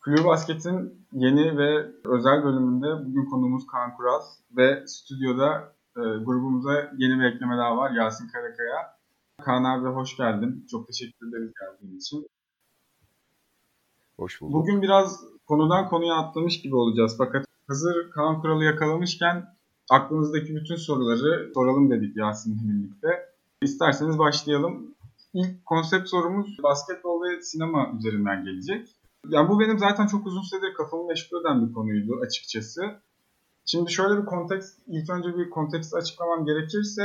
Flu 0.00 0.24
Basket'in 0.24 1.06
yeni 1.12 1.58
ve 1.58 1.92
özel 2.04 2.44
bölümünde 2.44 3.06
bugün 3.06 3.24
konuğumuz 3.24 3.66
Kaan 3.66 3.96
Kuraz 3.96 4.38
ve 4.56 4.86
stüdyoda 4.86 5.72
e, 5.96 6.00
grubumuza 6.00 6.72
yeni 6.98 7.20
bir 7.20 7.24
ekleme 7.24 7.56
daha 7.56 7.76
var 7.76 7.90
Yasin 7.90 8.28
Karakaya. 8.28 8.98
Kaan 9.42 9.64
abi 9.64 9.88
hoş 9.88 10.16
geldin. 10.16 10.66
Çok 10.70 10.86
teşekkür 10.86 11.28
ederiz 11.28 11.52
geldiğin 11.60 11.98
için. 11.98 12.26
Hoş 14.16 14.40
bulduk. 14.40 14.54
Bugün 14.54 14.82
biraz 14.82 15.24
konudan 15.46 15.88
konuya 15.88 16.14
atlamış 16.14 16.62
gibi 16.62 16.76
olacağız 16.76 17.14
fakat 17.18 17.46
hazır 17.68 18.10
Kaan 18.10 18.40
Kural'ı 18.40 18.64
yakalamışken 18.64 19.54
aklınızdaki 19.90 20.56
bütün 20.56 20.76
soruları 20.76 21.50
soralım 21.54 21.90
dedik 21.90 22.16
Yasin'le 22.16 22.58
birlikte. 22.62 23.08
İsterseniz 23.62 24.18
başlayalım. 24.18 24.94
İlk 25.34 25.66
konsept 25.66 26.08
sorumuz 26.08 26.58
basketbol 26.62 27.22
ve 27.22 27.42
sinema 27.42 27.92
üzerinden 27.98 28.44
gelecek. 28.44 28.99
Yani 29.28 29.48
bu 29.48 29.60
benim 29.60 29.78
zaten 29.78 30.06
çok 30.06 30.26
uzun 30.26 30.42
süredir 30.42 30.74
kafamı 30.74 31.06
meşgul 31.06 31.40
eden 31.40 31.68
bir 31.68 31.72
konuydu 31.72 32.12
açıkçası. 32.26 32.82
Şimdi 33.66 33.92
şöyle 33.92 34.20
bir 34.20 34.26
konteks, 34.26 34.66
ilk 34.86 35.10
önce 35.10 35.38
bir 35.38 35.50
kontekst 35.50 35.94
açıklamam 35.94 36.46
gerekirse 36.46 37.02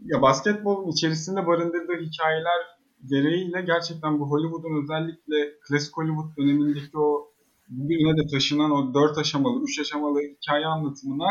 ya 0.00 0.22
basketbolun 0.22 0.90
içerisinde 0.90 1.46
barındırdığı 1.46 2.00
hikayeler 2.00 2.60
gereğiyle 3.06 3.62
gerçekten 3.62 4.20
bu 4.20 4.30
Hollywood'un 4.30 4.82
özellikle 4.82 5.58
klasik 5.68 5.96
Hollywood 5.96 6.36
dönemindeki 6.36 6.98
o 6.98 7.32
bugüne 7.68 8.16
de 8.16 8.26
taşınan 8.26 8.70
o 8.70 8.94
dört 8.94 9.18
aşamalı, 9.18 9.62
üç 9.62 9.80
aşamalı 9.80 10.20
hikaye 10.20 10.66
anlatımına 10.66 11.26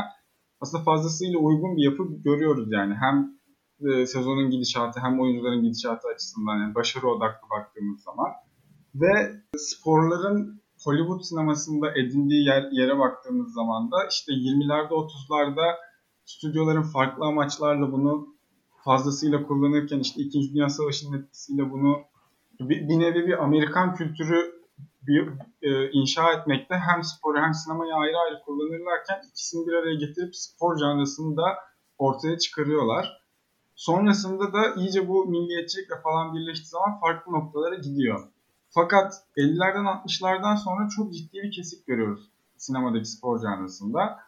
aslında 0.61 0.83
fazlasıyla 0.83 1.39
uygun 1.39 1.77
bir 1.77 1.83
yapı 1.83 2.03
görüyoruz 2.23 2.71
yani. 2.71 2.95
Hem 2.95 3.37
e, 3.89 4.05
sezonun 4.05 4.49
gidişatı 4.49 4.99
hem 4.99 5.19
oyuncuların 5.19 5.63
gidişatı 5.63 6.07
açısından 6.07 6.57
yani 6.57 6.75
başarı 6.75 7.07
odaklı 7.07 7.49
baktığımız 7.49 8.01
zaman 8.01 8.27
ve 8.95 9.41
sporların 9.57 10.61
Hollywood 10.83 11.21
sinemasında 11.21 11.91
edindiği 11.91 12.45
yer, 12.45 12.71
yere 12.71 12.99
baktığımız 12.99 13.53
zaman 13.53 13.91
da 13.91 13.95
işte 14.09 14.31
20'lerde 14.31 14.93
30'larda 14.93 15.75
stüdyoların 16.25 16.83
farklı 16.83 17.25
amaçlarla 17.25 17.91
bunu 17.91 18.27
fazlasıyla 18.83 19.43
kullanırken 19.43 19.99
işte 19.99 20.21
2. 20.21 20.53
Dünya 20.53 20.69
Savaşı'nın 20.69 21.21
etkisiyle 21.21 21.71
bunu 21.71 22.01
bir, 22.59 22.89
bir 22.89 22.99
nevi 22.99 23.27
bir 23.27 23.43
Amerikan 23.43 23.95
kültürü 23.95 24.61
bir, 25.07 25.29
e, 25.61 25.91
inşa 25.91 26.33
etmekte 26.33 26.75
hem 26.75 27.03
sporu 27.03 27.37
hem 27.37 27.53
sinemayı 27.53 27.93
ayrı 27.93 28.17
ayrı 28.17 28.41
kullanırlarken 28.45 29.21
ikisini 29.29 29.67
bir 29.67 29.73
araya 29.73 29.95
getirip 29.95 30.35
spor 30.35 30.77
canlısını 30.77 31.37
da 31.37 31.43
ortaya 31.97 32.37
çıkarıyorlar. 32.37 33.21
Sonrasında 33.75 34.53
da 34.53 34.75
iyice 34.75 35.07
bu 35.07 35.25
milliyetçilikle 35.25 35.95
falan 36.03 36.35
birleştiği 36.35 36.67
zaman 36.67 36.99
farklı 36.99 37.31
noktalara 37.31 37.75
gidiyor. 37.75 38.30
Fakat 38.73 39.13
50'lerden 39.37 39.85
60'lardan 39.85 40.57
sonra 40.57 40.89
çok 40.89 41.13
ciddi 41.13 41.37
bir 41.43 41.51
kesik 41.51 41.87
görüyoruz 41.87 42.31
sinemadaki 42.57 43.05
spor 43.05 43.41
canlısında. 43.41 44.19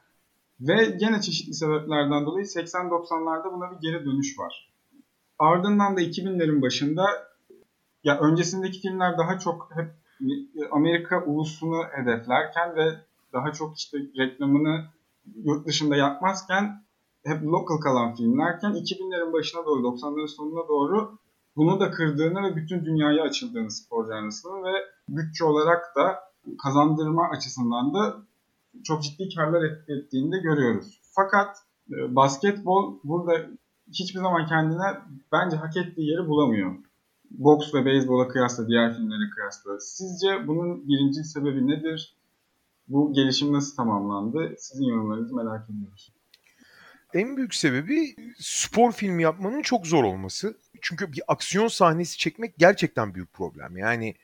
Ve 0.59 0.85
gene 0.85 1.21
çeşitli 1.21 1.53
sebeplerden 1.53 2.25
dolayı 2.25 2.45
80-90'larda 2.45 3.53
buna 3.53 3.71
bir 3.71 3.77
geri 3.81 4.05
dönüş 4.05 4.39
var. 4.39 4.73
Ardından 5.39 5.97
da 5.97 6.01
2000'lerin 6.01 6.61
başında 6.61 7.05
ya 8.03 8.19
öncesindeki 8.19 8.79
filmler 8.79 9.17
daha 9.17 9.39
çok 9.39 9.69
hep 9.73 9.91
Amerika 10.71 11.23
ulusunu 11.25 11.83
hedeflerken 11.91 12.75
ve 12.75 12.95
daha 13.33 13.51
çok 13.51 13.77
işte 13.77 13.97
reklamını 14.17 14.85
yurt 15.43 15.67
dışında 15.67 15.95
yapmazken 15.95 16.83
hep 17.25 17.43
local 17.43 17.77
kalan 17.77 18.15
filmlerken 18.15 18.71
2000'lerin 18.71 19.33
başına 19.33 19.65
doğru 19.65 19.81
90'ların 19.81 20.27
sonuna 20.27 20.67
doğru 20.67 21.17
bunu 21.55 21.79
da 21.79 21.91
kırdığını 21.91 22.43
ve 22.43 22.55
bütün 22.55 22.85
dünyaya 22.85 23.23
açıldığını 23.23 23.71
spor 23.71 24.09
canlısının 24.09 24.63
ve 24.63 24.73
bütçe 25.09 25.45
olarak 25.45 25.95
da 25.95 26.19
kazandırma 26.63 27.29
açısından 27.29 27.93
da 27.93 28.17
çok 28.83 29.03
ciddi 29.03 29.35
karlar 29.35 29.63
ettiğini 29.87 30.31
de 30.31 30.37
görüyoruz. 30.37 31.01
Fakat 31.15 31.57
e, 31.91 32.15
basketbol 32.15 32.99
burada 33.03 33.33
hiçbir 33.91 34.19
zaman 34.19 34.45
kendine 34.45 34.99
bence 35.31 35.57
hak 35.57 35.77
ettiği 35.77 36.09
yeri 36.09 36.27
bulamıyor. 36.27 36.75
Boks 37.31 37.73
ve 37.73 37.85
beyzbola 37.85 38.27
kıyasla, 38.27 38.67
diğer 38.67 38.95
filmlere 38.95 39.29
kıyasla. 39.35 39.79
Sizce 39.79 40.47
bunun 40.47 40.87
birinci 40.87 41.23
sebebi 41.23 41.67
nedir? 41.67 42.17
Bu 42.87 43.13
gelişim 43.13 43.53
nasıl 43.53 43.75
tamamlandı? 43.75 44.55
Sizin 44.57 44.85
yorumlarınızı 44.85 45.35
merak 45.35 45.69
ediyoruz. 45.69 46.13
En 47.13 47.37
büyük 47.37 47.55
sebebi 47.55 48.15
spor 48.39 48.91
filmi 48.91 49.23
yapmanın 49.23 49.61
çok 49.61 49.87
zor 49.87 50.03
olması. 50.03 50.57
Çünkü 50.81 51.11
bir 51.11 51.21
aksiyon 51.27 51.67
sahnesi 51.67 52.17
çekmek 52.17 52.57
gerçekten 52.57 53.15
büyük 53.15 53.33
problem. 53.33 53.77
Yani 53.77 54.15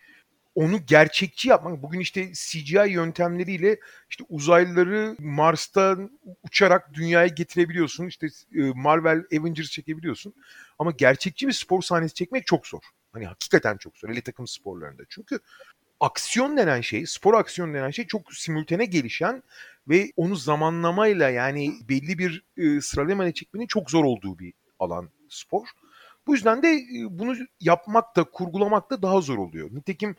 onu 0.55 0.85
gerçekçi 0.85 1.49
yapmak. 1.49 1.83
Bugün 1.83 1.99
işte 1.99 2.31
CGI 2.33 2.89
yöntemleriyle 2.89 3.79
işte 4.09 4.23
uzaylıları 4.29 5.15
Mars'tan 5.19 6.19
uçarak 6.43 6.93
dünyaya 6.93 7.27
getirebiliyorsun. 7.27 8.07
İşte 8.07 8.27
e, 8.55 8.61
Marvel 8.61 9.23
Avengers 9.39 9.69
çekebiliyorsun. 9.69 10.33
Ama 10.79 10.91
gerçekçi 10.91 11.47
bir 11.47 11.53
spor 11.53 11.81
sahnesi 11.81 12.13
çekmek 12.13 12.47
çok 12.47 12.67
zor. 12.67 12.81
Hani 13.13 13.25
hakikaten 13.25 13.77
çok 13.77 13.97
zor. 13.97 14.09
Ele 14.09 14.21
takım 14.21 14.47
sporlarında. 14.47 15.03
Çünkü 15.09 15.39
aksiyon 15.99 16.57
denen 16.57 16.81
şey, 16.81 17.05
spor 17.05 17.33
aksiyon 17.33 17.73
denen 17.73 17.91
şey 17.91 18.07
çok 18.07 18.33
simultane 18.33 18.85
gelişen 18.85 19.43
ve 19.87 20.11
onu 20.15 20.35
zamanlamayla 20.35 21.29
yani 21.29 21.73
belli 21.89 22.17
bir 22.17 22.43
e, 22.57 22.81
sıralamayla 22.81 23.33
çekmenin 23.33 23.67
çok 23.67 23.91
zor 23.91 24.03
olduğu 24.03 24.39
bir 24.39 24.53
alan 24.79 25.09
spor. 25.29 25.67
Bu 26.27 26.33
yüzden 26.33 26.63
de 26.63 26.79
bunu 27.09 27.35
yapmak 27.59 28.15
da 28.15 28.23
kurgulamak 28.23 28.91
da 28.91 29.01
daha 29.01 29.21
zor 29.21 29.37
oluyor. 29.37 29.69
Nitekim 29.71 30.15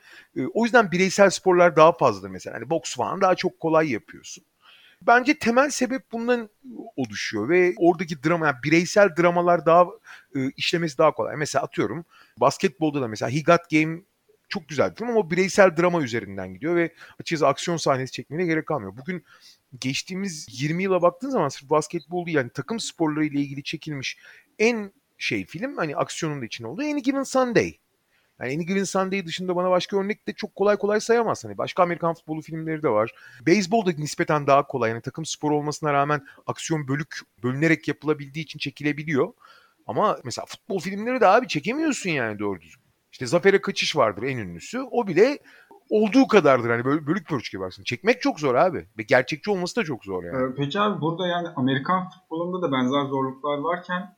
o 0.54 0.65
yüzden 0.65 0.93
bireysel 0.93 1.31
sporlar 1.31 1.76
daha 1.76 1.93
fazla 1.93 2.28
mesela. 2.28 2.56
Hani 2.56 2.70
boks 2.70 2.97
falan 2.97 3.20
daha 3.20 3.34
çok 3.34 3.60
kolay 3.60 3.93
yapıyorsun. 3.93 4.44
Bence 5.03 5.38
temel 5.38 5.70
sebep 5.70 6.12
bundan 6.12 6.50
oluşuyor 6.97 7.49
ve 7.49 7.75
oradaki 7.76 8.22
drama 8.22 8.47
yani 8.47 8.56
bireysel 8.65 9.16
dramalar 9.16 9.66
daha 9.66 9.87
e, 10.37 10.50
işlemesi 10.56 10.99
daha 10.99 11.15
kolay. 11.15 11.37
Mesela 11.37 11.65
atıyorum 11.65 12.04
basketbolda 12.37 13.00
da 13.00 13.09
mesela 13.09 13.31
He 13.31 13.41
Got 13.41 13.70
Game 13.70 14.00
çok 14.50 14.69
güzel 14.69 14.91
bir 14.91 14.97
film 14.97 15.11
ama 15.11 15.31
bireysel 15.31 15.77
drama 15.77 16.03
üzerinden 16.03 16.55
gidiyor 16.55 16.77
ve 16.77 16.93
açıkçası 17.12 17.49
aksiyon 17.49 17.77
sahnesi 17.77 18.12
çekmeye 18.12 18.47
gerek 18.47 18.66
kalmıyor. 18.66 18.97
Bugün 18.97 19.25
geçtiğimiz 19.81 20.62
20 20.62 20.83
yıla 20.83 21.03
baktığın 21.03 21.31
zaman 21.31 21.49
sırf 21.49 21.71
basketbol 21.71 22.27
değil 22.27 22.37
yani 22.37 22.50
takım 22.50 22.81
sporları 22.81 23.25
ile 23.25 23.41
ilgili 23.41 23.62
çekilmiş 23.62 24.19
en 24.59 24.93
şey 25.19 25.47
film 25.47 25.77
hani 25.77 25.97
aksiyonun 25.97 26.41
da 26.41 26.44
içinde 26.44 26.69
olduğu 26.69 26.83
Any 26.83 27.03
Given 27.03 27.22
Sunday. 27.22 27.78
Yani 28.41 28.55
Any 28.55 28.66
Given 28.66 28.84
Sunday 28.84 29.27
dışında 29.27 29.56
bana 29.56 29.71
başka 29.71 29.97
örnek 29.97 30.27
de 30.27 30.33
çok 30.33 30.55
kolay 30.55 30.77
kolay 30.77 31.00
sayamaz. 31.00 31.44
Hani 31.44 31.59
başka 31.59 31.82
Amerikan 31.82 32.15
futbolu 32.15 32.41
filmleri 32.41 32.82
de 32.82 32.88
var. 32.88 33.15
Beyzbol 33.47 33.87
da 33.87 33.91
nispeten 33.91 34.47
daha 34.47 34.67
kolay. 34.67 34.91
Yani 34.91 35.00
takım 35.00 35.25
spor 35.25 35.50
olmasına 35.50 35.93
rağmen 35.93 36.27
aksiyon 36.47 36.88
bölük 36.88 37.21
bölünerek 37.43 37.88
yapılabildiği 37.88 38.44
için 38.44 38.59
çekilebiliyor. 38.59 39.32
Ama 39.87 40.19
mesela 40.25 40.47
futbol 40.47 40.81
filmleri 40.81 41.21
de 41.21 41.27
abi 41.27 41.49
çekemiyorsun 41.49 42.11
yani 42.11 42.38
doğru 42.38 42.61
düzgün. 42.61 42.79
İşte 43.20 43.31
Zafer'e 43.31 43.60
kaçış 43.60 43.97
vardır 43.97 44.22
en 44.22 44.38
ünlüsü. 44.38 44.81
O 44.91 45.06
bile 45.06 45.38
olduğu 45.91 46.26
kadardır 46.26 46.70
hani 46.70 46.84
böyle 46.84 47.06
bölük 47.06 47.31
bölük 47.31 47.54
yaparsın. 47.54 47.84
Çekmek 47.84 48.22
çok 48.22 48.41
zor 48.41 48.54
abi. 48.54 48.86
Ve 48.98 49.03
gerçekçi 49.03 49.50
olması 49.50 49.76
da 49.76 49.84
çok 49.84 50.04
zor 50.04 50.25
yani. 50.25 50.54
Peki 50.56 50.81
abi 50.81 51.00
burada 51.00 51.26
yani 51.26 51.48
Amerikan 51.56 52.08
futbolunda 52.08 52.62
da 52.62 52.72
benzer 52.72 53.04
zorluklar 53.06 53.58
varken 53.58 54.14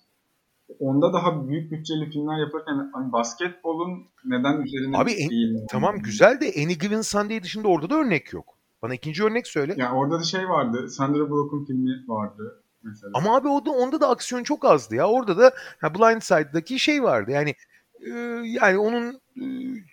onda 0.78 1.12
daha 1.12 1.48
büyük 1.48 1.72
bütçeli 1.72 2.10
filmler 2.10 2.38
yaparken 2.38 2.90
hani 2.92 3.12
basketbolun 3.12 4.06
neden 4.24 4.60
üzerine 4.60 4.98
Abi 4.98 5.12
en, 5.12 5.30
değil 5.30 5.58
Tamam 5.70 5.98
güzel 5.98 6.40
de 6.40 6.62
Any 6.62 6.78
Given 6.78 7.00
Sunday 7.00 7.42
dışında 7.42 7.68
orada 7.68 7.90
da 7.90 7.94
örnek 7.94 8.32
yok. 8.32 8.58
Bana 8.82 8.94
ikinci 8.94 9.24
örnek 9.24 9.46
söyle. 9.46 9.74
Yani 9.76 9.98
orada 9.98 10.18
da 10.18 10.22
şey 10.22 10.48
vardı. 10.48 10.88
Sandra 10.88 11.30
Bullock'un 11.30 11.64
filmi 11.64 11.90
vardı 12.08 12.64
mesela. 12.82 13.10
Ama 13.14 13.36
abi 13.36 13.48
o 13.48 13.66
da, 13.66 13.70
onda 13.70 14.00
da 14.00 14.08
aksiyon 14.08 14.42
çok 14.42 14.64
azdı 14.64 14.94
ya. 14.94 15.08
Orada 15.08 15.38
da 15.38 15.52
ha, 15.80 15.94
Blind 15.94 16.22
Side'daki 16.22 16.78
şey 16.78 17.02
vardı. 17.02 17.30
Yani 17.30 17.54
yani 18.44 18.78
onun 18.78 19.20
e, 19.36 19.44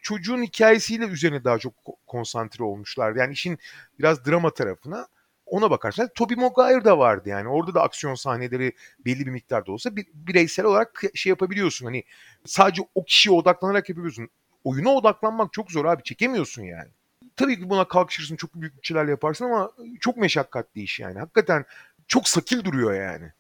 çocuğun 0.02 0.44
hikayesiyle 0.44 1.06
üzerine 1.06 1.44
daha 1.44 1.60
çok 1.60 1.74
konsantre 2.08 2.64
olmuşlardı. 2.64 3.20
Yani 3.20 3.34
işin 3.34 3.58
biraz 4.00 4.26
drama 4.26 4.50
tarafına 4.50 5.08
ona 5.46 5.72
bakarsan 5.72 6.10
Toby 6.16 6.34
Maguire 6.34 6.86
da 6.86 6.98
vardı 6.98 7.30
yani. 7.30 7.48
Orada 7.48 7.74
da 7.74 7.82
aksiyon 7.82 8.16
sahneleri 8.16 8.74
belli 9.06 9.26
bir 9.26 9.32
miktarda 9.32 9.72
olsa 9.72 9.96
bir, 9.96 10.08
bireysel 10.14 10.66
olarak 10.66 11.02
şey 11.16 11.30
yapabiliyorsun. 11.30 11.86
Hani 11.86 12.04
sadece 12.46 12.82
o 12.96 13.04
kişiye 13.04 13.36
odaklanarak 13.36 13.90
yapabiliyorsun. 13.90 14.30
Oyuna 14.64 14.90
odaklanmak 14.90 15.54
çok 15.54 15.72
zor 15.72 15.86
abi. 15.86 16.04
Çekemiyorsun 16.04 16.64
yani. 16.64 16.90
Tabii 17.36 17.60
ki 17.60 17.70
buna 17.70 17.88
kalkışırsın 17.88 18.36
çok 18.36 18.56
büyük 18.56 18.78
bütçelerle 18.78 19.12
yaparsın 19.12 19.46
ama 19.46 19.72
çok 20.00 20.18
meşakkatli 20.18 20.82
iş 20.82 21.00
yani. 21.00 21.20
Hakikaten 21.20 21.66
çok 22.08 22.28
sakil 22.28 22.64
duruyor 22.64 22.94
yani. 22.94 23.32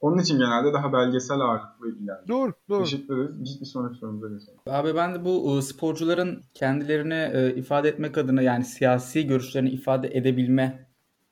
Onun 0.00 0.18
için 0.18 0.38
genelde 0.38 0.72
daha 0.72 0.92
belgesel 0.92 1.40
ağırlıklı 1.40 1.88
ilerliyor. 1.88 2.28
Doğru, 2.28 2.52
doğru. 2.68 2.84
Teşekkür 2.84 3.18
ederiz. 3.18 3.60
Bir 3.60 3.66
sonraki 3.66 3.98
sorumuza 3.98 4.28
geçelim. 4.28 4.58
Abi 4.66 4.94
ben 4.94 5.14
de 5.14 5.24
bu 5.24 5.62
sporcuların 5.62 6.42
kendilerini 6.54 7.30
e, 7.34 7.54
ifade 7.54 7.88
etmek 7.88 8.18
adına 8.18 8.42
yani 8.42 8.64
siyasi 8.64 9.26
görüşlerini 9.26 9.70
ifade 9.70 10.08
edebilme 10.08 10.86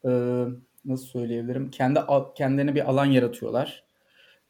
e, 0.05 0.45
nasıl 0.85 1.07
söyleyebilirim? 1.07 1.71
Kendi 1.71 2.01
kendilerine 2.37 2.75
bir 2.75 2.91
alan 2.91 3.05
yaratıyorlar. 3.05 3.85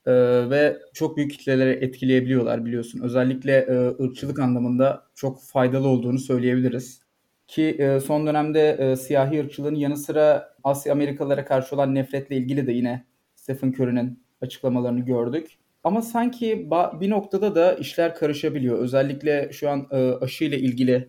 E, 0.06 0.12
ve 0.50 0.78
çok 0.94 1.16
büyük 1.16 1.30
kitleleri 1.30 1.70
etkileyebiliyorlar 1.84 2.64
biliyorsun. 2.64 3.00
Özellikle 3.00 3.52
e, 3.52 4.04
ırkçılık 4.04 4.38
anlamında 4.38 5.02
çok 5.14 5.42
faydalı 5.42 5.88
olduğunu 5.88 6.18
söyleyebiliriz. 6.18 7.02
Ki 7.48 7.64
e, 7.64 8.00
son 8.00 8.26
dönemde 8.26 8.70
e, 8.70 8.96
siyahi 8.96 9.40
ırkçılığın 9.40 9.74
yanı 9.74 9.96
sıra 9.96 10.54
Asya 10.64 10.92
Amerikalılara 10.92 11.44
karşı 11.44 11.74
olan 11.74 11.94
nefretle 11.94 12.36
ilgili 12.36 12.66
de 12.66 12.72
yine 12.72 13.04
Stephen 13.46 13.72
Curry'nin 13.72 14.22
açıklamalarını 14.40 15.00
gördük. 15.00 15.58
Ama 15.84 16.02
sanki 16.02 16.70
bir 17.00 17.10
noktada 17.10 17.54
da 17.54 17.74
işler 17.74 18.14
karışabiliyor. 18.14 18.78
Özellikle 18.78 19.52
şu 19.52 19.70
an 19.70 19.86
e, 19.90 19.96
aşı 19.96 20.44
ile 20.44 20.58
ilgili 20.58 21.08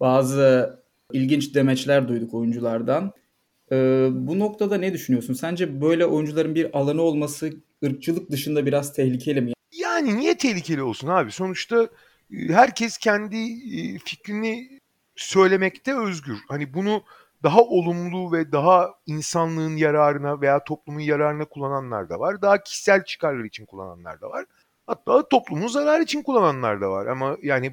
bazı 0.00 0.78
ilginç 1.12 1.54
demeçler 1.54 2.08
duyduk 2.08 2.34
oyunculardan. 2.34 3.12
E, 3.72 3.76
bu 4.12 4.38
noktada 4.38 4.76
ne 4.76 4.92
düşünüyorsun? 4.92 5.34
Sence 5.34 5.80
böyle 5.80 6.06
oyuncuların 6.06 6.54
bir 6.54 6.78
alanı 6.78 7.02
olması 7.02 7.50
ırkçılık 7.84 8.30
dışında 8.30 8.66
biraz 8.66 8.92
tehlikeli 8.92 9.40
mi? 9.40 9.52
Yani 9.72 10.16
niye 10.16 10.36
tehlikeli 10.36 10.82
olsun 10.82 11.08
abi? 11.08 11.32
Sonuçta 11.32 11.88
e, 12.32 12.48
herkes 12.48 12.98
kendi 12.98 13.36
fikrini 13.98 14.80
söylemekte 15.16 15.94
özgür. 15.98 16.38
Hani 16.48 16.74
bunu 16.74 17.02
daha 17.44 17.60
olumlu 17.60 18.32
ve 18.32 18.52
daha 18.52 18.94
insanlığın 19.06 19.76
yararına 19.76 20.40
veya 20.40 20.64
toplumun 20.64 21.00
yararına 21.00 21.44
kullananlar 21.44 22.08
da 22.08 22.20
var. 22.20 22.42
Daha 22.42 22.62
kişisel 22.62 23.04
çıkarlar 23.04 23.44
için 23.44 23.66
kullananlar 23.66 24.20
da 24.20 24.30
var. 24.30 24.44
Hatta 24.86 25.28
toplumun 25.28 25.68
zararı 25.68 26.02
için 26.02 26.22
kullananlar 26.22 26.80
da 26.80 26.90
var. 26.90 27.06
Ama 27.06 27.36
yani 27.42 27.72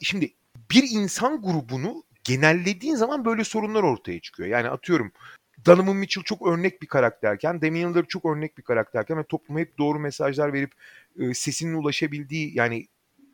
şimdi 0.00 0.32
bir 0.70 0.84
insan 0.90 1.42
grubunu 1.42 2.02
genellediğin 2.24 2.94
zaman 2.94 3.24
böyle 3.24 3.44
sorunlar 3.44 3.82
ortaya 3.82 4.20
çıkıyor. 4.20 4.48
Yani 4.48 4.68
atıyorum 4.68 5.12
Donovan 5.66 5.96
Mitchell 5.96 6.24
çok 6.24 6.46
örnek 6.46 6.82
bir 6.82 6.86
karakterken, 6.86 7.62
Damian 7.62 7.92
Lillard 7.92 8.06
çok 8.06 8.24
örnek 8.24 8.58
bir 8.58 8.62
karakterken 8.62 9.18
ve 9.18 9.24
topluma 9.24 9.60
hep 9.60 9.78
doğru 9.78 9.98
mesajlar 9.98 10.52
verip 10.52 10.72
e, 11.18 11.34
sesinin 11.34 11.74
ulaşabildiği 11.74 12.56
yani 12.56 12.86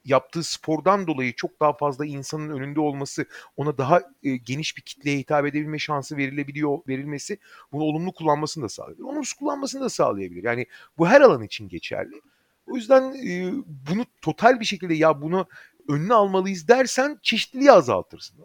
yaptığı 0.04 0.42
spordan 0.42 1.06
dolayı 1.06 1.34
çok 1.36 1.60
daha 1.60 1.72
fazla 1.72 2.06
insanın 2.06 2.50
önünde 2.50 2.80
olması, 2.80 3.26
ona 3.56 3.78
daha 3.78 4.00
e, 4.22 4.36
geniş 4.36 4.76
bir 4.76 4.82
kitleye 4.82 5.18
hitap 5.18 5.46
edebilme 5.46 5.78
şansı 5.78 6.16
verilebiliyor, 6.16 6.78
verilmesi 6.88 7.38
bunu 7.72 7.82
olumlu 7.82 8.12
kullanmasını 8.12 8.64
da 8.64 8.68
sağlayabilir. 8.68 9.04
Olumsuz 9.04 9.32
kullanmasını 9.32 9.80
da 9.80 9.88
sağlayabilir. 9.88 10.44
Yani 10.44 10.66
bu 10.98 11.08
her 11.08 11.20
alan 11.20 11.42
için 11.42 11.68
geçerli. 11.68 12.20
O 12.66 12.76
yüzden 12.76 13.02
e, 13.02 13.52
bunu 13.66 14.04
total 14.22 14.60
bir 14.60 14.64
şekilde 14.64 14.94
ya 14.94 15.22
bunu 15.22 15.46
önüne 15.88 16.14
almalıyız 16.14 16.68
dersen 16.68 17.18
çeşitliliği 17.22 17.72
azaltırsın. 17.72 18.36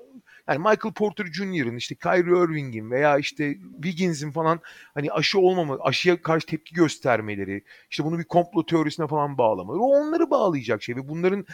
Yani 0.47 0.57
Michael 0.59 0.93
Porter 0.93 1.25
Jr.'ın 1.25 1.75
işte 1.75 1.95
Kyrie 1.95 2.43
Irving'in 2.43 2.91
veya 2.91 3.17
işte 3.17 3.57
Wiggins'in 3.75 4.31
falan 4.31 4.59
hani 4.93 5.11
aşı 5.11 5.39
olmama, 5.39 5.77
aşıya 5.81 6.21
karşı 6.21 6.45
tepki 6.47 6.75
göstermeleri, 6.75 7.63
işte 7.89 8.03
bunu 8.03 8.19
bir 8.19 8.23
komplo 8.23 8.65
teorisine 8.65 9.07
falan 9.07 9.37
bağlamaları 9.37 9.81
o 9.81 9.87
onları 9.87 10.29
bağlayacak 10.29 10.83
şey 10.83 10.95
ve 10.95 11.07
bunların 11.09 11.45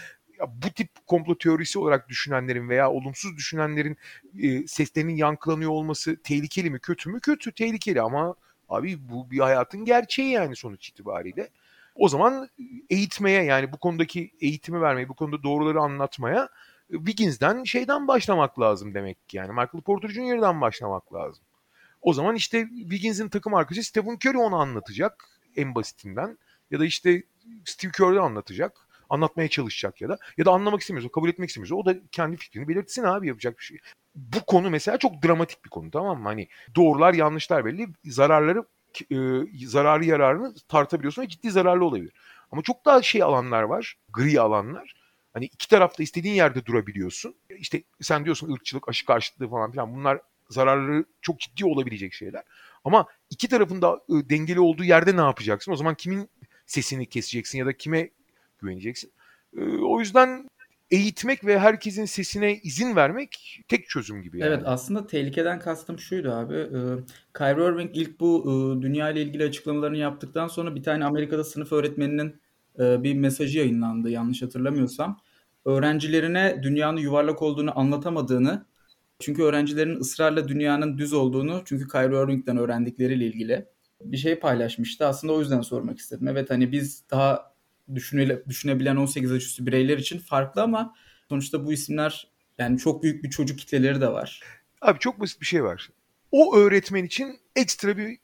bu 0.48 0.70
tip 0.70 0.90
komplo 1.08 1.38
teorisi 1.38 1.80
olarak 1.80 2.10
düşünenlerin 2.10 2.70
veya 2.70 2.92
olumsuz 2.92 3.38
düşünenlerin 3.38 3.98
e, 4.40 4.68
seslerinin 4.68 5.16
yankılanıyor 5.16 5.72
olması 5.72 6.22
tehlikeli 6.24 6.70
mi 6.70 6.80
kötü 6.80 7.10
mü? 7.10 7.20
Kötü, 7.20 7.52
tehlikeli 7.52 8.02
ama 8.02 8.36
abi 8.70 9.10
bu 9.10 9.32
bir 9.32 9.40
hayatın 9.40 9.86
gerçeği 9.86 10.32
yani 10.32 10.56
sonuç 10.56 10.90
itibariyle. 10.90 11.50
O 11.96 12.10
zaman 12.10 12.50
eğitmeye 12.90 13.44
yani 13.44 13.72
bu 13.72 13.78
konudaki 13.78 14.32
eğitimi 14.42 14.82
vermeye, 14.82 15.10
bu 15.10 15.14
konuda 15.14 15.44
doğruları 15.44 15.80
anlatmaya 15.80 16.50
Wiggins'den 16.92 17.64
şeyden 17.64 18.08
başlamak 18.08 18.60
lazım 18.60 18.94
demek 18.94 19.30
ki 19.30 19.38
yani. 19.38 19.50
Michael 19.50 19.82
Porter 19.86 20.10
Jr.'dan 20.10 20.62
başlamak 20.62 21.14
lazım. 21.14 21.44
O 22.02 22.14
zaman 22.14 22.36
işte 22.36 22.68
Wiggins'in 22.68 23.30
takım 23.30 23.54
arkadaşı 23.54 23.88
Stephen 23.88 24.18
Curry 24.26 24.38
onu 24.38 24.56
anlatacak 24.56 25.30
en 25.56 25.76
basitinden. 25.76 26.38
Ya 26.72 26.80
da 26.80 26.86
işte 26.86 27.24
Steve 27.66 27.92
Curry 28.00 28.20
anlatacak. 28.20 28.88
Anlatmaya 29.10 29.50
çalışacak 29.50 30.02
ya 30.02 30.10
da. 30.10 30.18
Ya 30.38 30.46
da 30.46 30.52
anlamak 30.52 30.82
istemiyorsa, 30.82 31.12
kabul 31.12 31.30
etmek 31.30 31.50
istemiyorsa 31.50 31.76
o 31.76 31.86
da 31.86 31.96
kendi 32.12 32.38
fikrini 32.38 32.68
belirtsin 32.68 33.04
abi 33.04 33.28
yapacak 33.28 33.60
bir 33.60 33.64
şey. 33.64 33.78
Bu 34.16 34.46
konu 34.46 34.70
mesela 34.70 34.98
çok 34.98 35.24
dramatik 35.24 35.66
bir 35.66 35.70
konu 35.70 35.92
tamam 35.92 36.22
mı? 36.22 36.28
Hani 36.28 36.48
doğrular 36.76 37.14
yanlışlar 37.14 37.66
belli. 37.66 37.88
Zararları 38.06 38.66
e, 39.12 39.18
zararı 39.68 40.06
yararını 40.06 40.56
tartabiliyorsun 40.68 41.22
ve 41.22 41.28
ciddi 41.28 41.52
zararlı 41.52 41.86
olabilir. 41.86 42.14
Ama 42.52 42.62
çok 42.62 42.86
daha 42.86 43.02
şey 43.02 43.24
alanlar 43.24 43.64
var. 43.64 43.98
Gri 44.10 44.42
alanlar 44.42 45.01
Hani 45.34 45.46
iki 45.46 45.68
tarafta 45.70 46.04
istediğin 46.04 46.36
yerde 46.36 46.66
durabiliyorsun. 46.66 47.36
İşte 47.50 47.84
sen 48.02 48.26
diyorsun 48.26 48.54
ırkçılık, 48.54 48.90
aşı 48.90 49.06
karşıtlığı 49.06 49.50
falan 49.50 49.72
filan 49.72 49.96
bunlar 49.96 50.20
zararları 50.50 51.06
çok 51.22 51.40
ciddi 51.40 51.66
olabilecek 51.66 52.14
şeyler. 52.14 52.44
Ama 52.86 53.06
iki 53.30 53.48
tarafın 53.48 53.82
da 53.82 54.02
ıı, 54.10 54.30
dengeli 54.30 54.60
olduğu 54.60 54.84
yerde 54.84 55.18
ne 55.18 55.22
yapacaksın? 55.22 55.72
O 55.72 55.76
zaman 55.76 55.96
kimin 55.96 56.30
sesini 56.66 57.06
keseceksin 57.06 57.60
ya 57.60 57.66
da 57.66 57.74
kime 57.74 58.10
güveneceksin? 58.62 59.12
O 59.84 60.00
yüzden 60.00 60.50
eğitmek 60.92 61.46
ve 61.46 61.60
herkesin 61.60 62.06
sesine 62.06 62.56
izin 62.56 62.96
vermek 62.96 63.62
tek 63.68 63.90
çözüm 63.90 64.22
gibi. 64.22 64.40
Yani. 64.40 64.54
Evet 64.54 64.64
aslında 64.66 65.08
tehlikeden 65.08 65.60
kastım 65.60 66.00
şuydu 66.00 66.32
abi. 66.32 66.54
Kyrie 67.38 67.66
Irving 67.66 67.92
ilk 67.94 68.20
bu 68.20 68.80
dünya 68.82 69.10
ile 69.10 69.22
ilgili 69.22 69.44
açıklamalarını 69.44 69.98
yaptıktan 69.98 70.48
sonra 70.48 70.76
bir 70.76 70.84
tane 70.84 71.06
Amerika'da 71.06 71.44
sınıf 71.44 71.72
öğretmeninin 71.72 72.42
e, 72.82 73.04
bir 73.04 73.14
mesajı 73.14 73.60
yayınlandı 73.60 74.10
yanlış 74.10 74.42
hatırlamıyorsam. 74.42 75.20
Öğrencilerine 75.66 76.60
dünyanın 76.64 76.98
yuvarlak 76.98 77.42
olduğunu 77.42 77.80
anlatamadığını 77.80 78.66
çünkü 79.20 79.44
öğrencilerin 79.44 80.00
ısrarla 80.00 80.48
dünyanın 80.48 80.98
düz 80.98 81.14
olduğunu 81.14 81.62
çünkü 81.66 81.88
Kyrie 81.88 82.24
Irving'den 82.24 82.58
öğrendikleriyle 82.58 83.26
ilgili 83.26 83.66
bir 84.02 84.18
şey 84.18 84.40
paylaşmıştı. 84.40 85.06
Aslında 85.06 85.34
o 85.34 85.40
yüzden 85.40 85.62
sormak 85.62 86.00
istedim. 86.00 86.28
Evet 86.28 86.50
hani 86.50 86.72
biz 86.72 87.04
daha 87.12 87.54
düşüne, 87.96 88.46
düşünebilen 88.46 88.96
18 88.96 89.32
yaş 89.32 89.44
üstü 89.44 89.66
bireyler 89.66 89.98
için 89.98 90.20
farklı 90.20 90.62
ama 90.62 90.96
sonuçta 91.30 91.66
bu 91.66 91.74
isimler 91.74 92.28
yani 92.58 92.78
çok 92.78 93.04
büyük 93.04 93.24
bir 93.24 93.30
çocuk 93.30 93.60
kitleleri 93.60 94.02
de 94.02 94.08
var. 94.08 94.42
Abi 94.82 95.00
çok 95.00 95.20
basit 95.20 95.42
bir 95.42 95.46
şey 95.46 95.64
var. 95.64 95.90
O 96.32 96.56
öğretmen 96.56 97.04
için 97.06 97.40
ekstra 97.56 97.98
bir 97.98 98.18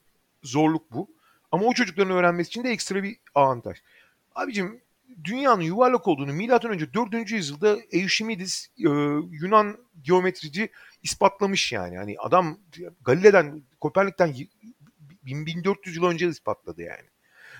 zorluk 0.44 0.92
bu. 0.92 1.18
Ama 1.52 1.66
o 1.66 1.74
çocukların 1.74 2.14
öğrenmesi 2.14 2.48
için 2.48 2.64
de 2.64 2.70
ekstra 2.70 3.04
bir 3.04 3.18
avantaj. 3.36 3.78
Abicim 4.38 4.82
dünyanın 5.24 5.62
yuvarlak 5.62 6.08
olduğunu 6.08 6.34
milattan 6.34 6.72
önce 6.72 6.94
4. 6.94 7.32
yüzyılda 7.32 7.78
Eushimidis 7.92 8.68
e, 8.78 8.90
Yunan 9.32 9.78
geometrici 10.02 10.70
ispatlamış 11.04 11.72
yani. 11.72 11.98
Hani 11.98 12.16
adam 12.20 12.60
Galile'den 13.02 13.62
Kopernik'ten 13.82 14.36
1400 15.24 15.96
yıl 15.96 16.04
önce 16.04 16.28
ispatladı 16.28 16.82
yani. 16.82 17.08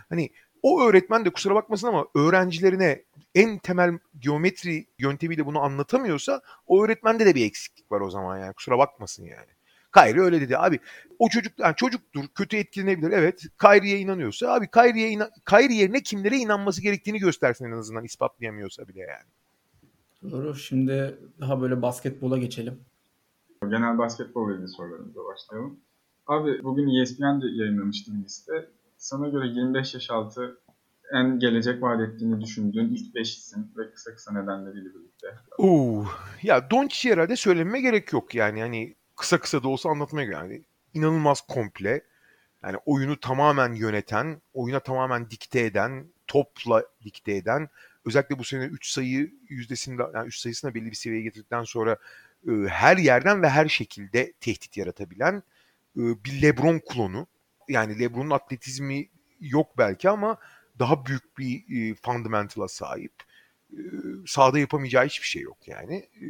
Hani 0.10 0.30
o 0.62 0.82
öğretmen 0.82 1.26
de 1.26 1.30
kusura 1.30 1.56
bakmasın 1.56 1.88
ama 1.88 2.06
öğrencilerine 2.16 3.04
en 3.36 3.58
temel 3.58 4.00
geometri 4.20 4.88
yöntemiyle 5.00 5.46
bunu 5.46 5.60
anlatamıyorsa 5.60 6.42
o 6.68 6.84
öğretmende 6.84 7.26
de 7.26 7.36
bir 7.36 7.46
eksiklik 7.46 7.92
var 7.92 8.02
o 8.02 8.10
zaman 8.10 8.38
yani 8.38 8.54
kusura 8.54 8.78
bakmasın 8.78 9.24
yani. 9.24 9.57
Kyrie 9.94 10.22
öyle 10.22 10.42
dedi. 10.42 10.58
Abi 10.58 10.80
o 11.20 11.30
çocuk 11.30 11.60
yani 11.60 11.76
çocuktur, 11.76 12.28
kötü 12.36 12.58
etkilenebilir. 12.58 13.12
Evet. 13.12 13.44
Kyrie'ye 13.62 14.00
inanıyorsa 14.00 14.54
abi 14.54 14.68
Kyrie'ye 14.72 15.10
inan 15.10 15.30
Kyrie 15.50 15.76
yerine 15.76 16.04
kimlere 16.04 16.38
inanması 16.38 16.82
gerektiğini 16.82 17.20
göstersin 17.20 17.66
en 17.66 17.72
azından 17.72 18.04
ispatlayamıyorsa 18.04 18.88
bile 18.88 19.00
yani. 19.00 20.32
Doğru. 20.32 20.56
Şimdi 20.56 21.18
daha 21.42 21.62
böyle 21.62 21.82
basketbola 21.82 22.38
geçelim. 22.38 22.80
Genel 23.62 23.98
basketbol 23.98 24.52
ilgili 24.52 24.68
sorularımıza 24.68 25.20
başlayalım. 25.26 25.80
Abi 26.28 26.64
bugün 26.64 27.02
ESPN 27.02 27.42
de 27.42 27.46
yayınlamıştı 27.52 28.12
bir 28.14 28.24
liste. 28.26 28.70
Sana 28.98 29.30
göre 29.30 29.48
25 29.48 29.94
yaş 29.94 30.10
altı 30.10 30.58
en 31.14 31.40
gelecek 31.40 31.82
vaat 31.84 32.02
ettiğini 32.02 32.42
düşündüğün 32.42 32.90
ilk 32.90 33.16
5 33.16 33.38
isim 33.38 33.68
ve 33.78 33.92
kısa 33.92 34.16
kısa 34.16 34.34
nedenleriyle 34.34 34.90
birlikte. 34.96 35.28
Oo, 35.58 36.06
ya 36.44 36.72
Doncic'i 36.72 37.14
herhalde 37.14 37.36
söylememe 37.36 37.82
gerek 37.82 38.14
yok 38.14 38.36
yani. 38.36 38.62
Hani 38.62 38.96
kısa 39.18 39.40
kısa 39.40 39.64
da 39.64 39.68
olsa 39.68 39.90
anlatmaya 39.90 40.32
yani 40.32 40.64
inanılmaz 40.94 41.42
komple. 41.42 42.02
Yani 42.64 42.78
oyunu 42.86 43.20
tamamen 43.20 43.74
yöneten, 43.74 44.42
oyuna 44.54 44.80
tamamen 44.80 45.30
dikte 45.30 45.60
eden, 45.60 46.08
topla 46.28 46.84
dikte 47.04 47.36
eden, 47.36 47.70
özellikle 48.06 48.40
bu 48.40 48.44
sene 48.44 48.66
3 48.66 48.90
sayı 48.90 49.32
yüzdesinde 49.50 50.04
yani 50.14 50.28
3 50.28 50.38
sayısına 50.38 50.74
belli 50.74 50.86
bir 50.86 50.96
seviyeye 50.96 51.24
getirdikten 51.24 51.64
sonra 51.64 51.98
e, 52.48 52.52
her 52.70 52.98
yerden 52.98 53.42
ve 53.42 53.50
her 53.50 53.68
şekilde 53.68 54.34
tehdit 54.34 54.78
yaratabilen 54.78 55.44
e, 55.98 56.02
bir 56.26 56.42
LeBron 56.42 56.82
klonu. 56.90 57.28
Yani 57.70 58.00
LeBron'un 58.00 58.30
atletizmi 58.30 59.10
yok 59.40 59.78
belki 59.78 60.10
ama 60.10 60.38
daha 60.80 61.06
büyük 61.06 61.38
bir 61.38 61.64
e, 61.92 61.96
fundamental'a 61.96 62.68
sahip. 62.68 63.14
E, 63.72 63.80
sahada 64.28 64.60
yapamayacağı 64.60 65.06
hiçbir 65.06 65.28
şey 65.28 65.42
yok 65.42 65.68
yani. 65.68 65.96
E, 65.96 66.26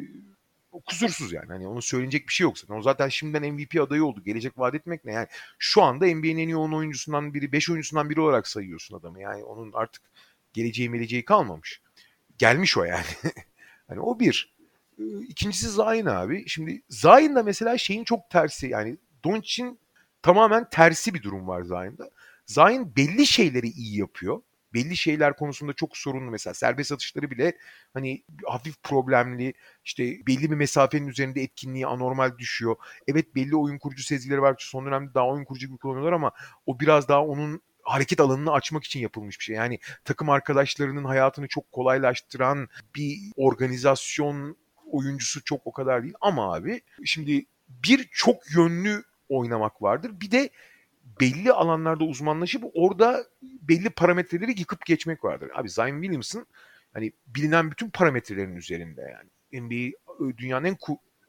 kusursuz 0.86 1.34
yani. 1.34 1.48
Hani 1.48 1.68
onu 1.68 1.82
söyleyecek 1.82 2.28
bir 2.28 2.34
şey 2.34 2.44
yok 2.44 2.60
zaten. 2.60 2.76
O 2.76 2.82
zaten 2.82 3.10
şimdiden 3.10 3.54
MVP 3.54 3.82
adayı 3.82 4.06
oldu. 4.06 4.24
Gelecek 4.24 4.58
vaat 4.58 4.76
etmek 4.76 5.06
ne? 5.06 5.14
Yani 5.14 5.28
şu 5.60 5.84
anda 5.84 6.06
NBA'nin 6.06 6.38
en 6.38 6.48
iyi 6.48 6.56
10 6.58 6.72
oyuncusundan 6.72 7.34
biri, 7.34 7.52
5 7.52 7.70
oyuncusundan 7.70 8.10
biri 8.10 8.22
olarak 8.22 8.48
sayıyorsun 8.48 8.98
adamı. 8.98 9.22
Yani 9.22 9.44
onun 9.44 9.72
artık 9.74 10.02
geleceği 10.54 10.92
geleceği 10.92 11.26
kalmamış. 11.26 11.82
Gelmiş 12.38 12.78
o 12.78 12.84
yani. 12.84 13.06
hani 13.88 14.00
o 14.00 14.20
bir. 14.20 14.56
Ee, 15.00 15.04
ikincisi 15.28 15.70
Zayn 15.70 16.06
abi. 16.06 16.44
Şimdi 16.48 16.82
Zayn'da 16.90 17.44
mesela 17.44 17.78
şeyin 17.78 18.04
çok 18.04 18.30
tersi. 18.30 18.68
Yani 18.68 18.98
Doncic'in 19.24 19.80
tamamen 20.22 20.70
tersi 20.70 21.14
bir 21.14 21.24
durum 21.24 21.48
var 21.48 21.62
Zayn'da. 21.62 22.10
Zayn 22.46 22.96
belli 22.96 23.28
şeyleri 23.28 23.68
iyi 23.68 23.98
yapıyor. 23.98 24.42
Belli 24.78 24.98
şeyler 24.98 25.36
konusunda 25.36 25.74
çok 25.74 25.98
sorunlu 25.98 26.32
mesela 26.32 26.54
serbest 26.54 26.92
atışları 26.92 27.32
bile 27.32 27.58
hani 27.94 28.24
hafif 28.46 28.84
problemli 28.84 29.54
işte 29.86 30.04
belli 30.04 30.52
bir 30.52 30.56
mesafenin 30.56 31.08
üzerinde 31.08 31.42
etkinliği 31.42 31.88
anormal 31.88 32.38
düşüyor. 32.38 32.76
Evet 33.08 33.36
belli 33.36 33.56
oyun 33.56 33.78
kurucu 33.78 34.04
sezgileri 34.04 34.42
var. 34.42 34.56
Son 34.60 34.86
dönemde 34.86 35.14
daha 35.14 35.28
oyun 35.28 35.46
kurucu 35.46 35.68
gibi 35.68 35.78
kullanıyorlar 35.78 36.14
ama 36.14 36.32
o 36.66 36.80
biraz 36.80 37.08
daha 37.08 37.26
onun 37.26 37.62
hareket 37.84 38.20
alanını 38.20 38.52
açmak 38.52 38.84
için 38.84 39.00
yapılmış 39.00 39.40
bir 39.40 39.44
şey. 39.44 39.56
Yani 39.56 39.80
takım 40.06 40.30
arkadaşlarının 40.30 41.04
hayatını 41.04 41.48
çok 41.48 41.72
kolaylaştıran 41.72 42.68
bir 42.96 43.18
organizasyon 43.36 44.58
oyuncusu 44.92 45.44
çok 45.44 45.68
o 45.68 45.72
kadar 45.72 46.04
değil 46.04 46.16
ama 46.22 46.56
abi 46.56 46.82
şimdi 47.06 47.46
bir 47.70 48.08
çok 48.12 48.56
yönlü 48.56 49.04
oynamak 49.30 49.82
vardır. 49.82 50.12
Bir 50.22 50.32
de 50.32 50.50
belli 51.22 51.52
alanlarda 51.52 52.04
uzmanlaşıp 52.04 52.64
orada 52.74 53.26
belli 53.42 53.90
parametreleri 53.90 54.60
yıkıp 54.60 54.86
geçmek 54.86 55.24
vardır. 55.24 55.52
Abi 55.56 55.70
Zion 55.70 56.02
Williamson 56.02 56.46
hani 56.94 57.12
bilinen 57.28 57.72
bütün 57.72 57.90
parametrelerin 57.90 58.56
üzerinde 58.56 59.02
yani. 59.02 59.62
NBA 59.62 59.98
dünyanın 60.38 60.66
en 60.66 60.78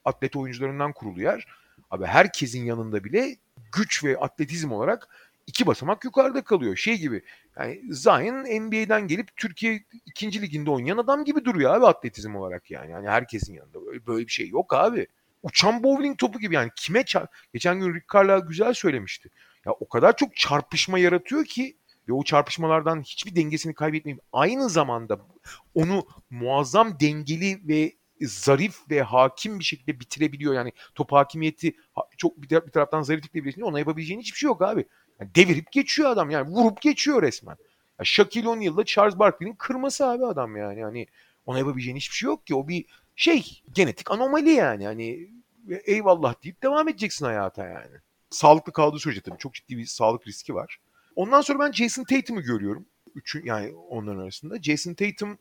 atlet 0.04 0.36
oyuncularından 0.36 0.92
kuruluyor. 0.92 1.44
Abi 1.90 2.04
herkesin 2.04 2.64
yanında 2.64 3.04
bile 3.04 3.36
güç 3.72 4.04
ve 4.04 4.16
atletizm 4.16 4.72
olarak 4.72 5.08
iki 5.46 5.66
basamak 5.66 6.04
yukarıda 6.04 6.44
kalıyor. 6.44 6.76
Şey 6.76 6.98
gibi 6.98 7.22
yani 7.58 7.82
Zion 7.90 8.62
NBA'den 8.62 9.08
gelip 9.08 9.36
Türkiye 9.36 9.84
ikinci 10.06 10.42
liginde 10.42 10.70
oynayan 10.70 10.98
adam 10.98 11.24
gibi 11.24 11.44
duruyor 11.44 11.74
abi 11.74 11.86
atletizm 11.86 12.36
olarak 12.36 12.70
yani. 12.70 12.90
Yani 12.90 13.08
herkesin 13.08 13.54
yanında 13.54 13.86
böyle, 13.86 14.06
böyle 14.06 14.26
bir 14.26 14.32
şey 14.32 14.48
yok 14.48 14.74
abi. 14.74 15.06
Uçan 15.42 15.82
bowling 15.82 16.18
topu 16.18 16.38
gibi 16.38 16.54
yani 16.54 16.70
kime 16.76 17.04
çar... 17.04 17.26
Geçen 17.52 17.80
gün 17.80 17.94
Rick 17.94 18.12
Carlisle 18.14 18.46
güzel 18.48 18.74
söylemişti. 18.74 19.30
Ya 19.68 19.74
o 19.80 19.88
kadar 19.88 20.16
çok 20.16 20.36
çarpışma 20.36 20.98
yaratıyor 20.98 21.44
ki 21.44 21.76
ve 22.08 22.12
o 22.12 22.22
çarpışmalardan 22.24 23.02
hiçbir 23.02 23.36
dengesini 23.36 23.74
kaybetmeyip 23.74 24.20
aynı 24.32 24.68
zamanda 24.68 25.18
onu 25.74 26.06
muazzam 26.30 27.00
dengeli 27.00 27.68
ve 27.68 27.92
zarif 28.20 28.90
ve 28.90 29.02
hakim 29.02 29.58
bir 29.58 29.64
şekilde 29.64 30.00
bitirebiliyor. 30.00 30.54
Yani 30.54 30.72
top 30.94 31.12
hakimiyeti 31.12 31.76
çok 32.16 32.42
bir, 32.42 32.50
bir 32.50 32.70
taraftan 32.70 33.02
zariflikle 33.02 33.40
birleşince 33.40 33.64
ona 33.64 33.78
yapabileceğin 33.78 34.20
hiçbir 34.20 34.38
şey 34.38 34.46
yok 34.46 34.62
abi. 34.62 34.84
Yani 35.20 35.34
devirip 35.34 35.72
geçiyor 35.72 36.10
adam 36.10 36.30
yani 36.30 36.50
vurup 36.50 36.80
geçiyor 36.80 37.22
resmen. 37.22 37.56
Ya 37.98 38.04
Shaquille 38.04 38.48
O'Neal'la 38.48 38.84
Charles 38.84 39.18
Barkley'nin 39.18 39.54
kırması 39.54 40.06
abi 40.06 40.26
adam 40.26 40.56
yani. 40.56 40.80
Yani 40.80 41.06
ona 41.46 41.58
yapabileceğin 41.58 41.96
hiçbir 41.96 42.16
şey 42.16 42.26
yok 42.26 42.46
ki. 42.46 42.54
O 42.54 42.68
bir 42.68 42.84
şey 43.16 43.62
genetik 43.72 44.10
anomali 44.10 44.50
yani. 44.50 44.86
Hani 44.86 45.30
eyvallah 45.84 46.44
deyip 46.44 46.62
devam 46.62 46.88
edeceksin 46.88 47.24
hayata 47.24 47.64
yani. 47.64 47.96
Sağlıklı 48.30 48.72
kaldığı 48.72 48.98
sürece 48.98 49.20
tabii 49.20 49.38
çok 49.38 49.54
ciddi 49.54 49.76
bir 49.76 49.86
sağlık 49.86 50.26
riski 50.26 50.54
var. 50.54 50.78
Ondan 51.16 51.40
sonra 51.40 51.58
ben 51.58 51.72
Jason 51.72 52.04
Tatum'u 52.04 52.42
görüyorum. 52.42 52.86
Üçü, 53.14 53.42
yani 53.44 53.72
onların 53.72 54.20
arasında. 54.20 54.62
Jason 54.62 54.94
Tatum 54.94 55.38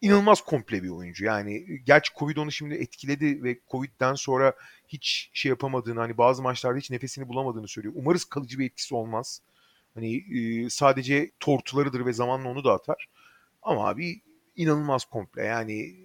inanılmaz 0.00 0.40
komple 0.40 0.82
bir 0.82 0.88
oyuncu. 0.88 1.24
Yani 1.24 1.66
gerçi 1.86 2.12
Covid 2.18 2.36
onu 2.36 2.52
şimdi 2.52 2.74
etkiledi 2.74 3.42
ve 3.42 3.58
Covid'den 3.70 4.14
sonra 4.14 4.52
hiç 4.88 5.30
şey 5.32 5.50
yapamadığını 5.50 6.00
hani 6.00 6.18
bazı 6.18 6.42
maçlarda 6.42 6.78
hiç 6.78 6.90
nefesini 6.90 7.28
bulamadığını 7.28 7.68
söylüyor. 7.68 7.94
Umarız 7.96 8.24
kalıcı 8.24 8.58
bir 8.58 8.66
etkisi 8.66 8.94
olmaz. 8.94 9.42
Hani 9.94 10.16
e, 10.16 10.70
sadece 10.70 11.30
tortularıdır 11.40 12.06
ve 12.06 12.12
zamanla 12.12 12.48
onu 12.48 12.64
da. 12.64 12.80
Ama 13.62 13.88
abi 13.88 14.20
inanılmaz 14.56 15.04
komple. 15.04 15.42
Yani 15.42 15.96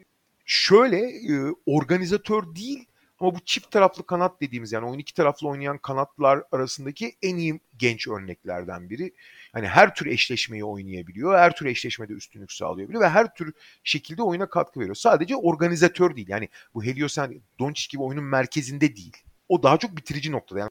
şöyle 0.45 0.97
e, 0.97 1.53
organizatör 1.65 2.55
değil 2.55 2.85
ama 3.23 3.35
bu 3.35 3.39
çift 3.45 3.71
taraflı 3.71 4.05
kanat 4.05 4.41
dediğimiz 4.41 4.71
yani 4.71 4.85
oyun 4.85 4.99
iki 4.99 5.13
taraflı 5.13 5.47
oynayan 5.47 5.77
kanatlar 5.77 6.43
arasındaki 6.51 7.15
en 7.21 7.35
iyi 7.35 7.59
genç 7.77 8.07
örneklerden 8.07 8.89
biri. 8.89 9.13
Hani 9.53 9.67
her 9.67 9.95
tür 9.95 10.05
eşleşmeyi 10.05 10.63
oynayabiliyor. 10.63 11.37
Her 11.37 11.55
tür 11.55 11.65
eşleşmede 11.65 12.13
üstünlük 12.13 12.51
sağlayabiliyor 12.51 13.03
ve 13.03 13.09
her 13.09 13.33
tür 13.35 13.53
şekilde 13.83 14.23
oyuna 14.23 14.49
katkı 14.49 14.79
veriyor. 14.79 14.95
Sadece 14.95 15.35
organizatör 15.35 16.15
değil. 16.15 16.27
Yani 16.29 16.49
bu 16.73 16.83
Heliosen 16.83 17.41
Doncic 17.59 17.87
gibi 17.91 18.03
oyunun 18.03 18.23
merkezinde 18.23 18.95
değil. 18.95 19.17
O 19.49 19.63
daha 19.63 19.77
çok 19.77 19.97
bitirici 19.97 20.31
noktada. 20.31 20.59
Yani 20.59 20.69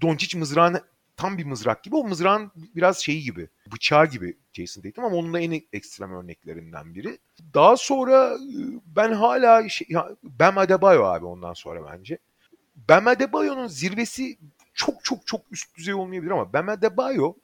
Doncic 0.00 0.38
mızrağın 0.38 0.80
tam 1.16 1.38
bir 1.38 1.44
mızrak 1.44 1.84
gibi. 1.84 1.96
O 1.96 2.04
mızrağın 2.04 2.52
biraz 2.56 2.98
şeyi 2.98 3.22
gibi, 3.22 3.48
bıçağı 3.72 4.06
gibi 4.06 4.36
Jason 4.52 4.82
Tatum 4.82 5.04
ama 5.04 5.16
onun 5.16 5.34
da 5.34 5.40
en 5.40 5.62
ekstrem 5.72 6.12
örneklerinden 6.12 6.94
biri. 6.94 7.18
Daha 7.54 7.76
sonra 7.76 8.36
ben 8.86 9.12
hala 9.12 9.68
şey, 9.68 9.88
Bam 10.22 10.58
Adebayo 10.58 11.02
abi 11.04 11.24
ondan 11.26 11.52
sonra 11.54 11.92
bence. 11.92 12.18
Bam 12.88 13.06
Adebayo'nun 13.06 13.66
zirvesi 13.66 14.38
çok 14.74 15.04
çok 15.04 15.26
çok 15.26 15.40
üst 15.50 15.76
düzey 15.76 15.94
olmayabilir 15.94 16.30
ama 16.30 16.52
Bam 16.52 16.68
Adebayo 16.68 17.34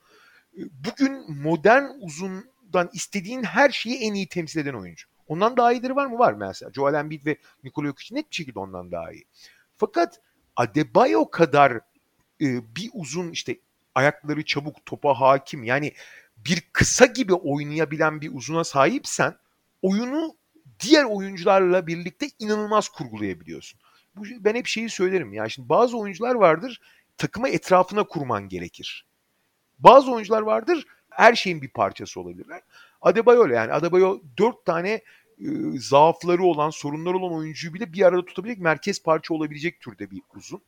bugün 0.56 1.42
modern 1.42 1.84
uzundan 2.00 2.90
istediğin 2.92 3.42
her 3.42 3.70
şeyi 3.70 3.96
en 3.96 4.14
iyi 4.14 4.28
temsil 4.28 4.60
eden 4.60 4.74
oyuncu. 4.74 5.08
Ondan 5.28 5.56
daha 5.56 5.72
iyileri 5.72 5.96
var 5.96 6.06
mı? 6.06 6.18
Var 6.18 6.32
mesela. 6.32 6.72
Joel 6.72 6.94
Embiid 6.94 7.26
ve 7.26 7.36
Nikola 7.64 7.86
Jokic 7.86 8.14
net 8.14 8.30
bir 8.30 8.36
şekilde 8.36 8.58
ondan 8.58 8.92
daha 8.92 9.12
iyi. 9.12 9.24
Fakat 9.76 10.20
Adebayo 10.56 11.30
kadar 11.30 11.80
e, 12.40 12.76
bir 12.76 12.90
uzun 12.92 13.30
işte 13.30 13.58
ayakları 13.94 14.44
çabuk, 14.44 14.86
topa 14.86 15.14
hakim 15.14 15.64
yani 15.64 15.92
bir 16.36 16.60
kısa 16.72 17.06
gibi 17.06 17.34
oynayabilen 17.34 18.20
bir 18.20 18.34
uzuna 18.34 18.64
sahipsen 18.64 19.36
oyunu 19.82 20.36
diğer 20.80 21.04
oyuncularla 21.04 21.86
birlikte 21.86 22.26
inanılmaz 22.38 22.88
kurgulayabiliyorsun. 22.88 23.80
Bu, 24.16 24.24
ben 24.40 24.54
hep 24.54 24.66
şeyi 24.66 24.90
söylerim 24.90 25.32
ya 25.32 25.48
şimdi 25.48 25.68
bazı 25.68 25.98
oyuncular 25.98 26.34
vardır 26.34 26.80
takıma 27.16 27.48
etrafına 27.48 28.04
kurman 28.04 28.48
gerekir. 28.48 29.06
Bazı 29.78 30.12
oyuncular 30.12 30.42
vardır 30.42 30.86
her 31.10 31.34
şeyin 31.34 31.62
bir 31.62 31.68
parçası 31.68 32.20
olabilirler. 32.20 32.62
Adebayo 33.02 33.42
öyle 33.42 33.54
yani 33.54 33.72
Adebayo 33.72 34.20
dört 34.38 34.64
tane 34.64 34.90
e, 34.90 35.02
zaafları 35.78 36.42
olan, 36.42 36.70
sorunları 36.70 37.16
olan 37.16 37.32
oyuncuyu 37.32 37.74
bile 37.74 37.92
bir 37.92 38.02
arada 38.02 38.24
tutabilecek 38.24 38.62
merkez 38.62 39.02
parça 39.02 39.34
olabilecek 39.34 39.80
türde 39.80 40.10
bir 40.10 40.22
uzun. 40.36 40.62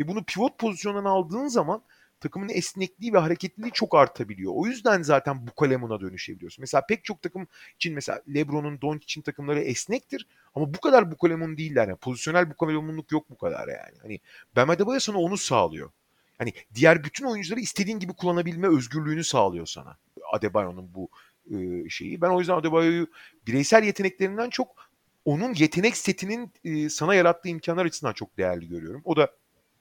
Ve 0.00 0.08
bunu 0.08 0.24
pivot 0.24 0.58
pozisyonundan 0.58 1.10
aldığın 1.10 1.48
zaman 1.48 1.82
takımın 2.20 2.48
esnekliği 2.48 3.12
ve 3.12 3.18
hareketliliği 3.18 3.72
çok 3.72 3.94
artabiliyor. 3.94 4.52
O 4.54 4.66
yüzden 4.66 5.02
zaten 5.02 5.46
bu 5.46 5.54
kalemuna 5.54 6.00
dönüşebiliyorsun. 6.00 6.62
Mesela 6.62 6.86
pek 6.88 7.04
çok 7.04 7.22
takım 7.22 7.46
için 7.76 7.94
mesela 7.94 8.22
LeBron'un, 8.34 8.80
Doncic'in 8.80 9.22
takımları 9.22 9.60
esnektir 9.60 10.26
ama 10.54 10.74
bu 10.74 10.80
kadar 10.80 11.10
bu 11.10 11.16
kalemun 11.16 11.56
değiller. 11.56 11.88
Yani 11.88 11.98
pozisyonel 11.98 12.50
bu 12.50 12.56
kalemunluk 12.56 13.12
yok 13.12 13.30
bu 13.30 13.38
kadar 13.38 13.68
yani. 13.68 13.98
Hani 14.02 14.20
Bam 14.56 14.70
Adebayo 14.70 15.00
sana 15.00 15.18
onu 15.18 15.36
sağlıyor. 15.36 15.90
Hani 16.38 16.52
diğer 16.74 17.04
bütün 17.04 17.24
oyuncuları 17.24 17.60
istediğin 17.60 17.98
gibi 17.98 18.12
kullanabilme 18.12 18.68
özgürlüğünü 18.68 19.24
sağlıyor 19.24 19.66
sana. 19.66 19.96
Adebayo'nun 20.32 20.94
bu 20.94 21.08
e, 21.50 21.88
şeyi. 21.88 22.20
Ben 22.20 22.30
o 22.30 22.38
yüzden 22.38 22.54
Adebayo'yu 22.54 23.06
bireysel 23.46 23.82
yeteneklerinden 23.82 24.50
çok 24.50 24.86
onun 25.24 25.54
yetenek 25.54 25.96
setinin 25.96 26.52
e, 26.64 26.88
sana 26.88 27.14
yarattığı 27.14 27.48
imkanlar 27.48 27.86
açısından 27.86 28.12
çok 28.12 28.38
değerli 28.38 28.68
görüyorum. 28.68 29.02
O 29.04 29.16
da 29.16 29.30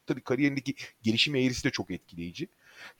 tabii 0.08 0.22
kariyerindeki 0.22 0.76
gelişim 1.04 1.36
eğrisi 1.36 1.64
de 1.64 1.70
çok 1.70 1.92
etkileyici. 1.92 2.48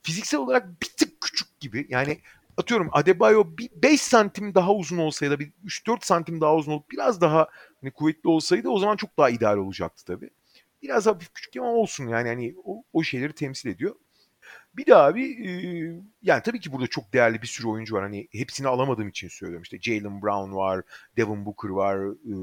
Fiziksel 0.02 0.40
olarak 0.40 0.82
bir 0.82 0.88
tık 0.98 1.22
küçük 1.22 1.60
gibi. 1.60 1.88
Yani 1.90 2.20
atıyorum 2.58 2.90
Adebayo 2.92 3.46
bir 3.58 3.70
5 3.76 4.02
santim 4.02 4.56
daha 4.56 4.74
uzun 4.74 4.98
olsaydı 4.98 5.40
bir 5.40 5.52
3-4 5.66 6.06
santim 6.06 6.42
daha 6.42 6.56
uzun 6.56 6.72
olup 6.72 6.92
biraz 6.92 7.22
daha 7.22 7.48
hani 7.82 7.92
kuvvetli 7.92 8.30
olsaydı 8.30 8.70
o 8.70 8.80
zaman 8.80 8.96
çok 8.96 9.18
daha 9.18 9.30
ideal 9.30 9.58
olacaktı 9.58 10.06
tabii. 10.06 10.30
Biraz 10.82 11.06
hafif 11.06 11.34
küçük 11.34 11.58
ama 11.58 11.68
olsun 11.68 12.08
yani 12.08 12.28
hani 12.28 12.56
o, 12.66 12.84
o 12.94 13.04
şeyleri 13.04 13.34
temsil 13.34 13.70
ediyor. 13.70 13.96
Bir 14.78 14.86
daha 14.86 15.04
abi 15.04 15.48
e, 15.48 15.52
yani 16.22 16.44
tabii 16.44 16.60
ki 16.60 16.72
burada 16.72 16.88
çok 16.88 17.14
değerli 17.14 17.42
bir 17.42 17.48
sürü 17.48 17.68
oyuncu 17.68 17.96
var. 17.96 18.04
Hani 18.04 18.28
hepsini 18.32 18.68
alamadığım 18.68 19.08
için 19.08 19.28
söylüyorum. 19.28 19.64
İşte 19.64 19.82
Jalen 19.82 20.22
Brown 20.22 20.56
var, 20.56 20.82
Devin 21.18 21.46
Booker 21.46 21.70
var, 21.70 21.98
e, 22.08 22.36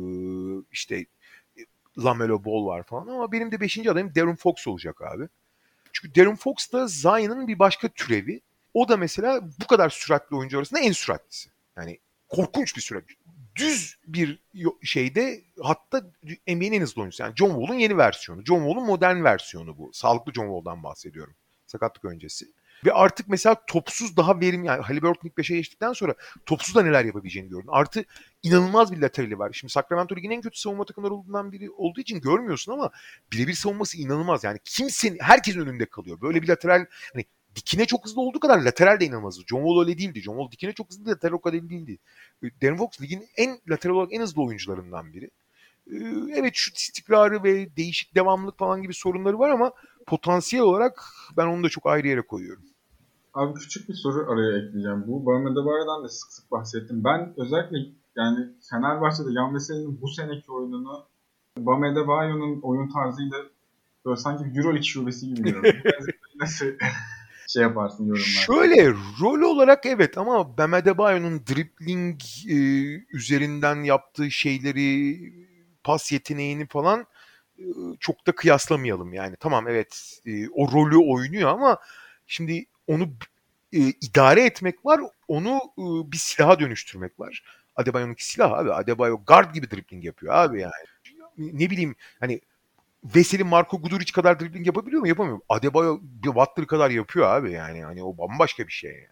işte 0.73 1.07
Lamelo 1.99 2.45
Ball 2.45 2.67
var 2.67 2.83
falan 2.83 3.07
ama 3.07 3.33
benim 3.33 3.53
de 3.53 3.61
beşinci 3.61 3.91
adayım 3.91 4.15
Darren 4.15 4.37
Fox 4.37 4.67
olacak 4.67 5.03
abi. 5.03 5.29
Çünkü 5.93 6.15
Darren 6.15 6.37
Fox 6.37 6.73
da 6.73 6.87
Zion'ın 6.87 7.49
bir 7.49 7.59
başka 7.59 7.89
türevi. 7.89 8.41
O 8.75 8.89
da 8.89 8.97
mesela 8.97 9.41
bu 9.63 9.67
kadar 9.67 9.91
süratli 9.91 10.37
oyuncu 10.37 10.59
arasında 10.59 10.81
en 10.81 10.93
süratlisi. 10.93 11.51
Yani 11.77 11.99
korkunç 12.29 12.77
bir 12.77 12.81
sürat. 12.81 13.05
Düz 13.57 13.97
bir 14.07 14.39
şeyde 14.83 15.43
hatta 15.63 16.03
NBA'nin 16.49 16.73
en 16.73 16.81
hızlı 16.81 17.03
oyuncusu. 17.03 17.23
Yani 17.23 17.37
John 17.37 17.49
Wall'un 17.49 17.79
yeni 17.79 17.97
versiyonu. 17.97 18.45
John 18.45 18.59
Wall'un 18.59 18.87
modern 18.87 19.25
versiyonu 19.25 19.79
bu. 19.79 19.91
Sağlıklı 19.93 20.33
John 20.33 20.45
Wall'dan 20.45 20.83
bahsediyorum. 20.83 21.35
Sakatlık 21.67 22.05
öncesi. 22.05 22.53
Ve 22.85 22.93
artık 22.93 23.29
mesela 23.29 23.57
topsuz 23.67 24.17
daha 24.17 24.41
verim 24.41 24.65
yani 24.65 24.83
Halliburton 24.83 25.29
ilk 25.29 25.39
5'e 25.39 25.57
geçtikten 25.57 25.93
sonra 25.93 26.15
topsuz 26.47 26.75
da 26.75 26.83
neler 26.83 27.05
yapabileceğini 27.05 27.49
gördün. 27.49 27.69
Artı 27.69 28.05
inanılmaz 28.43 28.93
bir 28.93 28.99
laterali 28.99 29.39
var. 29.39 29.51
Şimdi 29.53 29.73
Sacramento 29.73 30.17
Ligi'nin 30.17 30.35
en 30.35 30.41
kötü 30.41 30.59
savunma 30.59 30.85
takımları 30.85 31.15
olduğundan 31.15 31.53
biri 31.53 31.71
olduğu 31.71 32.01
için 32.01 32.21
görmüyorsun 32.21 32.73
ama 32.73 32.91
birebir 33.33 33.53
savunması 33.53 33.99
inanılmaz. 33.99 34.45
Yani 34.45 34.59
kimsenin 34.65 35.19
herkesin 35.21 35.61
önünde 35.61 35.87
kalıyor. 35.87 36.21
Böyle 36.21 36.43
bir 36.43 36.49
lateral 36.49 36.87
hani 37.13 37.25
dikine 37.57 37.87
çok 37.87 38.05
hızlı 38.05 38.21
olduğu 38.21 38.41
kadar 38.41 38.59
lateral 38.59 39.01
de 39.01 39.05
inanılmaz 39.05 39.35
hızlı. 39.35 39.47
John 39.47 39.59
Wall 39.59 39.81
öyle 39.81 39.99
değildi. 39.99 40.21
John 40.21 40.35
Wall 40.35 40.51
dikine 40.51 40.73
çok 40.73 40.91
hızlı 40.91 41.11
lateral 41.11 41.35
o 41.35 41.41
kadar 41.41 41.71
değildi. 41.71 41.99
Darren 42.63 42.77
Fox 42.77 43.01
ligin 43.01 43.29
en 43.37 43.59
lateral 43.71 43.95
olarak 43.95 44.13
en 44.13 44.21
hızlı 44.21 44.43
oyuncularından 44.43 45.13
biri. 45.13 45.31
Ee, 45.91 45.97
evet 46.35 46.55
şut 46.55 46.79
istikrarı 46.79 47.45
ve 47.45 47.77
değişik 47.77 48.15
devamlılık 48.15 48.59
falan 48.59 48.83
gibi 48.83 48.95
sorunları 48.95 49.39
var 49.39 49.51
ama 49.51 49.73
potansiyel 50.07 50.65
olarak 50.65 51.05
ben 51.37 51.47
onu 51.47 51.65
da 51.65 51.69
çok 51.69 51.87
ayrı 51.87 52.09
yere 52.09 52.23
koyuyorum. 52.23 52.65
Abi 53.35 53.55
küçük 53.55 53.89
bir 53.89 53.95
soru 53.95 54.33
araya 54.33 54.59
ekleyeceğim. 54.59 55.05
Bu 55.07 55.27
Bam 55.27 55.47
Adebayo'dan 55.47 56.05
da 56.05 56.09
sık 56.09 56.33
sık 56.33 56.51
bahsettim. 56.51 57.05
Ben 57.05 57.35
özellikle 57.37 57.77
yani 58.17 58.49
Fenerbahçe'de 58.71 59.33
Yan 59.33 59.55
Veseli'nin 59.55 60.01
bu 60.03 60.09
seneki 60.09 60.53
oyununu 60.53 61.07
Bam 61.59 61.83
Adebayo'nun 61.83 62.61
oyun 62.63 62.89
tarzıyla 62.89 63.37
böyle 64.05 64.17
sanki 64.17 64.45
Euroleague 64.45 64.83
şubesi 64.83 65.35
gibi 65.35 65.43
görüyorum. 65.43 65.81
Nasıl 66.41 66.67
şey 67.49 67.63
yaparsın 67.63 68.05
yorumlar? 68.05 68.45
Şöyle 68.47 68.91
rol 69.21 69.41
olarak 69.41 69.87
evet 69.87 70.19
ama 70.19 70.59
Bam 70.59 70.75
Adebayo'nun 70.75 71.41
dribbling 71.47 72.21
e, 72.49 72.57
üzerinden 73.17 73.83
yaptığı 73.83 74.31
şeyleri 74.31 75.19
pas 75.85 76.13
yeteneğini 76.13 76.67
falan 76.67 77.07
e, 77.59 77.65
çok 78.01 78.27
da 78.27 78.33
kıyaslamayalım 78.33 79.13
yani. 79.13 79.37
Tamam 79.41 79.69
evet 79.69 80.21
e, 80.27 80.49
o 80.49 80.73
rolü 80.73 80.97
oynuyor 80.97 81.51
ama 81.51 81.79
şimdi 82.27 82.67
onu 82.95 83.09
e, 83.73 83.79
idare 83.79 84.45
etmek 84.45 84.87
var, 84.87 85.01
onu 85.29 85.61
e, 85.79 86.13
bir 86.13 86.17
silaha 86.17 86.61
dönüştürmek 86.61 87.21
var. 87.21 87.45
Adebayo'nunki 87.77 88.27
silah 88.27 88.53
abi. 88.53 88.73
Adebayo 88.73 89.25
guard 89.27 89.55
gibi 89.55 89.71
dribbling 89.71 90.05
yapıyor 90.05 90.35
abi 90.35 90.61
yani. 90.61 90.73
Ne 91.39 91.71
bileyim 91.71 91.95
hani 92.21 92.41
Veseli 93.05 93.45
Marco 93.45 93.83
Guduric 93.83 94.13
kadar 94.13 94.41
dribbling 94.41 94.67
yapabiliyor 94.67 95.01
mu? 95.01 95.09
Yapamıyor. 95.09 95.41
Adebayo 95.49 95.99
bir 96.03 96.35
Butler 96.35 96.67
kadar 96.67 96.91
yapıyor 96.91 97.27
abi 97.27 97.53
yani. 97.53 97.85
Hani 97.85 98.03
o 98.03 98.19
bambaşka 98.19 98.67
bir 98.67 98.73
şey. 98.73 99.07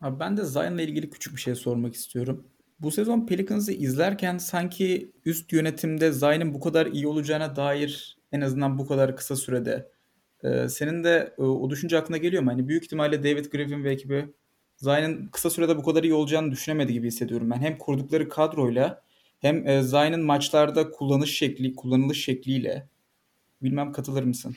Abi 0.00 0.20
ben 0.20 0.36
de 0.36 0.44
Zion'la 0.44 0.82
ilgili 0.82 1.10
küçük 1.10 1.36
bir 1.36 1.40
şey 1.40 1.54
sormak 1.54 1.94
istiyorum. 1.94 2.46
Bu 2.80 2.90
sezon 2.90 3.26
Pelicans'ı 3.26 3.72
izlerken 3.72 4.38
sanki 4.38 5.12
üst 5.24 5.52
yönetimde 5.52 6.12
Zion'ın 6.12 6.54
bu 6.54 6.60
kadar 6.60 6.86
iyi 6.86 7.06
olacağına 7.06 7.56
dair 7.56 8.18
en 8.32 8.40
azından 8.40 8.78
bu 8.78 8.86
kadar 8.86 9.16
kısa 9.16 9.36
sürede 9.36 9.93
ee, 10.44 10.68
senin 10.68 11.04
de 11.04 11.34
e, 11.38 11.42
o 11.42 11.70
düşünce 11.70 11.98
aklına 11.98 12.16
geliyor 12.16 12.42
mu? 12.42 12.50
Hani 12.50 12.68
büyük 12.68 12.84
ihtimalle 12.84 13.22
David 13.22 13.44
Griffin 13.44 13.84
ve 13.84 13.92
ekibi 13.92 14.26
Zion'ın 14.76 15.26
kısa 15.26 15.50
sürede 15.50 15.76
bu 15.76 15.82
kadar 15.82 16.04
iyi 16.04 16.14
olacağını 16.14 16.52
düşünemedi 16.52 16.92
gibi 16.92 17.06
hissediyorum 17.06 17.50
ben. 17.50 17.60
Hem 17.60 17.78
kurdukları 17.78 18.28
kadroyla 18.28 19.02
hem 19.40 19.68
e, 19.68 20.16
maçlarda 20.16 20.90
kullanış 20.90 21.38
şekli, 21.38 21.74
kullanılış 21.74 22.24
şekliyle 22.24 22.88
bilmem 23.62 23.92
katılır 23.92 24.22
mısın? 24.22 24.56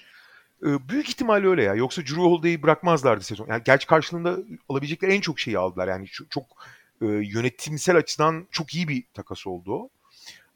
Ee, 0.63 0.89
büyük 0.89 1.09
ihtimal 1.09 1.43
öyle 1.43 1.63
ya. 1.63 1.75
Yoksa 1.75 2.01
Drew 2.01 2.21
Holiday'i 2.21 2.63
bırakmazlardı 2.63 3.23
sezon. 3.23 3.47
Yani 3.47 3.61
gerçi 3.65 3.87
karşılığında 3.87 4.37
alabilecekleri 4.69 5.13
en 5.13 5.21
çok 5.21 5.39
şeyi 5.39 5.57
aldılar. 5.57 5.87
Yani 5.87 6.07
çok, 6.07 6.31
çok 6.31 6.45
e, 7.01 7.05
yönetimsel 7.05 7.95
açıdan 7.97 8.47
çok 8.51 8.75
iyi 8.75 8.87
bir 8.87 9.03
takas 9.13 9.47
oldu. 9.47 9.89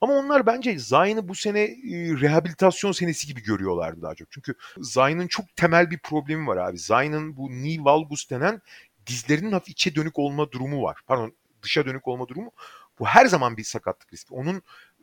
Ama 0.01 0.13
onlar 0.13 0.45
bence 0.45 0.79
Zion'ı 0.79 1.27
bu 1.27 1.35
sene 1.35 1.61
e, 1.61 1.75
rehabilitasyon 2.21 2.91
senesi 2.91 3.27
gibi 3.27 3.43
görüyorlardı 3.43 4.01
daha 4.01 4.15
çok. 4.15 4.31
Çünkü 4.31 4.55
Zion'ın 4.77 5.27
çok 5.27 5.55
temel 5.55 5.91
bir 5.91 5.97
problemi 5.97 6.47
var 6.47 6.57
abi. 6.57 6.77
Zion'ın 6.77 7.37
bu 7.37 7.47
knee 7.47 7.83
valgus 7.83 8.29
denen 8.29 8.61
dizlerinin 9.07 9.51
hafif 9.51 9.69
içe 9.69 9.95
dönük 9.95 10.19
olma 10.19 10.51
durumu 10.51 10.83
var. 10.83 10.97
Pardon 11.07 11.33
dışa 11.63 11.85
dönük 11.85 12.07
olma 12.07 12.27
durumu. 12.27 12.51
Bu 12.99 13.05
her 13.05 13.25
zaman 13.25 13.57
bir 13.57 13.63
sakatlık 13.63 14.13
riski. 14.13 14.33
Onun 14.33 14.55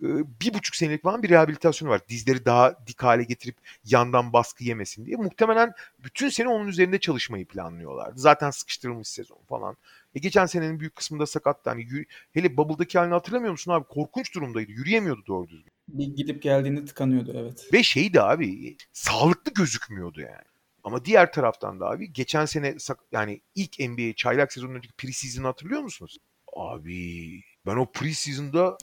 e, 0.03 0.09
bir 0.41 0.55
buçuk 0.55 0.77
senelik 0.77 1.03
falan 1.03 1.23
bir 1.23 1.29
rehabilitasyonu 1.31 1.93
var. 1.93 2.01
Dizleri 2.09 2.45
daha 2.45 2.87
dik 2.87 3.03
hale 3.03 3.23
getirip 3.25 3.57
yandan 3.85 4.33
baskı 4.33 4.65
yemesin 4.65 5.07
diye. 5.07 5.17
Muhtemelen 5.17 5.73
bütün 5.99 6.29
sene 6.29 6.49
onun 6.49 6.67
üzerinde 6.67 7.01
çalışmayı 7.01 7.47
planlıyorlardı. 7.47 8.21
Zaten 8.21 8.51
sıkıştırılmış 8.51 9.09
sezon 9.09 9.39
falan. 9.49 9.77
E 10.15 10.19
geçen 10.19 10.47
senenin 10.47 10.81
büyük 10.81 10.97
kısmında 10.97 11.27
sakattı. 11.27 11.71
Hani 11.71 11.83
yürü, 11.83 12.05
hele 12.33 12.57
Bubble'daki 12.57 12.99
halini 12.99 13.15
hatırlamıyor 13.15 13.53
musun 13.53 13.73
abi? 13.73 13.85
Korkunç 13.85 14.35
durumdaydı. 14.35 14.73
Yürüyemiyordu 14.73 15.27
doğru 15.27 15.49
düzgün. 15.49 15.73
Bir 15.89 16.17
gidip 16.17 16.43
geldiğinde 16.43 16.85
tıkanıyordu 16.85 17.33
evet. 17.37 17.69
Ve 17.73 17.83
şeydi 17.83 18.21
abi 18.21 18.77
sağlıklı 18.93 19.53
gözükmüyordu 19.55 20.21
yani. 20.21 20.45
Ama 20.85 21.05
diğer 21.05 21.33
taraftan 21.33 21.81
da 21.81 21.91
abi 21.91 22.13
geçen 22.13 22.45
sene 22.45 22.77
yani 23.13 23.41
ilk 23.55 23.79
NBA 23.79 24.15
çaylak 24.17 24.53
sezonunun 24.53 24.77
önceki 24.77 24.95
preseason'ı 24.95 25.47
hatırlıyor 25.47 25.81
musunuz? 25.81 26.19
Abi 26.57 27.43
ben 27.67 27.77
o 27.77 27.93
preseason'da 27.93 28.79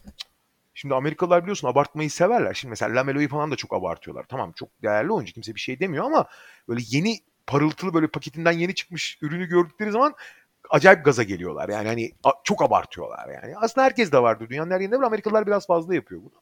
Şimdi 0.78 0.96
Amerikalılar 0.96 1.42
biliyorsun 1.42 1.68
abartmayı 1.68 2.12
severler. 2.12 2.54
Şimdi 2.54 2.70
mesela 2.70 2.96
Lamelo'yu 2.96 3.30
falan 3.30 3.52
da 3.52 3.56
çok 3.56 3.74
abartıyorlar. 3.74 4.26
Tamam 4.30 4.52
çok 4.56 4.70
değerli 4.84 5.12
oyuncu 5.12 5.34
kimse 5.34 5.56
bir 5.56 5.60
şey 5.60 5.80
demiyor 5.80 6.06
ama 6.06 6.26
böyle 6.68 6.82
yeni 6.88 7.20
parıltılı 7.48 7.94
böyle 7.94 8.08
paketinden 8.08 8.52
yeni 8.52 8.76
çıkmış 8.76 9.18
ürünü 9.22 9.46
gördükleri 9.46 9.92
zaman 9.92 10.16
acayip 10.70 11.06
gaza 11.06 11.24
geliyorlar. 11.24 11.70
Yani 11.70 11.88
hani 11.88 12.12
çok 12.44 12.62
abartıyorlar 12.62 13.30
yani. 13.30 13.58
Aslında 13.58 13.86
herkes 13.86 14.12
de 14.12 14.22
vardır. 14.22 14.50
Dünyanın 14.50 14.72
her 14.72 14.80
yerinde 14.80 14.98
var. 14.98 15.04
Amerikalılar 15.04 15.48
biraz 15.48 15.68
fazla 15.68 15.96
yapıyor 15.96 16.22
bunu. 16.22 16.42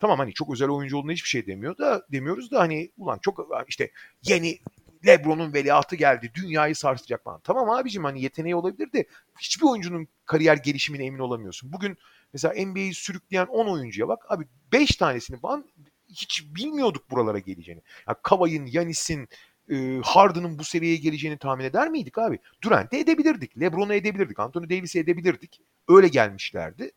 Tamam 0.00 0.18
hani 0.18 0.32
çok 0.32 0.52
özel 0.52 0.68
oyuncu 0.68 0.96
olduğuna 0.96 1.12
hiçbir 1.12 1.28
şey 1.28 1.46
demiyor 1.46 1.78
da 1.78 2.06
demiyoruz 2.12 2.50
da 2.50 2.60
hani 2.60 2.90
ulan 2.98 3.18
çok 3.22 3.48
işte 3.68 3.90
yeni 4.22 4.58
Lebron'un 5.06 5.54
veliahtı 5.54 5.96
geldi. 5.96 6.32
Dünyayı 6.34 6.76
sarsacak 6.76 7.24
falan. 7.24 7.40
Tamam 7.40 7.70
abicim 7.70 8.04
hani 8.04 8.22
yeteneği 8.22 8.56
olabilir 8.56 8.92
de 8.92 9.04
hiçbir 9.38 9.66
oyuncunun 9.66 10.08
kariyer 10.26 10.56
gelişimine 10.56 11.04
emin 11.04 11.18
olamıyorsun. 11.18 11.72
Bugün 11.72 11.96
mesela 12.32 12.64
NBA'yi 12.66 12.94
sürükleyen 12.94 13.46
10 13.46 13.66
oyuncuya 13.66 14.08
bak 14.08 14.24
abi 14.28 14.44
5 14.72 14.96
tanesini 14.96 15.40
falan 15.40 15.64
hiç 16.08 16.44
bilmiyorduk 16.54 17.10
buralara 17.10 17.38
geleceğini. 17.38 17.82
Yani 18.08 18.16
Kavay'ın, 18.22 18.66
Yanis'in, 18.66 19.28
e, 19.70 20.00
Harden'ın 20.04 20.58
bu 20.58 20.64
seviyeye 20.64 20.96
geleceğini 20.96 21.38
tahmin 21.38 21.64
eder 21.64 21.88
miydik 21.88 22.18
abi? 22.18 22.38
Durant'i 22.62 22.96
edebilirdik. 22.96 23.60
LeBron'u 23.60 23.94
edebilirdik. 23.94 24.40
Anthony 24.40 24.70
Davis'i 24.70 24.98
edebilirdik. 24.98 25.60
Öyle 25.88 26.08
gelmişlerdi. 26.08 26.92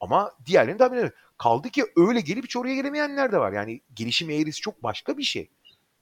Ama 0.00 0.32
diğerlerini 0.46 0.78
tahmin 0.78 0.96
edemedik. 0.96 1.16
Kaldı 1.38 1.70
ki 1.70 1.84
öyle 1.96 2.20
gelip 2.20 2.44
hiç 2.44 2.56
oraya 2.56 2.74
gelemeyenler 2.74 3.32
de 3.32 3.38
var. 3.38 3.52
Yani 3.52 3.80
gelişim 3.94 4.30
eğrisi 4.30 4.60
çok 4.60 4.82
başka 4.82 5.18
bir 5.18 5.22
şey. 5.22 5.48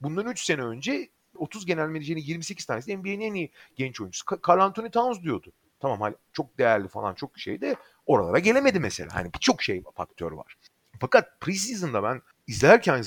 Bundan 0.01 0.27
3 0.27 0.45
sene 0.45 0.63
önce 0.63 1.09
30 1.37 1.67
genel 1.67 1.89
menajerin 1.89 2.21
28 2.21 2.67
tanesi 2.67 2.97
NBA'nin 2.97 3.21
en 3.21 3.35
iyi 3.35 3.51
genç 3.77 4.01
oyuncusu. 4.01 4.25
Carl 4.49 4.61
Anthony 4.61 4.91
Towns 4.91 5.23
diyordu. 5.23 5.53
Tamam 5.81 6.01
hani 6.01 6.15
çok 6.33 6.59
değerli 6.59 6.89
falan 6.89 7.15
çok 7.15 7.39
şey 7.39 7.61
de 7.61 7.77
oralara 8.07 8.39
gelemedi 8.39 8.81
mesela. 8.81 9.15
Hani 9.15 9.33
birçok 9.35 9.63
şey 9.63 9.83
faktör 9.95 10.33
var. 10.33 10.57
Fakat 11.01 11.41
preseason'da 11.41 12.03
ben 12.03 12.23
izlerken 12.47 13.03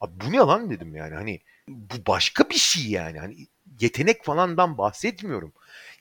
abi 0.00 0.12
bu 0.24 0.32
ne 0.32 0.36
lan 0.36 0.70
dedim 0.70 0.96
yani 0.96 1.14
hani 1.14 1.40
bu 1.70 2.06
başka 2.06 2.50
bir 2.50 2.54
şey 2.54 2.90
yani. 2.90 3.18
Hani 3.18 3.46
yetenek 3.80 4.24
falandan 4.24 4.78
bahsetmiyorum. 4.78 5.52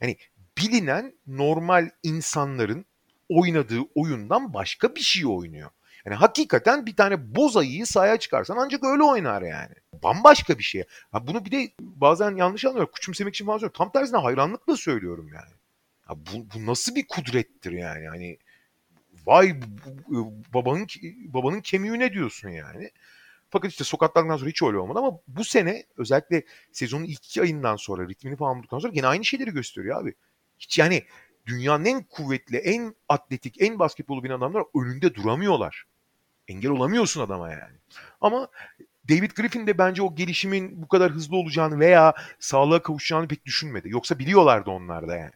Yani 0.02 0.18
bilinen 0.58 1.14
normal 1.28 1.90
insanların 2.04 2.86
oynadığı 3.30 3.82
oyundan 3.96 4.54
başka 4.54 4.96
bir 4.96 5.02
şey 5.02 5.26
oynuyor. 5.26 5.70
Yani 6.06 6.16
hakikaten 6.16 6.86
bir 6.86 6.96
tane 6.96 7.36
boz 7.36 7.58
ayıyı 7.58 7.86
sahaya 7.86 8.18
çıkarsan 8.18 8.58
ancak 8.58 8.84
öyle 8.84 9.04
oynar 9.04 9.42
yani. 9.42 9.74
Bambaşka 10.04 10.58
bir 10.58 10.64
şey. 10.64 10.84
Ha 11.12 11.28
bunu 11.28 11.46
bir 11.46 11.52
de 11.52 11.72
bazen 11.80 12.36
yanlış 12.36 12.66
anlıyorum. 12.66 12.92
Küçümsemek 12.96 13.36
için 13.36 13.46
falan. 13.46 13.72
Tam 13.74 13.92
tersine 13.92 14.18
hayranlıkla 14.18 14.78
söylüyorum 14.78 15.30
yani. 15.34 15.52
Ha 16.02 16.16
bu, 16.18 16.46
bu 16.56 16.66
nasıl 16.66 16.96
bir 16.96 17.08
kudrettir 17.08 17.72
yani. 17.72 18.08
Hani 18.08 18.38
vay 19.26 19.56
babanın 20.54 20.88
babanın 21.26 21.62
kemiği 21.62 22.00
ne 22.00 22.14
diyorsun 22.14 22.50
yani. 22.50 22.92
Fakat 23.50 23.72
işte 23.72 23.84
sokaklardan 23.84 24.38
sonra 24.38 24.50
hiç 24.50 24.64
öyle 24.64 24.78
olmadı 24.78 25.00
ama 25.00 25.20
bu 25.28 25.44
sene 25.44 25.84
özellikle 25.98 26.44
sezonun 26.72 27.04
ilk 27.04 27.26
iki 27.26 27.42
ayından 27.42 27.76
sonra 27.76 28.08
ritmini 28.08 28.36
falan 28.36 28.58
bulduktan 28.58 28.80
sonra 28.80 28.94
gene 28.94 29.08
aynı 29.08 29.26
şeyleri 29.26 29.52
gösteriyor 29.52 30.02
abi. 30.02 30.14
Hiç 30.60 30.80
yani 30.80 31.04
dünyanın 31.46 31.86
en 31.86 32.04
kuvvetli, 32.04 32.58
en 32.58 32.96
atletik, 33.10 33.62
en 33.62 33.80
basketbolu 33.80 34.24
bilen 34.24 34.38
adamlar 34.38 34.64
önünde 34.76 35.16
duramıyorlar. 35.16 35.84
Engel 36.48 36.72
olamıyorsun 36.72 37.22
adama 37.22 37.52
yani. 37.52 37.78
Ama 38.22 38.48
David 39.10 39.32
Griffin 39.32 39.68
de 39.68 39.78
bence 39.78 40.02
o 40.02 40.16
gelişimin 40.16 40.82
bu 40.82 40.88
kadar 40.88 41.12
hızlı 41.12 41.36
olacağını 41.36 41.80
veya 41.80 42.14
sağlığa 42.40 42.82
kavuşacağını 42.82 43.28
pek 43.28 43.46
düşünmedi. 43.46 43.90
Yoksa 43.90 44.20
biliyorlardı 44.20 44.70
onlar 44.70 45.08
da 45.08 45.16
yani. 45.16 45.32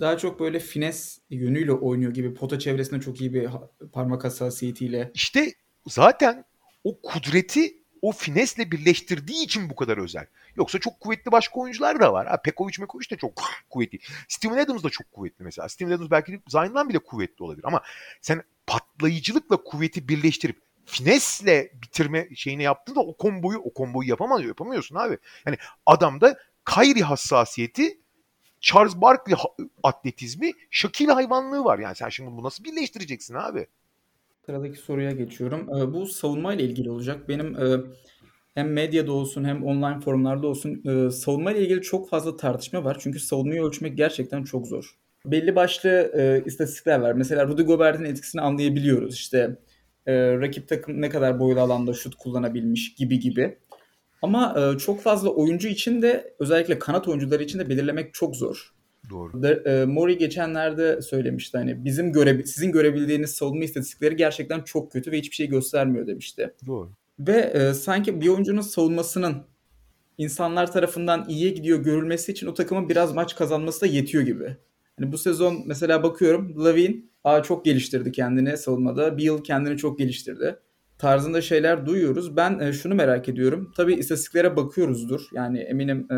Daha 0.00 0.18
çok 0.18 0.40
böyle 0.40 0.58
fines 0.58 1.18
yönüyle 1.30 1.72
oynuyor 1.72 2.14
gibi. 2.14 2.34
Pota 2.34 2.58
çevresinde 2.58 3.00
çok 3.00 3.20
iyi 3.20 3.34
bir 3.34 3.48
parmak 3.92 4.24
hassasiyetiyle. 4.24 5.10
İşte 5.14 5.52
zaten 5.86 6.44
o 6.84 7.00
kudreti 7.00 7.82
o 8.02 8.12
finesle 8.12 8.70
birleştirdiği 8.70 9.44
için 9.44 9.70
bu 9.70 9.76
kadar 9.76 9.98
özel. 9.98 10.26
Yoksa 10.56 10.78
çok 10.78 11.00
kuvvetli 11.00 11.32
başka 11.32 11.60
oyuncular 11.60 12.00
da 12.00 12.12
var. 12.12 12.26
Ha, 12.26 12.42
Pekovic 12.42 12.80
Mekovic 12.80 13.10
de 13.10 13.16
çok 13.16 13.42
kuvvetli. 13.70 13.98
Steven 14.28 14.58
Adams 14.58 14.82
da 14.82 14.90
çok 14.90 15.12
kuvvetli 15.12 15.44
mesela. 15.44 15.68
Steven 15.68 15.90
Adams 15.90 16.10
belki 16.10 16.40
Zion'dan 16.48 16.88
bile 16.88 16.98
kuvvetli 16.98 17.44
olabilir. 17.44 17.64
Ama 17.64 17.82
sen 18.20 18.42
patlayıcılıkla 18.66 19.56
kuvveti 19.56 20.08
birleştirip 20.08 20.62
finesle 20.84 21.72
bitirme 21.82 22.28
şeyini 22.34 22.62
yaptığında 22.62 23.00
o 23.00 23.16
komboyu 23.16 23.58
o 23.58 23.72
komboyu 23.72 24.08
yapamaz 24.08 24.44
yapamıyorsun 24.44 24.96
abi. 24.96 25.18
Yani 25.46 25.56
adamda 25.86 26.38
Kyrie 26.64 27.02
hassasiyeti 27.02 27.98
Charles 28.60 28.96
Barkley 28.96 29.36
atletizmi, 29.82 30.52
Shaquille 30.70 31.12
hayvanlığı 31.12 31.64
var. 31.64 31.78
Yani 31.78 31.96
sen 31.96 32.08
şimdi 32.08 32.30
bunu 32.30 32.42
nasıl 32.42 32.64
birleştireceksin 32.64 33.34
abi? 33.34 33.66
Sıradaki 34.46 34.78
soruya 34.78 35.10
geçiyorum. 35.10 35.68
Ee, 35.76 35.92
bu 35.92 36.06
savunma 36.06 36.54
ile 36.54 36.62
ilgili 36.62 36.90
olacak. 36.90 37.28
Benim 37.28 37.56
e, 37.56 37.80
hem 38.54 38.72
medyada 38.72 39.12
olsun 39.12 39.44
hem 39.44 39.64
online 39.64 40.00
forumlarda 40.00 40.46
olsun 40.46 40.82
e, 40.84 41.10
savunma 41.10 41.52
ile 41.52 41.62
ilgili 41.62 41.82
çok 41.82 42.08
fazla 42.08 42.36
tartışma 42.36 42.84
var. 42.84 42.96
Çünkü 43.00 43.20
savunmayı 43.20 43.62
ölçmek 43.62 43.96
gerçekten 43.96 44.44
çok 44.44 44.66
zor. 44.66 44.98
Belli 45.26 45.56
başlı 45.56 45.90
e, 45.90 46.42
istatistikler 46.46 47.00
var. 47.00 47.12
Mesela 47.12 47.46
Rudy 47.46 47.62
Gobert'in 47.62 48.04
etkisini 48.04 48.40
anlayabiliyoruz. 48.40 49.14
İşte 49.14 49.56
rakip 50.08 50.68
takım 50.68 51.00
ne 51.00 51.08
kadar 51.08 51.40
boylu 51.40 51.60
alanda 51.60 51.94
şut 51.94 52.14
kullanabilmiş 52.14 52.94
gibi 52.94 53.18
gibi. 53.18 53.58
Ama 54.22 54.54
e, 54.58 54.78
çok 54.78 55.00
fazla 55.00 55.30
oyuncu 55.30 55.68
için 55.68 56.02
de 56.02 56.34
özellikle 56.38 56.78
kanat 56.78 57.08
oyuncuları 57.08 57.42
için 57.42 57.58
de 57.58 57.68
belirlemek 57.68 58.14
çok 58.14 58.36
zor. 58.36 58.74
Doğru. 59.12 59.42
De, 59.42 59.62
e, 59.66 59.84
Mori 59.84 60.18
geçenlerde 60.18 61.02
söylemişti 61.02 61.58
hani 61.58 61.84
bizim 61.84 62.12
göre 62.12 62.44
sizin 62.44 62.72
görebildiğiniz 62.72 63.30
savunma 63.30 63.64
istatistikleri 63.64 64.16
gerçekten 64.16 64.60
çok 64.60 64.92
kötü 64.92 65.12
ve 65.12 65.18
hiçbir 65.18 65.34
şey 65.34 65.48
göstermiyor 65.48 66.06
demişti. 66.06 66.54
Doğru. 66.66 66.90
Ve 67.18 67.40
e, 67.40 67.74
sanki 67.74 68.20
bir 68.20 68.28
oyuncunun 68.28 68.60
savunmasının 68.60 69.36
insanlar 70.18 70.72
tarafından 70.72 71.24
iyiye 71.28 71.50
gidiyor 71.50 71.78
görülmesi 71.78 72.32
için 72.32 72.46
o 72.46 72.54
takımın 72.54 72.88
biraz 72.88 73.14
maç 73.14 73.36
kazanması 73.36 73.80
da 73.80 73.86
yetiyor 73.86 74.24
gibi. 74.24 74.56
Hani 74.98 75.12
bu 75.12 75.18
sezon 75.18 75.62
mesela 75.66 76.02
bakıyorum 76.02 76.64
Lavin 76.64 77.10
aa, 77.24 77.42
çok 77.42 77.64
geliştirdi 77.64 78.12
kendini 78.12 78.56
savunmada. 78.56 79.18
Beal 79.18 79.38
kendini 79.38 79.76
çok 79.76 79.98
geliştirdi. 79.98 80.58
Tarzında 80.98 81.40
şeyler 81.40 81.86
duyuyoruz. 81.86 82.36
Ben 82.36 82.58
e, 82.58 82.72
şunu 82.72 82.94
merak 82.94 83.28
ediyorum. 83.28 83.72
Tabii 83.76 83.94
istatistiklere 83.94 84.56
bakıyoruzdur. 84.56 85.20
Yani 85.32 85.58
eminim 85.58 86.12
e, 86.12 86.16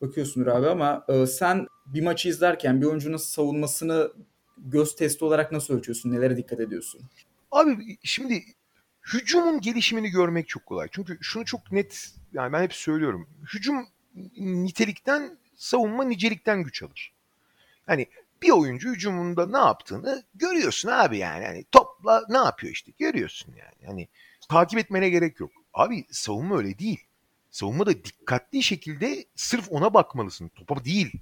bakıyorsundur 0.00 0.46
abi 0.46 0.68
ama 0.68 1.04
e, 1.08 1.26
sen 1.26 1.66
bir 1.86 2.02
maçı 2.02 2.28
izlerken 2.28 2.80
bir 2.80 2.86
oyuncunun 2.86 3.16
savunmasını 3.16 4.12
göz 4.58 4.96
testi 4.96 5.24
olarak 5.24 5.52
nasıl 5.52 5.74
ölçüyorsun? 5.74 6.12
Nelere 6.12 6.36
dikkat 6.36 6.60
ediyorsun? 6.60 7.00
Abi 7.50 7.98
şimdi 8.02 8.44
hücumun 9.12 9.60
gelişimini 9.60 10.10
görmek 10.10 10.48
çok 10.48 10.66
kolay. 10.66 10.88
Çünkü 10.92 11.18
şunu 11.20 11.44
çok 11.44 11.72
net 11.72 12.10
yani 12.32 12.52
ben 12.52 12.62
hep 12.62 12.74
söylüyorum. 12.74 13.28
Hücum 13.54 13.86
nitelikten, 14.36 15.38
savunma 15.56 16.04
nicelikten 16.04 16.62
güç 16.62 16.82
alır. 16.82 17.12
Hani 17.86 18.06
bir 18.42 18.50
oyuncu 18.50 18.90
hücumunda 18.90 19.46
ne 19.46 19.58
yaptığını 19.58 20.22
görüyorsun 20.34 20.88
abi 20.88 21.18
yani. 21.18 21.44
Hani 21.46 21.64
topla 21.72 22.22
ne 22.28 22.36
yapıyor 22.36 22.72
işte 22.72 22.92
görüyorsun 22.98 23.54
yani. 23.56 23.86
Hani 23.86 24.08
takip 24.48 24.78
etmene 24.78 25.08
gerek 25.10 25.40
yok. 25.40 25.50
Abi 25.74 26.06
savunma 26.10 26.58
öyle 26.58 26.78
değil. 26.78 27.00
Savunma 27.50 27.86
da 27.86 28.04
dikkatli 28.04 28.62
şekilde 28.62 29.24
sırf 29.36 29.72
ona 29.72 29.94
bakmalısın. 29.94 30.48
Topa 30.48 30.84
değil. 30.84 31.12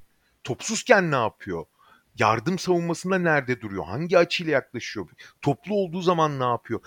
Topsuzken 0.44 1.10
ne 1.10 1.16
yapıyor? 1.16 1.66
yardım 2.18 2.58
savunmasında 2.58 3.18
nerede 3.18 3.60
duruyor? 3.60 3.84
Hangi 3.84 4.18
açıyla 4.18 4.52
yaklaşıyor? 4.52 5.08
Toplu 5.42 5.74
olduğu 5.74 6.02
zaman 6.02 6.40
ne 6.40 6.44
yapıyor? 6.44 6.80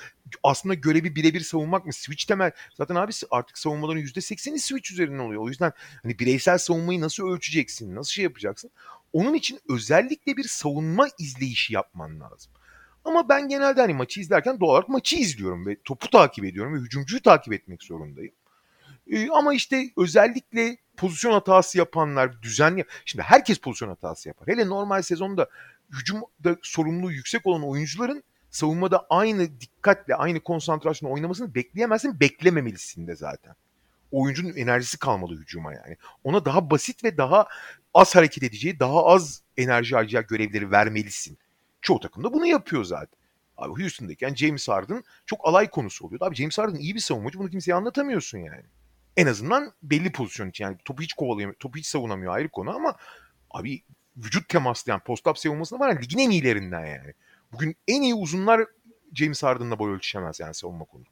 Aslında 0.43 0.73
görevi 0.73 1.15
birebir 1.15 1.39
savunmak 1.39 1.85
mı? 1.85 1.93
Switch 1.93 2.25
temel. 2.25 2.51
Zaten 2.77 2.95
abi 2.95 3.11
artık 3.31 3.57
savunmaların 3.57 4.01
%80'i 4.01 4.59
switch 4.59 4.91
üzerinden 4.91 5.19
oluyor. 5.19 5.43
O 5.43 5.47
yüzden 5.47 5.71
hani 6.03 6.19
bireysel 6.19 6.57
savunmayı 6.57 7.01
nasıl 7.01 7.27
ölçeceksin? 7.27 7.95
Nasıl 7.95 8.11
şey 8.11 8.23
yapacaksın? 8.23 8.71
Onun 9.13 9.33
için 9.33 9.59
özellikle 9.69 10.37
bir 10.37 10.43
savunma 10.43 11.07
izleyişi 11.19 11.73
yapman 11.73 12.19
lazım. 12.19 12.51
Ama 13.05 13.29
ben 13.29 13.47
genelde 13.47 13.81
hani 13.81 13.93
maçı 13.93 14.21
izlerken 14.21 14.59
doğal 14.59 14.69
olarak 14.69 14.89
maçı 14.89 15.15
izliyorum 15.15 15.65
ve 15.65 15.77
topu 15.85 16.09
takip 16.09 16.45
ediyorum 16.45 16.73
ve 16.73 16.79
hücumcuyu 16.79 17.21
takip 17.21 17.53
etmek 17.53 17.83
zorundayım. 17.83 18.33
Ee, 19.09 19.29
ama 19.29 19.53
işte 19.53 19.89
özellikle 19.97 20.77
pozisyon 20.97 21.31
hatası 21.33 21.77
yapanlar 21.77 22.41
düzenli. 22.41 22.85
Şimdi 23.05 23.23
herkes 23.23 23.57
pozisyon 23.57 23.89
hatası 23.89 24.27
yapar. 24.27 24.47
Hele 24.47 24.67
normal 24.67 25.01
sezonda 25.01 25.49
hücumda 25.91 26.57
sorumluluğu 26.61 27.11
yüksek 27.11 27.47
olan 27.47 27.63
oyuncuların 27.63 28.23
savunmada 28.49 29.05
aynı 29.09 29.61
dikkatle, 29.61 30.15
aynı 30.15 30.39
konsantrasyonla 30.39 31.13
oynamasını 31.13 31.55
bekleyemezsin, 31.55 32.19
beklememelisin 32.19 33.07
de 33.07 33.15
zaten. 33.15 33.55
Oyuncunun 34.11 34.55
enerjisi 34.55 34.99
kalmalı 34.99 35.35
hücuma 35.35 35.73
yani. 35.73 35.97
Ona 36.23 36.45
daha 36.45 36.69
basit 36.71 37.03
ve 37.03 37.17
daha 37.17 37.47
az 37.93 38.15
hareket 38.15 38.43
edeceği, 38.43 38.79
daha 38.79 39.05
az 39.05 39.41
enerji 39.57 39.95
harcayacağı 39.95 40.21
görevleri 40.21 40.71
vermelisin. 40.71 41.37
Çoğu 41.81 41.99
takım 41.99 42.23
da 42.23 42.33
bunu 42.33 42.45
yapıyor 42.45 42.83
zaten. 42.83 43.19
Abi 43.57 43.81
Houston'dayken 43.81 44.35
James 44.35 44.67
Harden 44.67 45.03
çok 45.25 45.47
alay 45.47 45.69
konusu 45.69 46.05
oluyordu. 46.05 46.25
Abi 46.25 46.35
James 46.35 46.57
Harden 46.57 46.79
iyi 46.79 46.95
bir 46.95 46.99
savunmacı. 46.99 47.39
Bunu 47.39 47.49
kimseye 47.49 47.73
anlatamıyorsun 47.73 48.37
yani. 48.37 48.63
En 49.19 49.27
azından 49.27 49.73
belli 49.83 50.11
pozisyon 50.11 50.49
için. 50.49 50.63
Yani 50.63 50.77
topu 50.85 51.03
hiç 51.03 51.13
kovalayamıyor, 51.13 51.59
topu 51.59 51.77
hiç 51.77 51.85
savunamıyor 51.85 52.33
ayrı 52.33 52.49
konu 52.49 52.75
ama 52.75 52.95
abi 53.51 53.83
vücut 54.17 54.49
temaslayan 54.49 54.99
post-up 54.99 55.37
savunmasında 55.37 55.79
var 55.79 55.89
ya 55.89 55.99
ligin 55.99 56.17
en 56.17 56.29
iyilerinden 56.29 56.85
yani. 56.85 57.13
Bugün 57.51 57.75
en 57.87 58.01
iyi 58.01 58.15
uzunlar 58.15 58.65
James 59.13 59.43
Harden'la 59.43 59.79
boy 59.79 59.91
ölçüşemez 59.91 60.39
yani 60.39 60.53
savunma 60.53 60.85
konu. 60.85 61.03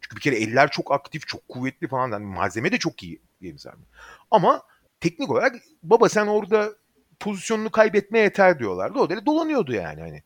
Çünkü 0.00 0.16
bir 0.16 0.20
kere 0.20 0.36
eller 0.36 0.70
çok 0.70 0.92
aktif, 0.92 1.26
çok 1.26 1.48
kuvvetli 1.48 1.88
falan. 1.88 2.10
Yani 2.12 2.26
malzeme 2.26 2.72
de 2.72 2.78
çok 2.78 3.02
iyi 3.02 3.20
James 3.42 3.66
Harden. 3.66 3.86
Ama 4.30 4.62
teknik 5.00 5.30
olarak 5.30 5.56
baba 5.82 6.08
sen 6.08 6.26
orada 6.26 6.72
pozisyonunu 7.20 7.70
kaybetmeye 7.70 8.24
yeter 8.24 8.58
diyorlardı. 8.58 8.98
O 8.98 9.10
da 9.10 9.26
dolanıyordu 9.26 9.72
yani 9.72 10.00
hani. 10.00 10.22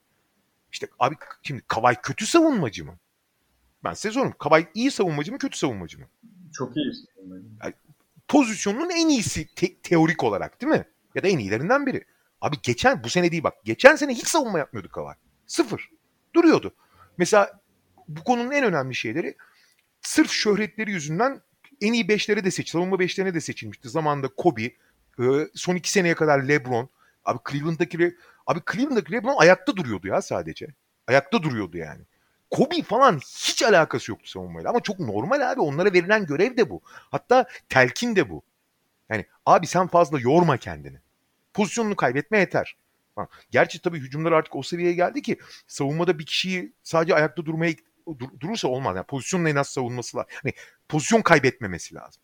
İşte 0.73 0.89
abi 0.99 1.15
şimdi 1.43 1.63
Kavay 1.69 2.01
kötü 2.03 2.27
savunmacı 2.27 2.85
mı? 2.85 2.99
Ben 3.85 3.95
size 3.95 4.13
soruyorum. 4.13 4.37
Kavay 4.39 4.67
iyi 4.75 4.91
savunmacı 4.91 5.33
mı, 5.33 5.39
kötü 5.39 5.59
savunmacı 5.59 5.99
mı? 5.99 6.07
Çok 6.55 6.77
iyi. 6.77 6.93
Yani, 7.63 7.75
pozisyonunun 8.29 8.91
en 8.91 9.09
iyisi 9.09 9.55
te- 9.55 9.77
teorik 9.77 10.25
olarak 10.25 10.61
değil 10.61 10.73
mi? 10.73 10.85
Ya 11.15 11.23
da 11.23 11.29
en 11.29 11.39
iyilerinden 11.39 11.87
biri. 11.87 12.05
Abi 12.41 12.57
geçen 12.63 13.05
bu 13.05 13.09
sene 13.09 13.31
değil 13.31 13.43
bak. 13.43 13.55
Geçen 13.65 13.97
sene 13.97 14.15
hiç 14.15 14.27
savunma 14.27 14.59
yapmıyordu 14.59 14.89
Kavay. 14.89 15.15
Sıfır. 15.47 15.91
Duruyordu. 16.35 16.75
Mesela 17.19 17.61
bu 18.09 18.25
konunun 18.25 18.51
en 18.51 18.65
önemli 18.65 18.95
şeyleri 18.95 19.37
sırf 20.01 20.31
şöhretleri 20.31 20.91
yüzünden 20.91 21.41
en 21.81 21.93
iyi 21.93 22.09
beşlere 22.09 22.45
de 22.45 22.51
seç, 22.51 22.71
savunma 22.71 22.99
beşlerine 22.99 23.35
de 23.35 23.41
seçilmişti. 23.41 23.89
Zamanında 23.89 24.29
Kobe, 24.29 24.63
e, 24.63 25.25
son 25.55 25.75
iki 25.77 25.91
seneye 25.91 26.15
kadar 26.15 26.43
LeBron. 26.43 26.89
Abi 27.25 27.39
Cleveland'daki 27.51 28.17
abi 28.47 28.61
Cleveland'daki 28.73 29.13
LeBron 29.13 29.37
ayakta 29.39 29.77
duruyordu 29.77 30.07
ya 30.09 30.23
sadece. 30.23 30.67
Ayakta 31.07 31.43
duruyordu 31.43 31.77
yani. 31.77 32.03
Kobe 32.51 32.83
falan 32.83 33.19
hiç 33.19 33.63
alakası 33.63 34.11
yoktu 34.11 34.31
savunmayla. 34.31 34.71
Ama 34.71 34.81
çok 34.81 35.01
normal 35.01 35.53
abi. 35.53 35.61
Onlara 35.61 35.93
verilen 35.93 36.27
görev 36.27 36.57
de 36.57 36.71
bu. 36.71 36.81
Hatta 36.87 37.49
telkin 37.69 38.17
de 38.17 38.31
bu. 38.31 38.43
Yani 39.09 39.27
abi 39.47 39.67
sen 39.67 39.87
fazla 39.87 40.21
yorma 40.21 40.57
kendini. 40.57 40.99
Pozisyonunu 41.55 41.97
kaybetme 41.97 42.39
yeter. 42.39 42.77
Gerçi 43.51 43.83
tabii 43.83 43.99
hücumlar 43.99 44.33
artık 44.33 44.57
o 44.57 44.63
seviyeye 44.63 44.95
geldi 44.95 45.23
ki 45.23 45.39
savunmada 45.67 46.19
bir 46.19 46.27
kişiyi 46.27 46.73
sadece 46.83 47.15
ayakta 47.15 47.47
durmaya 47.47 47.75
dur, 48.19 48.29
durursa 48.41 48.69
olmaz. 48.69 48.97
Yani 48.97 49.07
pozisyonun 49.07 49.45
en 49.45 49.57
az 49.57 49.69
savunması 49.69 50.17
lazım. 50.17 50.31
Hani 50.43 50.53
pozisyon 50.89 51.23
kaybetmemesi 51.23 51.95
lazım. 51.95 52.23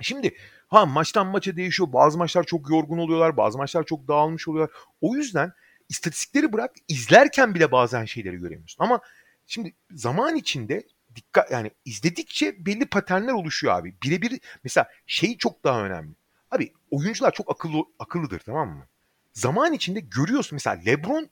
Şimdi 0.00 0.36
ha 0.68 0.86
maçtan 0.86 1.26
maça 1.26 1.56
değişiyor. 1.56 1.92
Bazı 1.92 2.18
maçlar 2.18 2.44
çok 2.44 2.70
yorgun 2.70 2.98
oluyorlar. 2.98 3.36
Bazı 3.36 3.58
maçlar 3.58 3.84
çok 3.84 4.08
dağılmış 4.08 4.48
oluyorlar. 4.48 4.76
O 5.00 5.16
yüzden 5.16 5.52
istatistikleri 5.88 6.52
bırak 6.52 6.74
izlerken 6.88 7.54
bile 7.54 7.72
bazen 7.72 8.04
şeyleri 8.04 8.36
göremiyorsun. 8.36 8.84
Ama 8.84 9.00
Şimdi 9.48 9.74
zaman 9.90 10.36
içinde 10.36 10.86
dikkat 11.16 11.50
yani 11.50 11.70
izledikçe 11.84 12.66
belli 12.66 12.86
paternler 12.86 13.32
oluşuyor 13.32 13.74
abi. 13.74 13.94
Birebir 14.02 14.40
mesela 14.64 14.88
şey 15.06 15.38
çok 15.38 15.64
daha 15.64 15.84
önemli. 15.84 16.14
Abi 16.50 16.72
oyuncular 16.90 17.32
çok 17.32 17.50
akıllı 17.50 17.84
akıllıdır 17.98 18.38
tamam 18.38 18.68
mı? 18.68 18.86
Zaman 19.32 19.72
içinde 19.72 20.00
görüyorsun 20.00 20.56
mesela 20.56 20.82
LeBron 20.86 21.28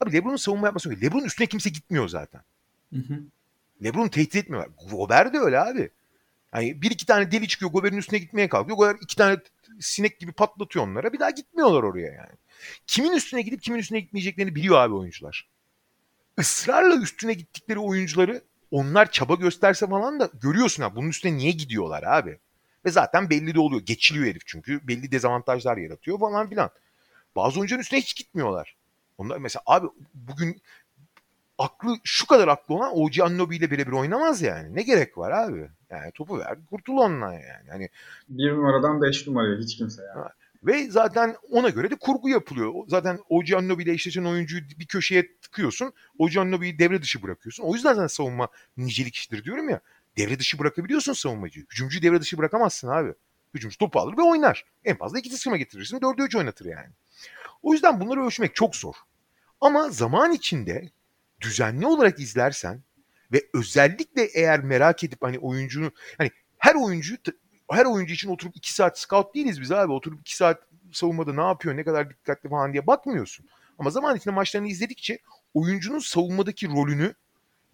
abi 0.00 0.12
LeBron'un 0.12 0.36
savunma 0.36 0.66
yapması 0.66 0.92
yok. 0.92 1.02
LeBron'un 1.02 1.24
üstüne 1.24 1.46
kimse 1.46 1.70
gitmiyor 1.70 2.08
zaten. 2.08 2.42
Hı 2.92 2.98
hı. 2.98 3.18
LeBron 3.84 4.08
tehdit 4.08 4.36
etmiyor. 4.36 4.66
Gobert 4.90 5.34
de 5.34 5.38
öyle 5.38 5.60
abi. 5.60 5.90
Yani 6.54 6.82
bir 6.82 6.90
iki 6.90 7.06
tane 7.06 7.32
deli 7.32 7.48
çıkıyor 7.48 7.72
Gobert'in 7.72 7.96
üstüne 7.96 8.18
gitmeye 8.18 8.48
kalkıyor. 8.48 8.76
Gobert 8.76 9.02
iki 9.02 9.16
tane 9.16 9.36
sinek 9.80 10.20
gibi 10.20 10.32
patlatıyor 10.32 10.86
onlara. 10.86 11.12
Bir 11.12 11.20
daha 11.20 11.30
gitmiyorlar 11.30 11.82
oraya 11.82 12.12
yani. 12.12 12.36
Kimin 12.86 13.12
üstüne 13.12 13.42
gidip 13.42 13.62
kimin 13.62 13.78
üstüne 13.78 14.00
gitmeyeceklerini 14.00 14.54
biliyor 14.54 14.76
abi 14.76 14.94
oyuncular 14.94 15.51
ısrarla 16.38 16.96
üstüne 16.96 17.32
gittikleri 17.32 17.78
oyuncuları 17.78 18.42
onlar 18.70 19.10
çaba 19.10 19.34
gösterse 19.34 19.86
falan 19.86 20.20
da 20.20 20.30
görüyorsun 20.42 20.82
ha 20.82 20.96
bunun 20.96 21.08
üstüne 21.08 21.36
niye 21.36 21.50
gidiyorlar 21.50 22.02
abi. 22.02 22.38
Ve 22.84 22.90
zaten 22.90 23.30
belli 23.30 23.54
de 23.54 23.60
oluyor. 23.60 23.82
Geçiliyor 23.82 24.26
herif 24.26 24.42
çünkü. 24.46 24.88
Belli 24.88 25.12
dezavantajlar 25.12 25.76
yaratıyor 25.76 26.18
falan 26.18 26.48
filan. 26.48 26.70
Bazı 27.36 27.60
oyuncuların 27.60 27.82
üstüne 27.82 28.00
hiç 28.00 28.16
gitmiyorlar. 28.16 28.76
Onlar 29.18 29.38
mesela 29.38 29.62
abi 29.66 29.86
bugün 30.14 30.62
aklı 31.58 31.96
şu 32.04 32.26
kadar 32.26 32.48
aklı 32.48 32.74
olan 32.74 32.98
OG 32.98 33.20
Annobi 33.20 33.56
ile 33.56 33.70
birebir 33.70 33.92
oynamaz 33.92 34.42
yani. 34.42 34.74
Ne 34.74 34.82
gerek 34.82 35.18
var 35.18 35.30
abi? 35.30 35.68
Yani 35.90 36.12
topu 36.12 36.38
ver 36.38 36.58
kurtul 36.70 36.96
onunla 36.96 37.32
yani. 37.32 37.70
Hani 37.70 37.88
bir 38.28 38.50
numaradan 38.50 39.02
beş 39.02 39.26
numaraya 39.26 39.58
hiç 39.58 39.76
kimse 39.76 40.02
yani. 40.02 40.28
Ve 40.64 40.90
zaten 40.90 41.36
ona 41.50 41.68
göre 41.68 41.90
de 41.90 41.94
kurgu 41.94 42.28
yapılıyor. 42.28 42.72
Zaten 42.88 43.18
Oji 43.28 43.54
ile 43.54 43.92
eşleşen 43.92 44.24
oyuncuyu 44.24 44.62
bir 44.78 44.86
köşeye 44.86 45.36
tıkıyorsun. 45.36 45.92
Oji 46.18 46.40
Anunobi'yi 46.40 46.78
devre 46.78 47.02
dışı 47.02 47.22
bırakıyorsun. 47.22 47.64
O 47.64 47.74
yüzden 47.74 47.94
zaten 47.94 48.06
savunma 48.06 48.48
nicelik 48.76 49.14
işidir 49.14 49.44
diyorum 49.44 49.68
ya. 49.68 49.80
Devre 50.18 50.38
dışı 50.38 50.58
bırakabiliyorsun 50.58 51.12
savunmacıyı. 51.12 51.66
Hücumcuyu 51.70 52.02
devre 52.02 52.20
dışı 52.20 52.38
bırakamazsın 52.38 52.88
abi. 52.88 53.14
Hücumcu 53.54 53.78
topu 53.78 54.00
alır 54.00 54.16
ve 54.16 54.22
oynar. 54.22 54.64
En 54.84 54.96
fazla 54.96 55.18
iki 55.18 55.30
sıkıma 55.30 55.56
getirirsin. 55.56 56.00
Dördü 56.00 56.22
üç 56.22 56.36
oynatır 56.36 56.66
yani. 56.66 56.90
O 57.62 57.72
yüzden 57.72 58.00
bunları 58.00 58.24
ölçmek 58.26 58.54
çok 58.54 58.76
zor. 58.76 58.94
Ama 59.60 59.90
zaman 59.90 60.32
içinde 60.32 60.90
düzenli 61.40 61.86
olarak 61.86 62.20
izlersen 62.20 62.82
ve 63.32 63.42
özellikle 63.54 64.24
eğer 64.24 64.60
merak 64.60 65.04
edip 65.04 65.22
hani 65.22 65.38
oyuncunu 65.38 65.92
hani 66.18 66.30
her 66.58 66.74
oyuncuyu 66.74 67.18
her 67.74 67.84
oyuncu 67.84 68.14
için 68.14 68.30
oturup 68.30 68.56
iki 68.56 68.74
saat 68.74 68.98
scout 68.98 69.34
değiliz 69.34 69.60
biz 69.60 69.72
abi. 69.72 69.92
Oturup 69.92 70.20
iki 70.20 70.36
saat 70.36 70.62
savunmada 70.92 71.32
ne 71.32 71.42
yapıyor, 71.42 71.76
ne 71.76 71.84
kadar 71.84 72.10
dikkatli 72.10 72.48
falan 72.48 72.72
diye 72.72 72.86
bakmıyorsun. 72.86 73.46
Ama 73.78 73.90
zaman 73.90 74.16
içinde 74.16 74.34
maçlarını 74.34 74.68
izledikçe 74.68 75.18
oyuncunun 75.54 75.98
savunmadaki 75.98 76.68
rolünü 76.68 77.14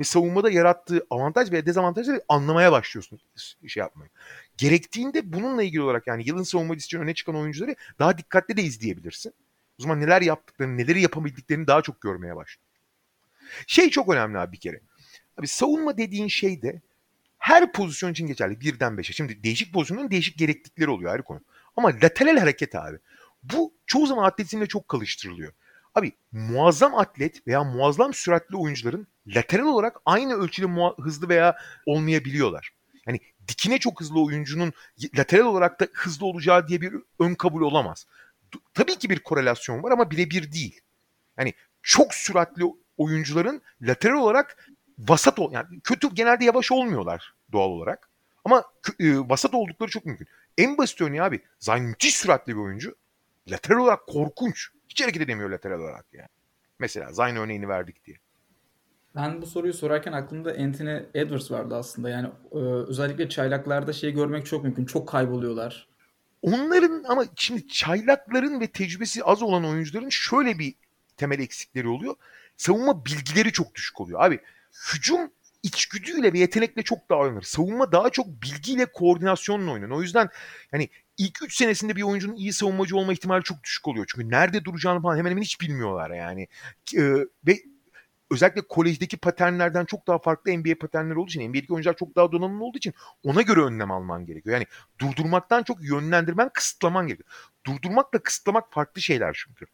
ve 0.00 0.04
savunmada 0.04 0.50
yarattığı 0.50 1.06
avantaj 1.10 1.52
veya 1.52 1.66
dezavantajları 1.66 2.22
anlamaya 2.28 2.72
başlıyorsun 2.72 3.20
şey 3.66 3.80
yapmayı. 3.80 4.10
gerektiğinde 4.56 5.32
bununla 5.32 5.62
ilgili 5.62 5.82
olarak 5.82 6.06
yani 6.06 6.22
yılın 6.26 6.42
savunmacısı 6.42 6.86
için 6.86 6.98
öne 6.98 7.14
çıkan 7.14 7.36
oyuncuları 7.36 7.76
daha 7.98 8.18
dikkatli 8.18 8.56
de 8.56 8.62
izleyebilirsin. 8.62 9.32
O 9.80 9.82
zaman 9.82 10.00
neler 10.00 10.22
yaptıklarını, 10.22 10.76
neleri 10.76 11.00
yapabildiklerini 11.00 11.66
daha 11.66 11.82
çok 11.82 12.00
görmeye 12.00 12.36
başlıyorsun. 12.36 12.68
Şey 13.66 13.90
çok 13.90 14.08
önemli 14.08 14.38
abi 14.38 14.52
bir 14.52 14.60
kere. 14.60 14.80
Abi 15.38 15.46
savunma 15.46 15.98
dediğin 15.98 16.28
şey 16.28 16.62
de 16.62 16.80
her 17.38 17.72
pozisyon 17.72 18.12
için 18.12 18.26
geçerli. 18.26 18.60
Birden 18.60 18.98
beşe. 18.98 19.12
Şimdi 19.12 19.42
değişik 19.42 19.74
pozisyonların 19.74 20.10
değişik 20.10 20.38
gereklilikleri 20.38 20.90
oluyor 20.90 21.12
ayrı 21.12 21.22
konu. 21.22 21.40
Ama 21.76 21.88
lateral 21.88 22.36
hareket 22.36 22.74
abi. 22.74 22.98
Bu 23.42 23.74
çoğu 23.86 24.06
zaman 24.06 24.24
atletizmle 24.24 24.66
çok 24.66 24.88
kalıştırılıyor. 24.88 25.52
Abi 25.94 26.12
muazzam 26.32 26.94
atlet 26.94 27.46
veya 27.46 27.64
muazzam 27.64 28.14
süratli 28.14 28.56
oyuncuların 28.56 29.06
lateral 29.26 29.66
olarak 29.66 29.96
aynı 30.04 30.34
ölçüde 30.34 30.66
hızlı 30.98 31.28
veya 31.28 31.56
olmayabiliyorlar. 31.86 32.70
Yani 33.06 33.20
dikine 33.48 33.78
çok 33.78 34.00
hızlı 34.00 34.24
oyuncunun 34.24 34.72
lateral 35.18 35.46
olarak 35.46 35.80
da 35.80 35.86
hızlı 35.92 36.26
olacağı 36.26 36.68
diye 36.68 36.80
bir 36.80 36.94
ön 37.20 37.34
kabul 37.34 37.62
olamaz. 37.62 38.06
Tabii 38.74 38.98
ki 38.98 39.10
bir 39.10 39.18
korelasyon 39.18 39.82
var 39.82 39.90
ama 39.90 40.10
birebir 40.10 40.52
değil. 40.52 40.80
Yani 41.38 41.54
çok 41.82 42.14
süratli 42.14 42.64
oyuncuların 42.96 43.62
lateral 43.82 44.18
olarak 44.18 44.68
vasat 44.98 45.38
ol 45.38 45.52
yani 45.52 45.80
kötü 45.80 46.14
genelde 46.14 46.44
yavaş 46.44 46.72
olmuyorlar 46.72 47.34
doğal 47.52 47.68
olarak. 47.68 48.08
Ama 48.44 48.64
e, 49.00 49.18
vasat 49.18 49.54
oldukları 49.54 49.90
çok 49.90 50.06
mümkün. 50.06 50.26
En 50.58 50.78
basit 50.78 51.00
örneği 51.00 51.22
abi 51.22 51.42
Zayn 51.58 51.84
müthiş 51.84 52.16
süratli 52.16 52.56
bir 52.56 52.60
oyuncu. 52.60 52.94
Lateral 53.50 53.78
olarak 53.78 54.06
korkunç. 54.06 54.68
Hiç 54.88 55.02
hareket 55.02 55.22
edemiyor 55.22 55.50
lateral 55.50 55.80
olarak 55.80 56.06
yani. 56.12 56.28
Mesela 56.78 57.12
Zayn 57.12 57.36
örneğini 57.36 57.68
verdik 57.68 58.04
diye. 58.04 58.16
Ben 59.14 59.42
bu 59.42 59.46
soruyu 59.46 59.72
sorarken 59.72 60.12
aklımda 60.12 60.50
Anthony 60.50 61.02
Edwards 61.14 61.50
vardı 61.50 61.76
aslında. 61.76 62.10
Yani 62.10 62.28
e, 62.52 62.58
özellikle 62.58 63.28
çaylaklarda 63.28 63.92
şey 63.92 64.12
görmek 64.12 64.46
çok 64.46 64.64
mümkün. 64.64 64.84
Çok 64.84 65.08
kayboluyorlar. 65.08 65.88
Onların 66.42 67.04
ama 67.08 67.24
şimdi 67.36 67.68
çaylakların 67.68 68.60
ve 68.60 68.66
tecrübesi 68.66 69.24
az 69.24 69.42
olan 69.42 69.64
oyuncuların 69.64 70.08
şöyle 70.08 70.58
bir 70.58 70.74
temel 71.16 71.38
eksikleri 71.38 71.88
oluyor. 71.88 72.14
Savunma 72.56 73.04
bilgileri 73.04 73.52
çok 73.52 73.74
düşük 73.74 74.00
oluyor. 74.00 74.24
Abi 74.24 74.40
hücum 74.94 75.30
içgüdüyle 75.62 76.32
ve 76.32 76.38
yetenekle 76.38 76.82
çok 76.82 77.10
daha 77.10 77.18
oynanır. 77.18 77.42
Savunma 77.42 77.92
daha 77.92 78.10
çok 78.10 78.26
bilgiyle, 78.26 78.86
koordinasyonla 78.86 79.72
oynanır. 79.72 79.90
O 79.90 80.02
yüzden 80.02 80.28
yani 80.72 80.88
ilk 81.18 81.42
3 81.42 81.56
senesinde 81.56 81.96
bir 81.96 82.02
oyuncunun 82.02 82.36
iyi 82.36 82.52
savunmacı 82.52 82.96
olma 82.96 83.12
ihtimali 83.12 83.44
çok 83.44 83.64
düşük 83.64 83.88
oluyor. 83.88 84.06
Çünkü 84.14 84.30
nerede 84.30 84.64
duracağını 84.64 85.02
falan 85.02 85.16
hemen 85.16 85.30
hemen 85.30 85.42
hiç 85.42 85.60
bilmiyorlar 85.60 86.10
yani. 86.10 86.48
Ee, 86.96 87.14
ve 87.46 87.58
özellikle 88.30 88.60
kolejdeki 88.60 89.16
paternlerden 89.16 89.84
çok 89.84 90.06
daha 90.06 90.18
farklı 90.18 90.58
NBA 90.58 90.78
paternleri 90.80 91.18
olduğu 91.18 91.28
için 91.28 91.48
NBA'deki 91.50 91.72
oyuncular 91.72 91.96
çok 91.96 92.16
daha 92.16 92.32
donanımlı 92.32 92.64
olduğu 92.64 92.78
için 92.78 92.94
ona 93.22 93.42
göre 93.42 93.60
önlem 93.60 93.90
alman 93.90 94.26
gerekiyor. 94.26 94.54
Yani 94.54 94.66
durdurmaktan 94.98 95.62
çok 95.62 95.84
yönlendirmen, 95.84 96.50
kısıtlaman 96.54 97.06
gerekiyor. 97.06 97.30
Durdurmakla 97.66 98.18
kısıtlamak 98.18 98.72
farklı 98.72 99.02
şeyler 99.02 99.44
çünkü. 99.46 99.66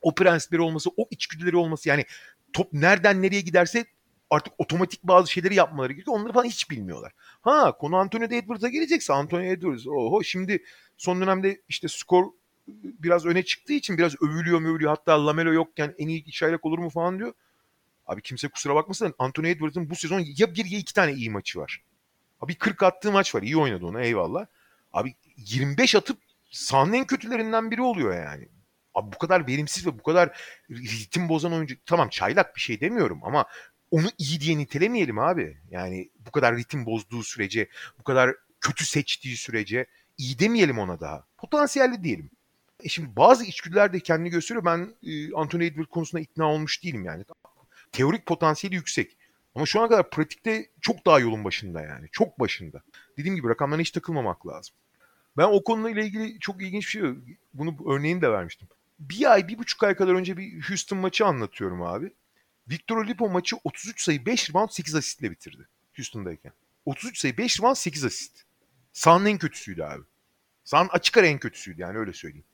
O 0.00 0.14
prensipleri 0.14 0.62
olması, 0.62 0.90
o 0.96 1.08
içgüdüleri 1.10 1.56
olması 1.56 1.88
yani 1.88 2.04
top 2.52 2.72
nereden 2.72 3.22
nereye 3.22 3.40
giderse 3.40 3.84
artık 4.30 4.52
otomatik 4.58 5.02
bazı 5.02 5.32
şeyleri 5.32 5.54
yapmaları 5.54 5.92
gerekiyor. 5.92 6.16
Onları 6.16 6.32
falan 6.32 6.44
hiç 6.44 6.70
bilmiyorlar. 6.70 7.12
Ha 7.40 7.76
konu 7.78 7.96
Anthony 7.96 8.24
Edwards'a 8.24 8.68
gelecekse 8.68 9.12
Anthony 9.12 9.50
Edwards 9.50 9.86
oho 9.86 10.22
şimdi 10.22 10.64
son 10.96 11.20
dönemde 11.20 11.62
işte 11.68 11.88
skor 11.88 12.24
biraz 12.74 13.26
öne 13.26 13.44
çıktığı 13.44 13.72
için 13.72 13.98
biraz 13.98 14.22
övülüyor 14.22 14.62
övülüyor. 14.62 14.90
Hatta 14.90 15.26
Lamelo 15.26 15.52
yokken 15.52 15.94
en 15.98 16.08
iyi 16.08 16.30
çaylak 16.30 16.66
olur 16.66 16.78
mu 16.78 16.90
falan 16.90 17.18
diyor. 17.18 17.32
Abi 18.06 18.22
kimse 18.22 18.48
kusura 18.48 18.74
bakmasın 18.74 19.14
Anthony 19.18 19.50
Edwards'ın 19.50 19.90
bu 19.90 19.96
sezon 19.96 20.24
ya 20.36 20.54
bir 20.54 20.64
ya 20.64 20.78
iki 20.78 20.94
tane 20.94 21.12
iyi 21.12 21.30
maçı 21.30 21.58
var. 21.58 21.82
Abi 22.40 22.54
40 22.54 22.82
attığı 22.82 23.12
maç 23.12 23.34
var. 23.34 23.42
İyi 23.42 23.56
oynadı 23.56 23.86
ona 23.86 24.00
eyvallah. 24.02 24.46
Abi 24.92 25.14
25 25.36 25.94
atıp 25.94 26.18
sahanın 26.50 26.92
en 26.92 27.06
kötülerinden 27.06 27.70
biri 27.70 27.82
oluyor 27.82 28.14
yani. 28.14 28.48
Abi 28.94 29.12
bu 29.12 29.18
kadar 29.18 29.46
verimsiz 29.46 29.86
ve 29.86 29.98
bu 29.98 30.02
kadar 30.02 30.38
ritim 30.70 31.28
bozan 31.28 31.52
oyuncu 31.52 31.76
tamam 31.86 32.08
çaylak 32.08 32.56
bir 32.56 32.60
şey 32.60 32.80
demiyorum 32.80 33.20
ama 33.24 33.44
onu 33.90 34.06
iyi 34.18 34.40
diye 34.40 34.58
nitelemeyelim 34.58 35.18
abi. 35.18 35.58
Yani 35.70 36.10
bu 36.26 36.30
kadar 36.30 36.56
ritim 36.56 36.86
bozduğu 36.86 37.22
sürece, 37.22 37.68
bu 37.98 38.02
kadar 38.02 38.34
kötü 38.60 38.86
seçtiği 38.86 39.36
sürece 39.36 39.86
iyi 40.18 40.38
demeyelim 40.38 40.78
ona 40.78 41.00
daha. 41.00 41.26
Potansiyelli 41.36 42.04
diyelim. 42.04 42.30
E 42.82 42.88
şimdi 42.88 43.16
bazı 43.16 43.44
içgüdüler 43.44 43.92
de 43.92 44.00
kendini 44.00 44.30
gösteriyor. 44.30 44.64
Ben 44.64 44.94
e, 45.02 45.32
Anthony 45.34 45.66
Edwards 45.66 45.90
konusunda 45.90 46.22
ikna 46.22 46.52
olmuş 46.52 46.84
değilim 46.84 47.04
yani. 47.04 47.24
Teorik 47.92 48.26
potansiyeli 48.26 48.74
yüksek. 48.74 49.16
Ama 49.54 49.66
şu 49.66 49.80
ana 49.80 49.88
kadar 49.88 50.10
pratikte 50.10 50.70
çok 50.80 51.06
daha 51.06 51.20
yolun 51.20 51.44
başında 51.44 51.82
yani. 51.82 52.08
Çok 52.12 52.40
başında. 52.40 52.82
Dediğim 53.16 53.36
gibi 53.36 53.48
rakamlarına 53.48 53.82
hiç 53.82 53.90
takılmamak 53.90 54.46
lazım. 54.46 54.74
Ben 55.36 55.44
o 55.44 55.64
konuyla 55.64 56.02
ilgili 56.02 56.40
çok 56.40 56.62
ilginç 56.62 56.84
bir 56.84 56.90
şey 56.90 57.02
Bunu 57.54 57.76
örneğini 57.86 58.22
de 58.22 58.30
vermiştim. 58.30 58.68
Bir 58.98 59.32
ay, 59.32 59.48
bir 59.48 59.58
buçuk 59.58 59.82
ay 59.82 59.94
kadar 59.94 60.14
önce 60.14 60.36
bir 60.36 60.62
Houston 60.68 60.98
maçı 60.98 61.26
anlatıyorum 61.26 61.82
abi. 61.82 62.12
Victor 62.70 62.96
Oladipo 62.96 63.28
maçı 63.28 63.56
33 63.64 64.02
sayı 64.02 64.26
5 64.26 64.50
rebound 64.50 64.68
8 64.70 64.94
asistle 64.94 65.30
bitirdi. 65.30 65.68
Houston'dayken. 65.96 66.52
33 66.84 67.18
sayı 67.20 67.38
5 67.38 67.60
rebound 67.60 67.76
8 67.76 68.04
asist. 68.04 68.42
Sahanın 68.92 69.26
en 69.26 69.38
kötüsüydü 69.38 69.82
abi. 69.82 70.02
Sahanın 70.64 70.88
açık 70.88 71.16
ara 71.16 71.26
en 71.26 71.38
kötüsüydü 71.38 71.80
yani 71.80 71.98
öyle 71.98 72.12
söyleyeyim. 72.12 72.44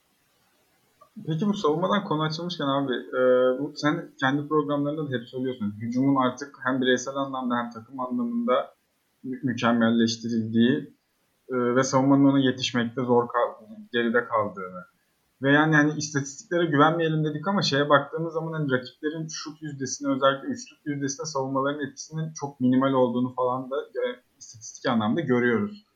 Peki 1.26 1.46
bu 1.46 1.54
savunmadan 1.54 2.04
konu 2.04 2.22
açılmışken 2.22 2.64
abi 2.66 2.92
e, 2.92 3.20
bu, 3.60 3.72
sen 3.76 4.10
kendi 4.20 4.48
programlarında 4.48 5.06
da 5.10 5.18
hep 5.18 5.28
söylüyorsun. 5.28 5.74
Hücumun 5.80 6.16
artık 6.16 6.56
hem 6.64 6.80
bireysel 6.80 7.14
anlamda 7.14 7.56
hem 7.56 7.70
takım 7.70 8.00
anlamında 8.00 8.74
mü- 9.22 9.40
mükemmelleştirildiği 9.42 10.94
e, 11.48 11.54
ve 11.76 11.82
savunmanın 11.84 12.24
ona 12.24 12.38
yetişmekte 12.38 13.00
zor 13.02 13.28
kal- 13.28 13.66
geride 13.92 14.24
kaldığını 14.24 14.84
ve 15.42 15.52
yani 15.52 15.74
hani 15.74 15.92
istatistiklere 15.98 16.66
güvenmeyelim 16.66 17.24
dedik 17.24 17.48
ama 17.48 17.62
şeye 17.62 17.88
baktığımız 17.88 18.32
zaman 18.32 18.52
hani 18.52 18.72
rakiplerin 18.72 19.28
şut 19.28 19.62
yüzdesine 19.62 20.08
özellikle 20.08 20.48
üçlük 20.48 20.78
yüzdesine 20.86 21.26
savunmaların 21.26 21.86
etkisinin 21.86 22.32
çok 22.32 22.60
minimal 22.60 22.92
olduğunu 22.92 23.34
falan 23.34 23.70
da 23.70 23.76
e, 23.76 24.04
istatistik 24.38 24.86
anlamda 24.86 25.20
görüyoruz. 25.20 25.86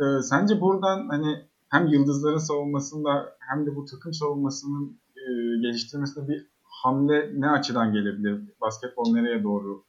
E, 0.00 0.22
sence 0.22 0.60
buradan 0.60 1.08
hani 1.08 1.44
hem 1.68 1.86
yıldızların 1.86 2.38
savunmasında 2.38 3.36
hem 3.38 3.66
de 3.66 3.76
bu 3.76 3.84
takım 3.84 4.12
savunmasının 4.12 5.00
e, 5.16 5.22
geliştirmesinde 5.62 6.28
bir 6.28 6.46
hamle 6.62 7.30
ne 7.34 7.50
açıdan 7.50 7.92
gelebilir? 7.92 8.40
Basketbol 8.60 9.12
nereye 9.12 9.42
doğru 9.42 9.84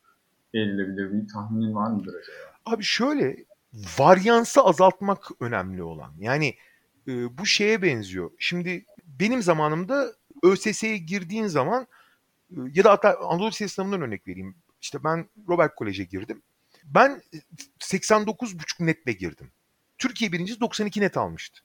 eğrilebilir? 0.54 1.14
Bir 1.14 1.28
tahminin 1.28 1.76
var 1.76 1.92
mıdır 1.92 2.14
acaba? 2.14 2.76
Abi 2.76 2.84
şöyle 2.84 3.46
varyansı 4.00 4.62
azaltmak 4.62 5.28
önemli 5.40 5.84
olan. 5.84 6.12
Yani 6.20 6.54
e, 7.08 7.38
bu 7.38 7.46
şeye 7.46 7.82
benziyor. 7.82 8.32
Şimdi 8.40 8.86
benim 9.06 9.44
zamanımda 9.44 10.14
ÖSS'ye 10.44 10.98
girdiğin 10.98 11.48
zaman 11.48 11.88
e, 12.52 12.56
ya 12.74 12.84
da 12.84 12.92
hatta 12.92 13.20
Anadolu 13.20 13.48
Lisesi 13.48 13.74
sınavından 13.74 14.02
örnek 14.02 14.28
vereyim. 14.28 14.56
İşte 14.82 15.04
ben 15.04 15.30
Robert 15.50 15.76
Kolej'e 15.76 16.04
girdim. 16.04 16.42
Ben 16.84 17.22
89,5 17.80 18.86
netle 18.86 19.12
girdim. 19.12 19.52
Türkiye 19.98 20.32
birincisi 20.32 20.60
92 20.60 21.02
net 21.02 21.18
almıştı. 21.18 21.62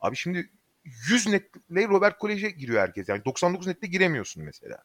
Abi 0.00 0.16
şimdi 0.16 0.50
100 0.84 1.26
netle 1.26 1.88
Robert 1.88 2.18
Kolej'e 2.18 2.50
giriyor 2.50 2.80
herkes. 2.80 3.08
Yani 3.08 3.24
99 3.24 3.66
netle 3.66 3.88
giremiyorsun 3.88 4.42
mesela. 4.44 4.78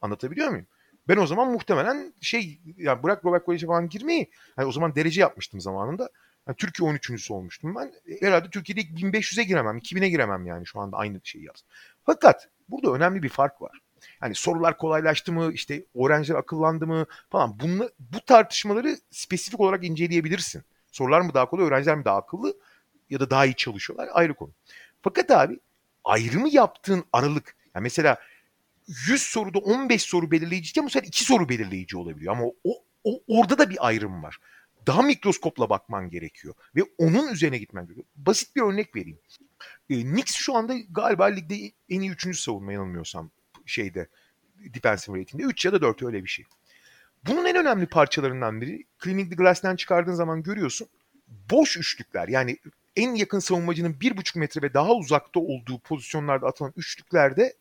Anlatabiliyor 0.00 0.48
muyum? 0.48 0.66
Ben 1.08 1.16
o 1.16 1.26
zaman 1.26 1.50
muhtemelen 1.52 2.14
şey 2.20 2.60
yani 2.76 3.02
bırak 3.02 3.24
Robert 3.24 3.44
Kolej'e 3.44 3.66
falan 3.66 3.88
girmeyi. 3.88 4.30
Yani 4.58 4.68
o 4.68 4.72
zaman 4.72 4.94
derece 4.94 5.20
yapmıştım 5.20 5.60
zamanında. 5.60 6.10
Yani 6.46 6.56
Türkiye 6.56 6.90
13.sü 6.90 7.32
olmuştum 7.32 7.74
ben. 7.74 7.92
Herhalde 8.20 8.50
Türkiye'de 8.50 8.80
1500'e 8.80 9.44
giremem, 9.44 9.78
2000'e 9.78 10.08
giremem 10.08 10.46
yani 10.46 10.66
şu 10.66 10.80
anda 10.80 10.96
aynı 10.96 11.20
şeyi 11.24 11.44
yaz. 11.44 11.64
Fakat 12.04 12.48
burada 12.68 12.92
önemli 12.92 13.22
bir 13.22 13.28
fark 13.28 13.62
var. 13.62 13.78
Hani 14.20 14.34
sorular 14.34 14.78
kolaylaştı 14.78 15.32
mı, 15.32 15.52
işte 15.52 15.84
öğrenciler 15.94 16.38
akıllandı 16.38 16.86
mı 16.86 17.06
falan. 17.30 17.60
Bunla, 17.60 17.90
bu 17.98 18.20
tartışmaları 18.20 18.96
spesifik 19.10 19.60
olarak 19.60 19.84
inceleyebilirsin. 19.84 20.62
Sorular 20.92 21.20
mı 21.20 21.34
daha 21.34 21.46
kolay, 21.46 21.66
öğrenciler 21.66 21.96
mi 21.96 22.04
daha 22.04 22.16
akıllı 22.16 22.56
ya 23.10 23.20
da 23.20 23.30
daha 23.30 23.46
iyi 23.46 23.56
çalışıyorlar 23.56 24.08
ayrı 24.12 24.34
konu. 24.34 24.50
Fakat 25.02 25.30
abi 25.30 25.60
ayrımı 26.04 26.48
yaptığın 26.48 27.04
aralık, 27.12 27.56
yani 27.74 27.82
mesela 27.82 28.16
100 29.08 29.22
soruda 29.22 29.58
15 29.58 30.02
soru 30.02 30.30
belirleyici 30.30 30.82
bu 30.82 30.90
sefer 30.90 31.08
2 31.08 31.24
soru 31.24 31.48
belirleyici 31.48 31.96
olabiliyor. 31.96 32.36
Ama 32.36 32.44
o, 32.64 32.84
o 33.04 33.22
orada 33.28 33.58
da 33.58 33.70
bir 33.70 33.86
ayrım 33.86 34.22
var 34.22 34.38
daha 34.86 35.02
mikroskopla 35.02 35.70
bakman 35.70 36.10
gerekiyor. 36.10 36.54
Ve 36.76 36.80
onun 36.98 37.32
üzerine 37.32 37.58
gitmen 37.58 37.84
gerekiyor. 37.84 38.06
Basit 38.16 38.56
bir 38.56 38.62
örnek 38.62 38.96
vereyim. 38.96 39.18
E, 39.90 40.02
Knicks 40.02 40.34
şu 40.34 40.56
anda 40.56 40.74
galiba 40.90 41.24
ligde 41.24 41.72
en 41.88 42.00
iyi 42.00 42.10
üçüncü 42.10 42.38
savunma 42.38 42.72
yanılmıyorsam 42.72 43.30
şeyde 43.66 44.08
defensive 44.56 45.20
rating'de. 45.20 45.46
3 45.46 45.64
ya 45.64 45.72
da 45.72 45.82
4 45.82 46.02
öyle 46.02 46.24
bir 46.24 46.28
şey. 46.28 46.44
Bunun 47.26 47.44
en 47.44 47.56
önemli 47.56 47.86
parçalarından 47.86 48.60
biri 48.60 48.86
Cleaning 49.04 49.30
the 49.30 49.36
Glass'ten 49.36 49.76
çıkardığın 49.76 50.14
zaman 50.14 50.42
görüyorsun. 50.42 50.88
Boş 51.50 51.76
üçlükler 51.76 52.28
yani 52.28 52.58
en 52.96 53.14
yakın 53.14 53.38
savunmacının 53.38 53.92
1,5 53.92 54.38
metre 54.38 54.62
ve 54.62 54.74
daha 54.74 54.92
uzakta 54.92 55.40
olduğu 55.40 55.78
pozisyonlarda 55.78 56.46
atılan 56.46 56.72
üçlüklerde 56.76 57.56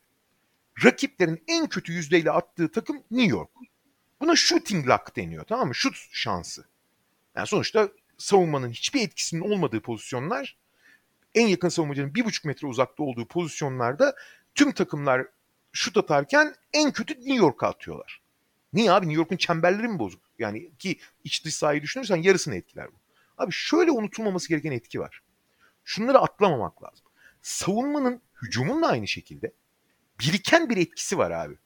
rakiplerin 0.85 1.43
en 1.47 1.67
kötü 1.67 1.93
yüzdeyle 1.93 2.31
attığı 2.31 2.71
takım 2.71 3.03
New 3.11 3.31
York. 3.31 3.49
Buna 4.21 4.35
shooting 4.35 4.87
luck 4.87 5.15
deniyor 5.15 5.43
tamam 5.43 5.67
mı? 5.67 5.75
Şut 5.75 5.95
şansı. 6.11 6.65
Yani 7.35 7.47
sonuçta 7.47 7.89
savunmanın 8.17 8.69
hiçbir 8.69 9.01
etkisinin 9.01 9.41
olmadığı 9.41 9.81
pozisyonlar 9.81 10.57
en 11.35 11.47
yakın 11.47 11.69
savunmacının 11.69 12.15
bir 12.15 12.25
buçuk 12.25 12.45
metre 12.45 12.67
uzakta 12.67 13.03
olduğu 13.03 13.27
pozisyonlarda 13.27 14.15
tüm 14.55 14.71
takımlar 14.71 15.27
şut 15.71 15.97
atarken 15.97 16.55
en 16.73 16.91
kötü 16.91 17.13
New 17.13 17.35
York'a 17.35 17.67
atıyorlar. 17.67 18.21
Niye 18.73 18.91
abi? 18.91 19.05
New 19.05 19.17
York'un 19.17 19.37
çemberleri 19.37 19.87
mi 19.87 19.99
bozuk? 19.99 20.21
Yani 20.39 20.71
ki 20.79 20.99
iç 21.23 21.45
dış 21.45 21.55
sahayı 21.55 21.81
düşünürsen 21.81 22.15
yarısını 22.15 22.55
etkiler 22.55 22.87
bu. 22.87 22.95
Abi 23.37 23.51
şöyle 23.51 23.91
unutulmaması 23.91 24.49
gereken 24.49 24.71
etki 24.71 24.99
var. 24.99 25.21
Şunları 25.83 26.19
atlamamak 26.19 26.83
lazım. 26.83 27.05
Savunmanın 27.41 28.21
hücumun 28.41 28.81
da 28.81 28.87
aynı 28.87 29.07
şekilde 29.07 29.53
biriken 30.19 30.69
bir 30.69 30.77
etkisi 30.77 31.17
var 31.17 31.31
abi. 31.31 31.57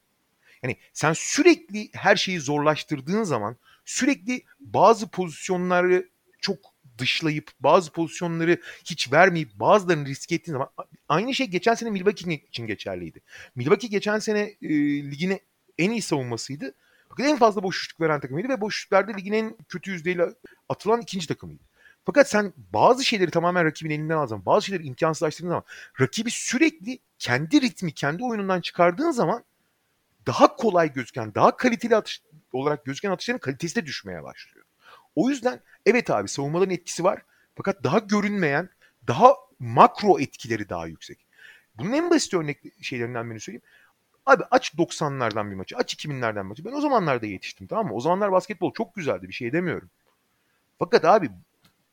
Yani 0.63 0.77
sen 0.93 1.13
sürekli 1.13 1.89
her 1.93 2.15
şeyi 2.15 2.39
zorlaştırdığın 2.39 3.23
zaman 3.23 3.57
sürekli 3.85 4.43
bazı 4.59 5.07
pozisyonları 5.07 6.09
çok 6.41 6.57
dışlayıp 6.97 7.51
bazı 7.59 7.91
pozisyonları 7.91 8.61
hiç 8.85 9.11
vermeyip 9.11 9.49
bazılarını 9.53 10.05
riske 10.05 10.35
ettiğin 10.35 10.53
zaman 10.53 10.69
aynı 11.09 11.35
şey 11.35 11.47
geçen 11.47 11.73
sene 11.73 11.89
Milwaukee 11.89 12.33
için 12.33 12.67
geçerliydi. 12.67 13.21
Milwaukee 13.55 13.87
geçen 13.87 14.19
sene 14.19 14.39
e, 14.61 14.69
ligine 15.11 15.39
en 15.77 15.91
iyi 15.91 16.01
savunmasıydı. 16.01 16.73
Fakat 17.09 17.25
en 17.25 17.37
fazla 17.37 17.63
boşluk 17.63 18.01
veren 18.01 18.19
takımıydı 18.19 18.49
ve 18.49 18.61
boşluklarda 18.61 19.11
ligin 19.11 19.33
en 19.33 19.57
kötü 19.69 19.91
yüzdeyle 19.91 20.25
atılan 20.69 21.01
ikinci 21.01 21.27
takımıydı. 21.27 21.63
Fakat 22.05 22.29
sen 22.29 22.53
bazı 22.57 23.05
şeyleri 23.05 23.31
tamamen 23.31 23.65
rakibin 23.65 23.89
elinden 23.89 24.17
aldığın 24.17 24.45
bazı 24.45 24.65
şeyleri 24.65 24.87
imkansızlaştırdığın 24.87 25.49
zaman 25.49 25.63
rakibi 26.01 26.31
sürekli 26.31 26.99
kendi 27.19 27.61
ritmi, 27.61 27.91
kendi 27.91 28.23
oyunundan 28.23 28.61
çıkardığın 28.61 29.11
zaman 29.11 29.43
daha 30.27 30.55
kolay 30.55 30.93
gözüken, 30.93 31.35
daha 31.35 31.57
kaliteli 31.57 31.95
atış 31.95 32.21
olarak 32.55 32.85
gözüken 32.85 33.11
atışların 33.11 33.39
kalitesi 33.39 33.75
de 33.75 33.85
düşmeye 33.85 34.23
başlıyor. 34.23 34.65
O 35.15 35.29
yüzden 35.29 35.59
evet 35.85 36.09
abi 36.09 36.27
savunmaların 36.27 36.73
etkisi 36.73 37.03
var. 37.03 37.21
Fakat 37.55 37.83
daha 37.83 37.99
görünmeyen, 37.99 38.69
daha 39.07 39.35
makro 39.59 40.19
etkileri 40.19 40.69
daha 40.69 40.87
yüksek. 40.87 41.25
Bunun 41.77 41.91
en 41.91 42.09
basit 42.09 42.33
örnek 42.33 42.57
şeylerinden 42.81 43.25
birini 43.25 43.39
söyleyeyim. 43.39 43.65
Abi 44.25 44.43
aç 44.51 44.73
90'lardan 44.73 45.51
bir 45.51 45.55
maçı, 45.55 45.77
aç 45.77 45.93
2000'lerden 45.95 46.43
bir 46.43 46.49
maçı. 46.49 46.65
Ben 46.65 46.71
o 46.71 46.81
zamanlarda 46.81 47.25
yetiştim 47.25 47.67
tamam 47.67 47.87
mı? 47.87 47.93
O 47.93 47.99
zamanlar 47.99 48.31
basketbol 48.31 48.73
çok 48.73 48.95
güzeldi 48.95 49.27
bir 49.27 49.33
şey 49.33 49.53
demiyorum. 49.53 49.89
Fakat 50.79 51.05
abi 51.05 51.29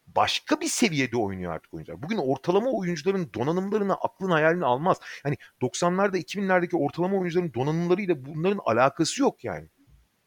başka 0.07 0.61
bir 0.61 0.67
seviyede 0.67 1.17
oynuyor 1.17 1.53
artık 1.53 1.75
oyuncular. 1.75 2.03
Bugün 2.03 2.17
ortalama 2.17 2.71
oyuncuların 2.71 3.31
donanımlarını 3.35 3.95
aklın 3.95 4.31
hayalini 4.31 4.65
almaz. 4.65 4.97
Hani 5.23 5.37
90'larda 5.63 6.17
2000'lerdeki 6.17 6.77
ortalama 6.77 7.17
oyuncuların 7.17 7.55
donanımlarıyla 7.55 8.25
bunların 8.25 8.61
alakası 8.65 9.23
yok 9.23 9.45
yani. 9.45 9.67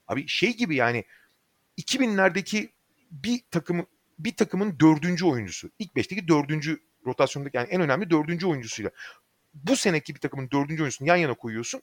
Abi 0.07 0.27
şey 0.27 0.57
gibi 0.57 0.75
yani 0.75 1.03
2000'lerdeki 1.77 2.69
bir 3.11 3.41
takım 3.51 3.87
bir 4.19 4.35
takımın 4.35 4.79
dördüncü 4.79 5.25
oyuncusu. 5.25 5.69
ilk 5.79 5.95
beşteki 5.95 6.27
dördüncü 6.27 6.79
rotasyondaki 7.05 7.57
yani 7.57 7.67
en 7.67 7.81
önemli 7.81 8.09
dördüncü 8.09 8.47
oyuncusuyla. 8.47 8.91
Bu 9.53 9.75
seneki 9.75 10.15
bir 10.15 10.19
takımın 10.19 10.51
dördüncü 10.51 10.81
oyuncusunu 10.81 11.07
yan 11.07 11.15
yana 11.15 11.33
koyuyorsun. 11.33 11.81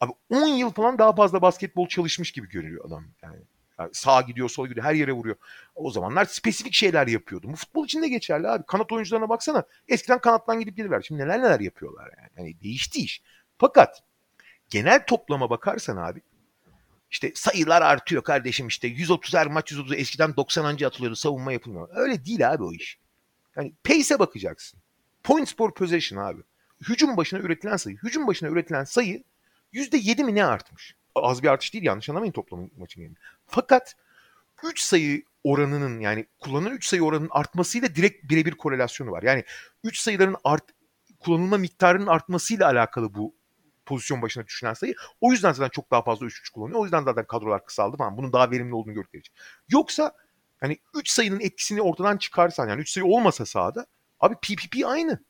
Abi 0.00 0.12
10 0.30 0.46
yıl 0.46 0.70
falan 0.70 0.98
daha 0.98 1.14
fazla 1.14 1.42
basketbol 1.42 1.88
çalışmış 1.88 2.32
gibi 2.32 2.48
görünüyor 2.48 2.84
adam 2.84 3.04
yani. 3.22 3.38
yani 3.78 3.90
sağa 3.92 4.20
gidiyor, 4.20 4.48
sola 4.48 4.66
gidiyor, 4.66 4.86
her 4.86 4.94
yere 4.94 5.12
vuruyor. 5.12 5.36
O 5.74 5.90
zamanlar 5.90 6.24
spesifik 6.24 6.74
şeyler 6.74 7.06
yapıyordu. 7.06 7.48
Bu 7.48 7.56
futbol 7.56 7.84
için 7.84 8.02
de 8.02 8.08
geçerli 8.08 8.48
abi. 8.48 8.66
Kanat 8.66 8.92
oyuncularına 8.92 9.28
baksana. 9.28 9.64
Eskiden 9.88 10.18
kanattan 10.18 10.60
gidip 10.60 10.76
gelirler. 10.76 11.02
Şimdi 11.02 11.22
neler 11.22 11.38
neler 11.38 11.60
yapıyorlar 11.60 12.10
yani. 12.18 12.28
yani 12.36 12.60
değişti 12.60 13.00
iş. 13.00 13.22
Fakat 13.58 14.02
genel 14.70 15.06
toplama 15.06 15.50
bakarsan 15.50 15.96
abi 15.96 16.22
işte 17.12 17.32
sayılar 17.34 17.82
artıyor 17.82 18.22
kardeşim 18.22 18.66
işte 18.68 18.88
130 18.88 19.34
her 19.34 19.46
maç 19.46 19.70
130 19.70 19.92
eskiden 19.92 20.36
90 20.36 20.64
anca 20.64 20.86
atılıyordu 20.86 21.16
savunma 21.16 21.52
yapılmıyor. 21.52 21.88
Öyle 21.94 22.24
değil 22.24 22.52
abi 22.52 22.62
o 22.62 22.72
iş. 22.72 22.98
Yani 23.56 23.72
pace'e 23.84 24.18
bakacaksın. 24.18 24.80
Points 25.22 25.54
per 25.54 25.74
possession 25.74 26.18
abi. 26.24 26.42
Hücum 26.88 27.16
başına 27.16 27.40
üretilen 27.40 27.76
sayı. 27.76 27.96
Hücum 27.96 28.26
başına 28.26 28.48
üretilen 28.48 28.84
sayı 28.84 29.22
%7 29.72 30.24
mi 30.24 30.34
ne 30.34 30.44
artmış? 30.44 30.96
Az 31.14 31.42
bir 31.42 31.48
artış 31.48 31.74
değil 31.74 31.84
yanlış 31.84 32.08
anlamayın 32.08 32.32
toplam 32.32 32.70
maçın 32.78 33.00
yerine. 33.00 33.16
Fakat 33.46 33.96
3 34.64 34.80
sayı 34.80 35.22
oranının 35.44 36.00
yani 36.00 36.26
kullanılan 36.38 36.74
3 36.74 36.86
sayı 36.86 37.02
oranının 37.02 37.30
artmasıyla 37.32 37.94
direkt 37.94 38.30
birebir 38.30 38.52
korelasyonu 38.52 39.10
var. 39.10 39.22
Yani 39.22 39.44
3 39.84 39.98
sayıların 39.98 40.36
art, 40.44 40.64
kullanılma 41.20 41.58
miktarının 41.58 42.06
artmasıyla 42.06 42.66
alakalı 42.66 43.14
bu 43.14 43.34
pozisyon 43.92 44.22
başına 44.22 44.46
düşünen 44.46 44.74
sayı. 44.74 44.94
O 45.20 45.32
yüzden 45.32 45.52
zaten 45.52 45.68
çok 45.70 45.90
daha 45.90 46.02
fazla 46.02 46.26
3-3 46.26 46.52
kullanıyor. 46.52 46.80
O 46.80 46.84
yüzden 46.84 47.04
zaten 47.04 47.24
kadrolar 47.24 47.64
kısaldı 47.64 47.96
falan. 47.96 48.16
Bunun 48.16 48.32
daha 48.32 48.50
verimli 48.50 48.74
olduğunu 48.74 48.94
gördükleri 48.94 49.20
için. 49.20 49.34
Yoksa 49.68 50.12
hani 50.60 50.78
3 50.94 51.10
sayının 51.10 51.40
etkisini 51.40 51.82
ortadan 51.82 52.16
çıkarsan 52.16 52.68
yani 52.68 52.80
3 52.80 52.90
sayı 52.90 53.06
olmasa 53.06 53.46
sahada 53.46 53.86
abi 54.20 54.34
PPP 54.34 54.86
aynı. 54.86 55.22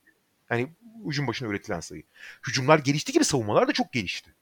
Yani 0.51 0.73
hücum 1.07 1.27
başına 1.27 1.49
üretilen 1.49 1.81
sayı. 1.81 2.03
Hücumlar 2.49 2.79
gelişti 2.79 3.13
gibi 3.13 3.25
savunmalar 3.25 3.69
da 3.69 3.73
çok 3.73 3.93
gelişti. 3.93 4.35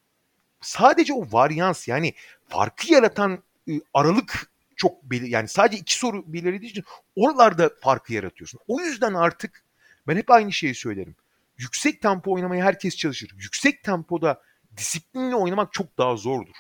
Sadece 0.61 1.15
o 1.15 1.33
varyans 1.33 1.89
yani 1.89 2.15
farkı 2.49 2.93
yaratan 2.93 3.43
ıı, 3.69 3.81
aralık 3.95 4.51
çok 4.77 5.03
belir 5.03 5.29
yani 5.29 5.49
sadece 5.49 5.79
iki 5.79 5.95
soru 5.95 6.33
belirlediği 6.33 6.71
için 6.71 6.85
oralarda 7.17 7.71
farkı 7.81 8.13
yaratıyorsun. 8.13 8.61
O 8.69 8.81
yüzden 8.81 9.15
artık 9.15 9.65
ben 10.09 10.17
hep 10.17 10.31
aynı 10.31 10.53
şeyi 10.53 10.75
söylerim 10.75 11.17
yüksek 11.61 12.03
tempo 12.03 12.33
oynamaya 12.33 12.65
herkes 12.65 12.97
çalışır. 12.97 13.31
Yüksek 13.37 13.85
tempoda 13.85 14.43
disiplinli 14.77 15.35
oynamak 15.35 15.73
çok 15.73 15.99
daha 15.99 16.17
zordur. 16.17 16.55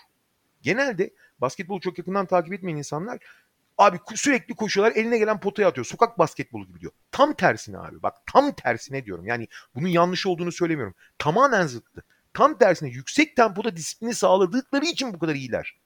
Genelde 0.62 1.10
basketbolu 1.38 1.80
çok 1.80 1.98
yakından 1.98 2.26
takip 2.26 2.52
etmeyen 2.52 2.76
insanlar 2.76 3.18
abi 3.78 3.98
sürekli 4.14 4.54
koşuyorlar 4.54 4.96
eline 4.96 5.18
gelen 5.18 5.40
potaya 5.40 5.68
atıyor. 5.68 5.84
Sokak 5.84 6.18
basketbolu 6.18 6.66
gibi 6.66 6.80
diyor. 6.80 6.92
Tam 7.12 7.32
tersine 7.32 7.78
abi 7.78 8.02
bak 8.02 8.14
tam 8.32 8.52
tersine 8.52 9.04
diyorum. 9.04 9.26
Yani 9.26 9.48
bunun 9.74 9.88
yanlış 9.88 10.26
olduğunu 10.26 10.52
söylemiyorum. 10.52 10.94
Tamamen 11.18 11.66
zıttı. 11.66 12.04
Tam 12.34 12.58
tersine 12.58 12.88
yüksek 12.88 13.36
tempoda 13.36 13.76
disiplini 13.76 14.14
sağladıkları 14.14 14.84
için 14.84 15.14
bu 15.14 15.18
kadar 15.18 15.34
iyiler. 15.34 15.76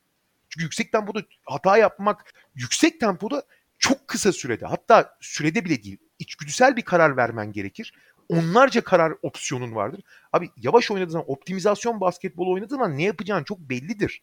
Çünkü 0.49 0.65
yüksek 0.65 0.93
tempoda 0.93 1.23
hata 1.45 1.77
yapmak, 1.77 2.35
yüksek 2.55 3.01
tempoda 3.01 3.43
çok 3.79 4.09
kısa 4.09 4.33
sürede 4.33 4.67
hatta 4.67 5.17
sürede 5.21 5.65
bile 5.65 5.83
değil 5.83 5.99
içgüdüsel 6.19 6.77
bir 6.77 6.83
karar 6.83 7.17
vermen 7.17 7.53
gerekir 7.53 7.93
onlarca 8.29 8.85
karar 8.85 9.13
opsiyonun 9.23 9.75
vardır. 9.75 10.01
Abi 10.33 10.51
yavaş 10.57 10.91
oynadığın 10.91 11.13
zaman 11.13 11.31
optimizasyon 11.31 12.01
basketbol 12.01 12.53
oynadığın 12.53 12.77
zaman 12.77 12.99
ne 12.99 13.03
yapacağın 13.03 13.45
çok 13.45 13.59
bellidir. 13.59 14.23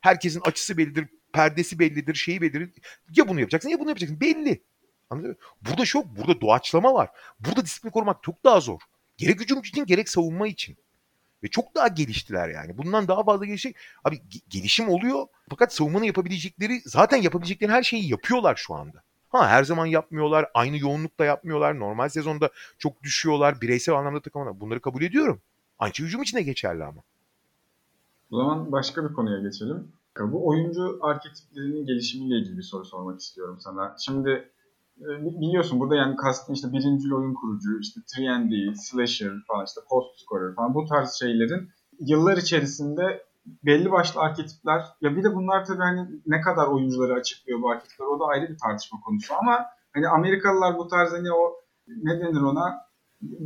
Herkesin 0.00 0.40
açısı 0.40 0.78
bellidir, 0.78 1.08
perdesi 1.32 1.78
bellidir, 1.78 2.14
şeyi 2.14 2.40
bellidir. 2.40 2.70
Ya 3.16 3.28
bunu 3.28 3.40
yapacaksın 3.40 3.68
ya 3.68 3.80
bunu 3.80 3.88
yapacaksın. 3.88 4.20
Belli. 4.20 4.62
Anladın 5.10 5.30
mı? 5.30 5.36
Burada 5.62 5.84
şok, 5.84 6.06
burada 6.06 6.40
doğaçlama 6.40 6.94
var. 6.94 7.10
Burada 7.40 7.64
disiplin 7.64 7.90
korumak 7.90 8.22
çok 8.22 8.44
daha 8.44 8.60
zor. 8.60 8.80
Gerek 9.16 9.40
hücum 9.40 9.60
için 9.60 9.86
gerek 9.86 10.08
savunma 10.08 10.48
için. 10.48 10.76
Ve 11.42 11.48
çok 11.48 11.74
daha 11.74 11.88
geliştiler 11.88 12.48
yani. 12.48 12.78
Bundan 12.78 13.08
daha 13.08 13.24
fazla 13.24 13.46
gelişecek. 13.46 13.76
Abi 14.04 14.22
gelişim 14.48 14.88
oluyor. 14.88 15.26
Fakat 15.50 15.74
savunmanın 15.74 16.04
yapabilecekleri 16.04 16.80
zaten 16.84 17.16
yapabilecekleri 17.16 17.72
her 17.72 17.82
şeyi 17.82 18.10
yapıyorlar 18.10 18.56
şu 18.56 18.74
anda. 18.74 19.02
Ha 19.30 19.48
her 19.48 19.64
zaman 19.64 19.86
yapmıyorlar. 19.86 20.50
Aynı 20.54 20.78
yoğunlukta 20.78 21.24
yapmıyorlar. 21.24 21.80
Normal 21.80 22.08
sezonda 22.08 22.50
çok 22.78 23.02
düşüyorlar. 23.02 23.60
Bireysel 23.60 23.94
anlamda 23.94 24.20
takımlar. 24.20 24.60
Bunları 24.60 24.80
kabul 24.80 25.02
ediyorum. 25.02 25.40
Şey 25.92 26.06
hücum 26.06 26.22
için 26.22 26.38
de 26.38 26.42
geçerli 26.42 26.84
ama. 26.84 27.02
O 28.30 28.36
zaman 28.36 28.72
başka 28.72 29.08
bir 29.08 29.14
konuya 29.14 29.40
geçelim. 29.40 29.92
Bu 30.18 30.46
oyuncu 30.46 30.98
arketiplerinin 31.02 31.86
gelişimiyle 31.86 32.38
ilgili 32.38 32.58
bir 32.58 32.62
soru 32.62 32.84
sormak 32.84 33.20
istiyorum 33.20 33.56
sana. 33.60 33.96
Şimdi 33.98 34.30
e, 35.00 35.08
biliyorsun 35.40 35.80
burada 35.80 35.96
yani 35.96 36.16
kastım 36.16 36.54
işte 36.54 36.72
birinci 36.72 37.14
oyun 37.14 37.34
kurucu, 37.34 37.80
işte 37.80 38.00
3 38.70 38.78
slasher 38.78 39.32
falan 39.48 39.64
işte 39.66 39.80
post 39.88 40.20
scorer 40.20 40.54
falan 40.54 40.74
bu 40.74 40.84
tarz 40.84 41.12
şeylerin 41.12 41.70
yıllar 42.00 42.36
içerisinde 42.36 43.24
belli 43.64 43.92
başlı 43.92 44.20
arketipler 44.20 44.82
ya 45.00 45.16
bir 45.16 45.24
de 45.24 45.34
bunlar 45.34 45.64
tabii 45.64 45.82
hani 45.82 46.08
ne 46.26 46.40
kadar 46.40 46.66
oyuncuları 46.66 47.14
açıklıyor 47.14 47.62
bu 47.62 47.70
arketipler 47.70 48.06
o 48.06 48.20
da 48.20 48.24
ayrı 48.24 48.48
bir 48.48 48.58
tartışma 48.58 49.00
konusu 49.00 49.34
ama 49.40 49.66
hani 49.94 50.08
Amerikalılar 50.08 50.78
bu 50.78 50.88
tarz 50.88 51.12
hani 51.12 51.32
o 51.32 51.54
ne 51.88 52.20
denir 52.20 52.40
ona 52.40 52.90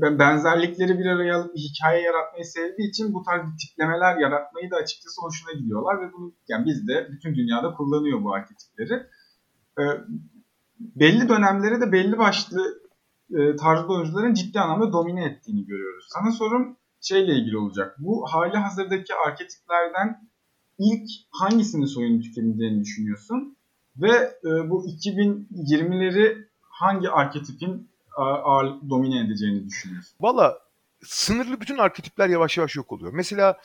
benzerlikleri 0.02 0.98
bir 0.98 1.06
araya 1.06 1.36
alıp 1.36 1.54
bir 1.54 1.60
hikaye 1.60 2.02
yaratmayı 2.02 2.44
sevdiği 2.44 2.88
için 2.88 3.14
bu 3.14 3.22
tarz 3.22 3.42
bir 3.42 3.58
tiplemeler 3.58 4.16
yaratmayı 4.16 4.70
da 4.70 4.76
açıkçası 4.76 5.22
hoşuna 5.22 5.52
gidiyorlar 5.52 6.00
ve 6.00 6.12
bunu 6.12 6.34
yani 6.48 6.66
biz 6.66 6.88
de 6.88 7.08
bütün 7.12 7.34
dünyada 7.34 7.74
kullanıyor 7.74 8.24
bu 8.24 8.34
arketipleri. 8.34 9.06
Ee, 9.80 9.82
belli 10.78 11.28
dönemleri 11.28 11.80
de 11.80 11.92
belli 11.92 12.18
başlı 12.18 12.84
e, 13.30 13.56
tarzda 13.56 13.92
oyuncuların 13.92 14.34
ciddi 14.34 14.60
anlamda 14.60 14.92
domine 14.92 15.24
ettiğini 15.24 15.66
görüyoruz. 15.66 16.06
Sana 16.08 16.32
sorum 16.32 16.76
şeyle 17.04 17.34
ilgili 17.34 17.58
olacak. 17.58 17.96
Bu 17.98 18.26
hali 18.32 18.56
hazırdaki 18.56 19.14
arketiplerden 19.14 20.28
ilk 20.78 21.10
hangisinin 21.30 21.86
soyunu 21.86 22.22
tükeneceğini 22.22 22.80
düşünüyorsun? 22.80 23.56
Ve 23.96 24.10
e, 24.44 24.70
bu 24.70 24.86
2020'leri 24.86 26.48
hangi 26.60 27.10
arketipin 27.10 27.90
ağır 28.16 28.90
domine 28.90 29.20
edeceğini 29.26 29.66
düşünüyorsun? 29.66 30.16
Valla 30.20 30.58
sınırlı 31.04 31.60
bütün 31.60 31.78
arketipler 31.78 32.28
yavaş 32.28 32.58
yavaş 32.58 32.76
yok 32.76 32.92
oluyor. 32.92 33.12
Mesela 33.12 33.60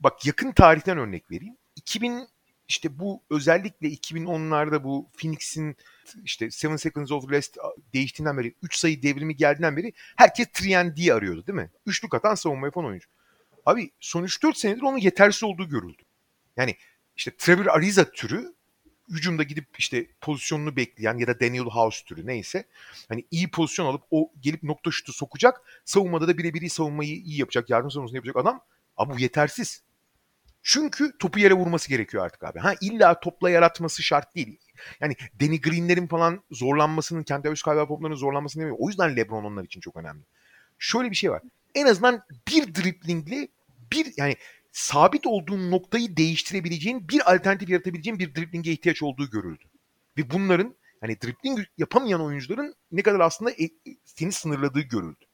bak 0.00 0.26
yakın 0.26 0.52
tarihten 0.52 0.98
örnek 0.98 1.30
vereyim. 1.30 1.56
2000 1.76 2.26
işte 2.72 2.98
bu 2.98 3.22
özellikle 3.30 3.88
2010'larda 3.88 4.84
bu 4.84 5.10
Phoenix'in 5.16 5.76
işte 6.24 6.50
Seven 6.50 6.76
Seconds 6.76 7.12
of 7.12 7.30
Rest 7.30 7.58
değiştiğinden 7.94 8.38
beri 8.38 8.54
3 8.62 8.76
sayı 8.76 9.02
devrimi 9.02 9.36
geldiğinden 9.36 9.76
beri 9.76 9.92
herkes 10.16 10.46
3 10.60 11.10
arıyordu 11.10 11.46
değil 11.46 11.56
mi? 11.56 11.70
Üçlük 11.86 12.14
atan 12.14 12.34
savunma 12.34 12.66
yapan 12.66 12.84
oyuncu. 12.84 13.08
Abi 13.66 13.90
son 14.00 14.24
3-4 14.24 14.58
senedir 14.58 14.82
onun 14.82 14.98
yetersiz 14.98 15.44
olduğu 15.44 15.68
görüldü. 15.68 16.02
Yani 16.56 16.76
işte 17.16 17.36
Trevor 17.38 17.66
Ariza 17.66 18.10
türü 18.10 18.54
hücumda 19.08 19.42
gidip 19.42 19.66
işte 19.78 20.06
pozisyonunu 20.20 20.76
bekleyen 20.76 21.18
ya 21.18 21.26
da 21.26 21.40
Daniel 21.40 21.64
House 21.64 22.04
türü 22.04 22.26
neyse 22.26 22.64
hani 23.08 23.24
iyi 23.30 23.50
pozisyon 23.50 23.86
alıp 23.86 24.02
o 24.10 24.32
gelip 24.40 24.62
nokta 24.62 24.90
şutu 24.90 25.12
sokacak 25.12 25.82
savunmada 25.84 26.28
da 26.28 26.38
birebir 26.38 26.68
savunmayı 26.68 27.16
iyi 27.16 27.38
yapacak 27.38 27.70
yardım 27.70 27.90
savunmasını 27.90 28.16
yapacak 28.16 28.36
adam 28.36 28.60
ama 28.96 29.14
bu 29.14 29.20
yetersiz. 29.20 29.82
Çünkü 30.62 31.18
topu 31.18 31.38
yere 31.38 31.54
vurması 31.54 31.88
gerekiyor 31.88 32.24
artık 32.24 32.44
abi. 32.44 32.58
Ha 32.58 32.74
illa 32.80 33.20
topla 33.20 33.50
yaratması 33.50 34.02
şart 34.02 34.34
değil. 34.34 34.58
Yani 35.00 35.16
Danny 35.40 35.60
Green'lerin 35.60 36.06
falan 36.06 36.42
zorlanmasının, 36.50 37.22
kendi 37.22 37.48
öz 37.48 37.62
kaybı 37.62 37.86
toplarının 37.86 38.16
zorlanmasını 38.16 38.60
demiyor. 38.60 38.76
O 38.80 38.88
yüzden 38.88 39.16
LeBron 39.16 39.44
onlar 39.44 39.64
için 39.64 39.80
çok 39.80 39.96
önemli. 39.96 40.22
Şöyle 40.78 41.10
bir 41.10 41.16
şey 41.16 41.30
var. 41.30 41.42
En 41.74 41.86
azından 41.86 42.22
bir 42.48 42.74
driplingle 42.74 43.48
bir 43.92 44.12
yani 44.16 44.36
sabit 44.72 45.26
olduğun 45.26 45.70
noktayı 45.70 46.16
değiştirebileceğin 46.16 47.08
bir 47.08 47.34
alternatif 47.34 47.68
yaratabileceğin 47.68 48.18
bir 48.18 48.34
driblinge 48.34 48.72
ihtiyaç 48.72 49.02
olduğu 49.02 49.30
görüldü. 49.30 49.64
Ve 50.18 50.30
bunların 50.30 50.74
hani 51.00 51.20
dribling 51.20 51.66
yapamayan 51.78 52.22
oyuncuların 52.22 52.74
ne 52.92 53.02
kadar 53.02 53.20
aslında 53.20 53.50
e, 53.50 53.68
seni 54.04 54.32
sınırladığı 54.32 54.80
görüldü. 54.80 55.24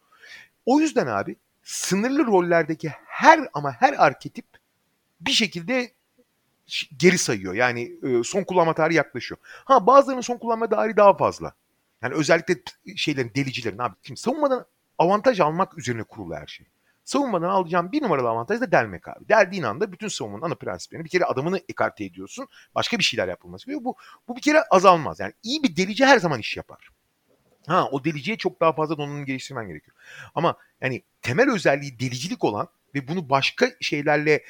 O 0.66 0.80
yüzden 0.80 1.06
abi 1.06 1.36
sınırlı 1.62 2.26
rollerdeki 2.26 2.88
her 3.06 3.48
ama 3.54 3.72
her 3.72 3.92
arketip 3.92 4.46
bir 5.20 5.30
şekilde 5.30 5.92
geri 6.96 7.18
sayıyor. 7.18 7.54
Yani 7.54 7.92
e, 8.02 8.24
son 8.24 8.44
kullanma 8.44 8.74
tarihi 8.74 8.96
yaklaşıyor. 8.96 9.38
Ha 9.44 9.86
bazılarının 9.86 10.22
son 10.22 10.38
kullanma 10.38 10.68
tarihi 10.68 10.96
daha 10.96 11.16
fazla. 11.16 11.52
Yani 12.02 12.14
özellikle 12.14 12.54
şeylerin 12.96 13.32
delicilerin 13.34 13.78
abi. 13.78 13.94
Şimdi 14.02 14.20
savunmadan 14.20 14.66
avantaj 14.98 15.40
almak 15.40 15.78
üzerine 15.78 16.02
kurulu 16.02 16.34
her 16.34 16.46
şey. 16.46 16.66
Savunmadan 17.04 17.48
alacağım 17.48 17.92
bir 17.92 18.02
numaralı 18.02 18.28
avantaj 18.28 18.60
da 18.60 18.72
delmek 18.72 19.08
abi. 19.08 19.28
Deldiğin 19.28 19.62
anda 19.62 19.92
bütün 19.92 20.08
savunmanın 20.08 20.42
ana 20.42 20.54
prensiplerini 20.54 21.04
bir 21.04 21.10
kere 21.10 21.24
adamını 21.24 21.60
ekarte 21.68 22.04
ediyorsun. 22.04 22.48
Başka 22.74 22.98
bir 22.98 23.04
şeyler 23.04 23.28
yapılması 23.28 23.66
gerekiyor. 23.66 23.84
Bu, 23.84 23.96
bu 24.28 24.36
bir 24.36 24.40
kere 24.40 24.62
azalmaz. 24.70 25.20
Yani 25.20 25.32
iyi 25.42 25.62
bir 25.62 25.76
delici 25.76 26.06
her 26.06 26.18
zaman 26.18 26.40
iş 26.40 26.56
yapar. 26.56 26.88
Ha 27.66 27.88
o 27.92 28.04
deliciye 28.04 28.36
çok 28.36 28.60
daha 28.60 28.72
fazla 28.72 28.98
donanım 28.98 29.24
geliştirmen 29.24 29.68
gerekiyor. 29.68 29.96
Ama 30.34 30.56
yani 30.80 31.02
temel 31.22 31.50
özelliği 31.50 31.98
delicilik 31.98 32.44
olan 32.44 32.68
ve 32.94 33.08
bunu 33.08 33.30
başka 33.30 33.70
şeylerle 33.80 34.44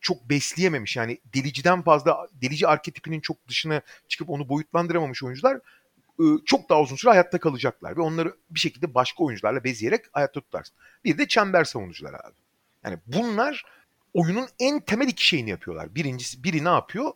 çok 0.00 0.30
besleyememiş. 0.30 0.96
Yani 0.96 1.18
deliciden 1.34 1.82
fazla 1.82 2.28
delici 2.32 2.68
arketipinin 2.68 3.20
çok 3.20 3.48
dışına 3.48 3.82
çıkıp 4.08 4.30
onu 4.30 4.48
boyutlandıramamış 4.48 5.22
oyuncular 5.22 5.60
çok 6.44 6.68
daha 6.68 6.80
uzun 6.80 6.96
süre 6.96 7.10
hayatta 7.10 7.38
kalacaklar 7.38 7.96
ve 7.96 8.00
onları 8.00 8.36
bir 8.50 8.60
şekilde 8.60 8.94
başka 8.94 9.24
oyuncularla 9.24 9.64
bezeyerek 9.64 10.04
hayatta 10.12 10.40
tutarsın. 10.40 10.76
Bir 11.04 11.18
de 11.18 11.28
çember 11.28 11.64
savunucular 11.64 12.14
abi. 12.14 12.34
Yani 12.84 12.98
bunlar 13.06 13.64
oyunun 14.14 14.48
en 14.60 14.80
temel 14.80 15.08
iki 15.08 15.26
şeyini 15.26 15.50
yapıyorlar. 15.50 15.94
Birincisi 15.94 16.44
biri 16.44 16.64
ne 16.64 16.68
yapıyor? 16.68 17.12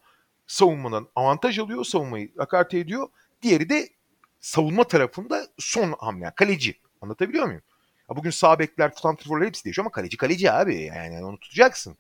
Savunmadan 0.47 1.09
avantaj 1.15 1.59
alıyor, 1.59 1.85
savunmayı 1.85 2.33
akarte 2.39 2.79
ediyor. 2.79 3.09
Diğeri 3.43 3.69
de 3.69 3.89
savunma 4.41 4.85
tarafında 4.85 5.47
son 5.59 5.95
hamle. 5.99 6.33
Kaleci. 6.37 6.75
Anlatabiliyor 7.01 7.47
muyum? 7.47 7.63
Ya 8.11 8.17
bugün 8.17 8.31
sağ 8.31 8.59
bekler, 8.59 8.93
santrforlar 8.97 9.47
hepsi 9.47 9.65
değişiyor 9.65 9.85
ama 9.85 9.93
kaleci 9.93 10.17
kaleci 10.17 10.53
abi. 10.53 10.83
Yani 10.83 11.25
onu 11.25 11.39
tutacaksın. 11.39 11.97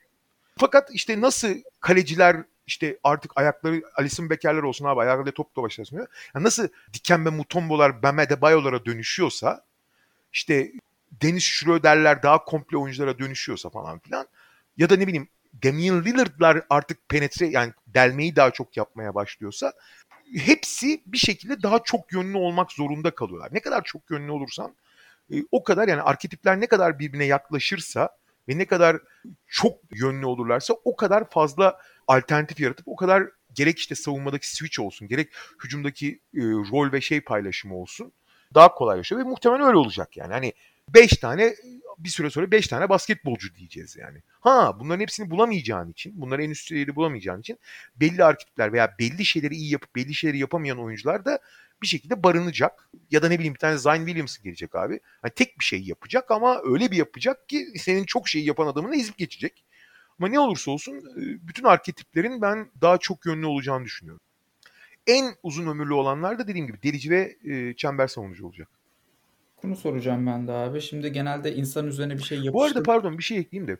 Fakat 0.61 0.91
işte 0.93 1.21
nasıl 1.21 1.55
kaleciler 1.81 2.37
işte 2.67 2.99
artık 3.05 3.33
ayakları 3.37 3.83
Alisson 3.97 4.31
Becker'ler 4.31 4.63
olsun 4.63 4.85
abi 4.85 5.01
ayakları 5.01 5.33
top 5.33 5.57
da 5.57 5.63
başlasın 5.63 6.07
Yani 6.35 6.45
nasıl 6.45 6.69
Dikembe 6.93 7.31
Mutombo'lar 7.31 8.03
Bame 8.03 8.29
de 8.29 8.41
Bayo'lara 8.41 8.85
dönüşüyorsa 8.85 9.65
işte 10.33 10.73
Deniz 11.23 11.43
Schroeder'ler 11.43 12.23
daha 12.23 12.45
komple 12.45 12.77
oyunculara 12.77 13.19
dönüşüyorsa 13.19 13.71
falan 13.71 13.99
filan 13.99 14.27
ya 14.77 14.91
da 14.91 14.97
ne 14.97 15.07
bileyim 15.07 15.29
Damian 15.65 16.05
Lillard'lar 16.05 16.63
artık 16.71 17.09
penetre 17.09 17.47
yani 17.47 17.73
delmeyi 17.87 18.37
daha 18.37 18.51
çok 18.51 18.77
yapmaya 18.77 19.15
başlıyorsa 19.15 19.73
hepsi 20.37 21.03
bir 21.07 21.19
şekilde 21.19 21.63
daha 21.63 21.79
çok 21.85 22.13
yönlü 22.13 22.37
olmak 22.37 22.73
zorunda 22.73 23.11
kalıyorlar. 23.11 23.49
Ne 23.53 23.61
kadar 23.61 23.85
çok 23.85 24.11
yönlü 24.11 24.31
olursan 24.31 24.75
e, 25.33 25.37
o 25.53 25.65
kadar 25.65 25.89
yani 25.89 26.03
arketipler 26.03 26.61
ne 26.61 26.67
kadar 26.67 26.99
birbirine 26.99 27.25
yaklaşırsa 27.25 28.09
ve 28.49 28.59
ne 28.59 28.65
kadar 28.65 28.97
çok 29.47 29.79
yönlü 29.91 30.27
olurlarsa 30.27 30.75
o 30.85 30.97
kadar 30.97 31.31
fazla 31.31 31.79
alternatif 32.09 32.61
yaratıp 32.61 32.89
o 32.89 32.97
kadar 32.97 33.29
gerek 33.55 33.79
işte 33.79 33.95
savunmadaki 33.95 34.57
switch 34.57 34.81
olsun 34.81 35.09
gerek 35.09 35.33
hücumdaki 35.65 36.21
e, 36.35 36.41
rol 36.43 36.93
ve 36.93 37.01
şey 37.01 37.21
paylaşımı 37.21 37.77
olsun 37.77 38.13
daha 38.55 38.75
kolaylaşıyor 38.75 39.21
ve 39.21 39.25
muhtemelen 39.25 39.67
öyle 39.67 39.77
olacak 39.77 40.17
yani. 40.17 40.33
Hani 40.33 40.53
5 40.95 41.11
tane 41.11 41.55
bir 41.99 42.09
süre 42.09 42.31
sonra 42.31 42.51
5 42.51 42.67
tane 42.69 42.89
basketbolcu 42.89 43.55
diyeceğiz 43.55 43.97
yani. 43.97 44.23
Ha 44.41 44.81
bunların 44.81 45.01
hepsini 45.01 45.31
bulamayacağın 45.31 45.91
için, 45.91 46.21
bunları 46.21 46.43
en 46.43 46.51
üst 46.51 46.69
seviyede 46.69 46.97
bulamayacağın 46.97 47.41
için 47.41 47.59
belli 47.97 48.25
arketipler 48.25 48.73
veya 48.73 48.95
belli 48.99 49.25
şeyleri 49.25 49.55
iyi 49.55 49.73
yapıp 49.73 49.97
belli 49.97 50.15
şeyleri 50.15 50.39
yapamayan 50.39 50.79
oyuncular 50.79 51.25
da 51.25 51.39
bir 51.83 51.87
şekilde 51.87 52.22
barınacak. 52.22 52.89
Ya 53.11 53.22
da 53.22 53.29
ne 53.29 53.39
bileyim 53.39 53.55
bir 53.55 53.59
tane 53.59 53.79
Zion 53.79 54.07
Williams 54.07 54.39
gelecek 54.39 54.74
abi. 54.74 55.01
Hani 55.22 55.33
tek 55.33 55.59
bir 55.59 55.64
şey 55.64 55.83
yapacak 55.83 56.31
ama 56.31 56.61
öyle 56.64 56.91
bir 56.91 56.97
yapacak 56.97 57.49
ki 57.49 57.66
senin 57.76 58.05
çok 58.05 58.29
şeyi 58.29 58.45
yapan 58.45 58.66
adamını 58.66 58.97
ezip 58.97 59.18
geçecek. 59.18 59.64
Ama 60.18 60.29
ne 60.29 60.41
olursa 60.41 60.70
olsun 60.70 60.95
e, 60.95 61.49
bütün 61.49 61.64
arketiplerin 61.64 62.43
ben 62.43 62.70
daha 62.81 62.99
çok 62.99 63.26
yönlü 63.26 63.47
olacağını 63.47 63.85
düşünüyorum. 63.85 64.20
En 65.07 65.35
uzun 65.43 65.66
ömürlü 65.66 65.95
olanlar 65.95 66.39
da 66.39 66.49
dediğim 66.49 66.66
gibi 66.66 66.83
delici 66.83 67.11
ve 67.11 67.37
e, 67.45 67.74
çember 67.74 68.07
savunucu 68.07 68.47
olacak. 68.47 68.68
Bunu 69.62 69.76
soracağım 69.76 70.26
ben 70.26 70.49
de 70.49 70.53
abi. 70.53 70.81
Şimdi 70.81 71.12
genelde 71.12 71.55
insan 71.55 71.87
üzerine 71.87 72.18
bir 72.18 72.22
şey 72.22 72.39
yapıştır. 72.39 72.55
Bu 72.55 72.64
arada 72.64 72.83
pardon 72.83 73.18
bir 73.18 73.22
şey 73.22 73.39
ekleyeyim 73.39 73.68
de. 73.68 73.76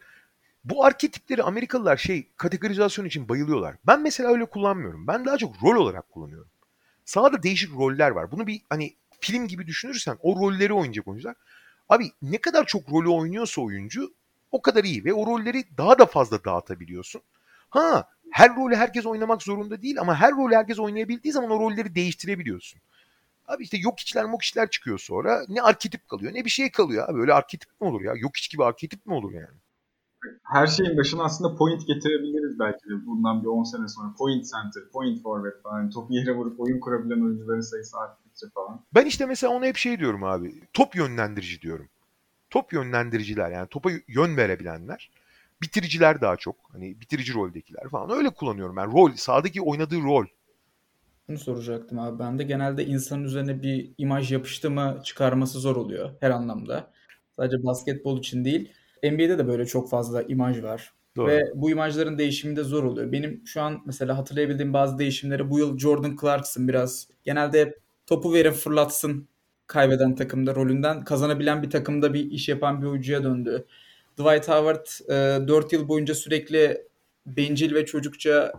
Bu 0.65 0.85
arketipleri 0.85 1.43
Amerikalılar 1.43 1.97
şey 1.97 2.27
kategorizasyon 2.37 3.05
için 3.05 3.29
bayılıyorlar. 3.29 3.77
Ben 3.87 4.03
mesela 4.03 4.31
öyle 4.31 4.45
kullanmıyorum. 4.45 5.07
Ben 5.07 5.25
daha 5.25 5.39
çok 5.39 5.63
rol 5.63 5.77
olarak 5.77 6.11
kullanıyorum. 6.11 6.49
Sahada 7.09 7.43
değişik 7.43 7.73
roller 7.73 8.11
var. 8.11 8.31
Bunu 8.33 8.47
bir 8.47 8.63
hani 8.71 8.97
film 9.21 9.49
gibi 9.49 9.67
düşünürsen 9.67 10.19
o 10.23 10.37
rolleri 10.37 10.73
oynayacak 10.73 11.09
oyuncular. 11.09 11.37
Abi 11.89 12.11
ne 12.23 12.39
kadar 12.39 12.67
çok 12.67 12.93
rolü 12.93 13.09
oynuyorsa 13.09 13.61
oyuncu 13.61 14.15
o 14.51 14.63
kadar 14.63 14.85
iyi 14.85 15.05
ve 15.05 15.13
o 15.15 15.27
rolleri 15.27 15.65
daha 15.79 15.99
da 15.99 16.07
fazla 16.07 16.45
dağıtabiliyorsun. 16.45 17.23
Ha 17.71 18.09
her 18.31 18.57
rolü 18.57 18.77
herkes 18.77 19.07
oynamak 19.07 19.43
zorunda 19.43 19.83
değil 19.83 20.01
ama 20.01 20.15
her 20.15 20.33
rolü 20.33 20.55
herkes 20.55 20.79
oynayabildiği 20.79 21.33
zaman 21.33 21.51
o 21.51 21.61
rolleri 21.61 21.95
değiştirebiliyorsun. 21.95 22.81
Abi 23.47 23.63
işte 23.63 23.77
yok 23.77 24.01
içler 24.01 24.25
mok 24.25 24.43
içler 24.43 24.71
çıkıyor 24.71 24.99
sonra. 24.99 25.45
Ne 25.49 25.63
arketip 25.63 26.09
kalıyor 26.09 26.35
ne 26.35 26.45
bir 26.45 26.51
şey 26.51 26.71
kalıyor 26.71 27.09
abi. 27.09 27.21
Öyle 27.21 27.35
arketip 27.35 27.81
mi 27.81 27.89
olur 27.89 28.03
ya? 28.03 28.13
Yok 28.17 28.37
iç 28.37 28.51
gibi 28.51 28.65
arketip 28.65 29.07
mi 29.07 29.15
olur 29.15 29.33
yani? 29.33 29.59
Her 30.43 30.67
şeyin 30.67 30.97
başına 30.97 31.23
aslında 31.23 31.57
point 31.57 31.87
getirebiliriz 31.87 32.59
belki 32.59 32.85
de 32.85 33.07
bundan 33.07 33.43
bir 33.43 33.49
10 33.49 33.63
sene 33.63 33.89
sonra. 33.89 34.15
Point 34.19 34.45
center, 34.45 34.83
point 34.93 35.23
forward 35.23 35.63
falan. 35.63 35.91
Topu 35.91 36.15
yere 36.15 36.33
vurup 36.37 36.61
oyun 36.61 36.81
kurabilen 36.81 37.21
oyuncuların 37.21 37.61
sayısı 37.61 37.99
arttıkça 37.99 38.47
falan. 38.55 38.85
Ben 38.95 39.07
işte 39.07 39.27
mesela 39.27 39.53
ona 39.53 39.67
hep 39.67 39.77
şey 39.77 39.99
diyorum 39.99 40.25
abi. 40.25 40.55
Top 40.73 40.97
yönlendirici 40.97 41.61
diyorum 41.61 41.89
top 42.51 42.73
yönlendiriciler 42.73 43.51
yani 43.51 43.69
topa 43.69 43.91
yön 44.09 44.37
verebilenler 44.37 45.11
bitiriciler 45.63 46.21
daha 46.21 46.37
çok. 46.37 46.57
Hani 46.73 47.01
bitirici 47.01 47.35
roldekiler 47.35 47.89
falan. 47.89 48.11
Öyle 48.11 48.31
kullanıyorum 48.31 48.77
ben. 48.77 48.93
Rol, 48.93 49.13
sahadaki 49.17 49.63
oynadığı 49.63 50.03
rol. 50.03 50.25
Bunu 51.29 51.39
soracaktım 51.39 51.99
abi. 51.99 52.19
Ben 52.19 52.39
de 52.39 52.43
genelde 52.43 52.87
insanın 52.87 53.25
üzerine 53.25 53.63
bir 53.63 53.91
imaj 53.99 54.33
yapıştı 54.33 54.71
mı 54.71 55.01
çıkarması 55.05 55.59
zor 55.59 55.77
oluyor 55.77 56.11
her 56.21 56.31
anlamda. 56.31 56.91
Sadece 57.37 57.65
basketbol 57.65 58.19
için 58.19 58.45
değil. 58.45 58.73
NBA'de 59.03 59.39
de 59.39 59.47
böyle 59.47 59.67
çok 59.67 59.91
fazla 59.91 60.23
imaj 60.23 60.63
var. 60.63 60.93
Doğru. 61.17 61.27
Ve 61.27 61.45
bu 61.55 61.71
imajların 61.71 62.19
değişimi 62.19 62.57
de 62.57 62.63
zor 62.63 62.85
oluyor. 62.85 63.13
Benim 63.13 63.43
şu 63.47 63.63
an 63.63 63.83
mesela 63.87 64.19
hatırlayabildiğim 64.19 64.73
bazı 64.73 64.99
değişimleri 64.99 65.51
bu 65.51 65.59
yıl 65.59 65.79
Jordan 65.79 66.17
Clarkson 66.21 66.69
biraz 66.69 67.09
genelde 67.25 67.79
topu 68.07 68.33
verin 68.33 68.53
fırlatsın 68.53 69.29
kaybeden 69.67 70.15
takımda 70.15 70.55
rolünden 70.55 71.05
kazanabilen 71.05 71.63
bir 71.63 71.71
takımda 71.71 72.15
bir 72.15 72.31
iş 72.31 72.49
yapan 72.49 72.83
bir 72.83 72.87
oyuncuya 72.87 73.25
döndü. 73.25 73.67
Dwight 74.19 74.49
Howard 74.49 74.87
e, 75.43 75.49
4 75.49 75.73
yıl 75.73 75.89
boyunca 75.89 76.15
sürekli 76.15 76.83
bencil 77.27 77.75
ve 77.75 77.87
çocukça 77.87 78.53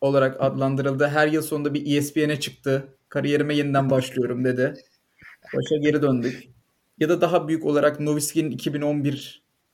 olarak 0.00 0.36
adlandırıldı. 0.40 1.08
Her 1.08 1.28
yıl 1.28 1.42
sonunda 1.42 1.74
bir 1.74 1.96
ESPN'e 1.96 2.40
çıktı. 2.40 2.88
Kariyerime 3.08 3.54
yeniden 3.54 3.90
başlıyorum 3.90 4.44
dedi. 4.44 4.74
Başa 5.56 5.76
geri 5.76 6.02
döndük. 6.02 6.48
Ya 6.98 7.08
da 7.08 7.20
daha 7.20 7.48
büyük 7.48 7.64
olarak 7.64 8.00
Nowitzki'nin 8.00 8.56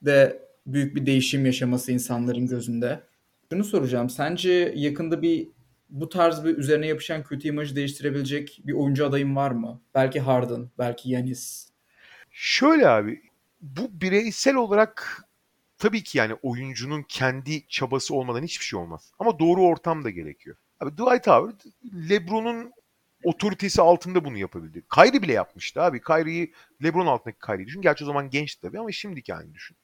2011'de 0.02 0.42
büyük 0.66 0.96
bir 0.96 1.06
değişim 1.06 1.46
yaşaması 1.46 1.92
insanların 1.92 2.46
gözünde. 2.46 3.02
Şunu 3.52 3.64
soracağım. 3.64 4.10
Sence 4.10 4.72
yakında 4.76 5.22
bir 5.22 5.48
bu 5.90 6.08
tarz 6.08 6.44
bir 6.44 6.58
üzerine 6.58 6.86
yapışan 6.86 7.22
kötü 7.22 7.48
imajı 7.48 7.76
değiştirebilecek 7.76 8.60
bir 8.64 8.72
oyuncu 8.72 9.06
adayım 9.06 9.36
var 9.36 9.50
mı? 9.50 9.80
Belki 9.94 10.20
Harden, 10.20 10.70
belki 10.78 11.10
Yanis. 11.10 11.68
Şöyle 12.30 12.88
abi, 12.88 13.22
bu 13.60 14.00
bireysel 14.00 14.54
olarak 14.54 15.24
tabii 15.78 16.02
ki 16.02 16.18
yani 16.18 16.34
oyuncunun 16.42 17.02
kendi 17.02 17.66
çabası 17.68 18.14
olmadan 18.14 18.42
hiçbir 18.42 18.64
şey 18.64 18.78
olmaz. 18.78 19.12
Ama 19.18 19.38
doğru 19.38 19.62
ortam 19.62 20.04
da 20.04 20.10
gerekiyor. 20.10 20.56
Abi 20.80 20.90
Dwight 20.90 21.26
Howard 21.26 21.60
LeBron'un 22.10 22.72
otoritesi 23.24 23.82
altında 23.82 24.24
bunu 24.24 24.38
yapabildi. 24.38 24.82
Kyrie 24.94 25.22
bile 25.22 25.32
yapmıştı 25.32 25.82
abi. 25.82 26.00
Kyrie'yi 26.00 26.52
LeBron 26.82 27.06
altındaki 27.06 27.38
Kyrie'yi 27.46 27.66
düşün. 27.66 27.82
Gerçi 27.82 28.04
o 28.04 28.06
zaman 28.06 28.30
gençti 28.30 28.60
tabii 28.60 28.78
ama 28.78 28.92
şimdiki 28.92 29.32
halini 29.32 29.54
düşün. 29.54 29.76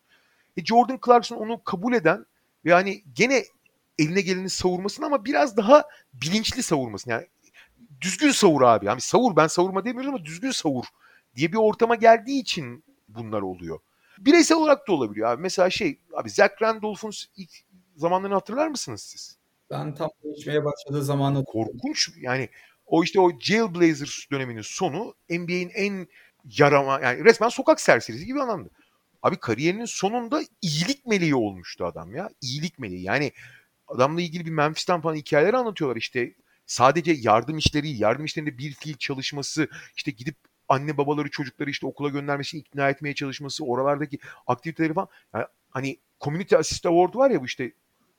E 0.59 0.64
Jordan 0.64 0.98
Clarkson 1.06 1.36
onu 1.36 1.64
kabul 1.64 1.92
eden 1.92 2.26
ve 2.64 2.72
hani 2.72 3.02
gene 3.14 3.44
eline 3.98 4.20
geleni 4.20 4.50
savurmasını 4.50 5.06
ama 5.06 5.24
biraz 5.24 5.56
daha 5.56 5.84
bilinçli 6.12 6.62
savurmasını. 6.62 7.12
Yani 7.12 7.26
düzgün 8.00 8.30
savur 8.30 8.62
abi. 8.62 8.86
Yani 8.86 9.00
savur 9.00 9.36
ben 9.36 9.46
savurma 9.46 9.84
demiyorum 9.84 10.14
ama 10.14 10.24
düzgün 10.24 10.50
savur 10.50 10.84
diye 11.36 11.52
bir 11.52 11.56
ortama 11.56 11.94
geldiği 11.94 12.40
için 12.40 12.84
bunlar 13.09 13.42
oluyor. 13.42 13.78
Bireysel 14.18 14.59
olarak 14.59 14.88
da 14.88 14.92
olabiliyor 14.92 15.28
abi. 15.28 15.42
Mesela 15.42 15.70
şey 15.70 15.98
abi 16.14 16.30
Zach 16.30 16.62
Randolph'un 16.62 17.12
ilk 17.36 17.50
zamanlarını 17.96 18.34
hatırlar 18.34 18.68
mısınız 18.68 19.02
siz? 19.02 19.38
Ben 19.70 19.94
tam 19.94 20.11
değişmeye 20.24 20.64
başladığı 20.64 21.04
zamanı 21.04 21.44
korkunç 21.44 22.11
yani 22.16 22.48
o 22.86 23.04
işte 23.04 23.20
o 23.20 23.40
Jailblazers 23.40 24.30
döneminin 24.30 24.62
sonu 24.62 25.14
NBA'in 25.30 25.70
en 25.74 26.09
yarama 26.59 27.00
yani 27.00 27.24
resmen 27.24 27.48
sokak 27.48 27.80
serserisi 27.80 28.26
gibi 28.26 28.42
anlamda. 28.42 28.68
Abi 29.23 29.37
kariyerinin 29.37 29.85
sonunda 29.85 30.43
iyilik 30.62 31.07
meleği 31.07 31.35
olmuştu 31.35 31.87
adam 31.87 32.14
ya. 32.14 32.31
İyilik 32.41 32.79
meleği. 32.79 33.03
Yani 33.03 33.33
adamla 33.89 34.21
ilgili 34.21 34.47
bir 34.47 34.51
Memphis'ten 34.51 35.01
falan 35.01 35.14
hikayeler 35.14 35.55
anlatıyorlar 35.55 35.97
işte. 35.97 36.35
Sadece 36.66 37.12
yardım 37.12 37.59
işleri, 37.59 37.89
yardım 37.89 38.25
işlerinde 38.25 38.59
bir 38.59 38.73
fiil 38.73 38.97
çalışması, 38.97 39.69
işte 39.97 40.11
gidip 40.11 40.37
anne 40.69 40.97
babaları 40.97 41.31
çocukları 41.31 41.71
işte 41.71 41.87
okula 41.87 42.09
göndermesi, 42.09 42.59
ikna 42.59 42.91
etmeye 42.91 43.14
çalışması, 43.14 43.64
oralardaki 43.64 44.19
aktiviteleri 44.47 44.95
falan. 44.95 45.09
Yani 45.35 45.47
hani 45.71 45.99
Community 46.21 46.57
Assist 46.57 46.87
Award 46.87 47.14
var 47.14 47.31
ya 47.31 47.41
bu 47.41 47.47
işte 47.47 47.73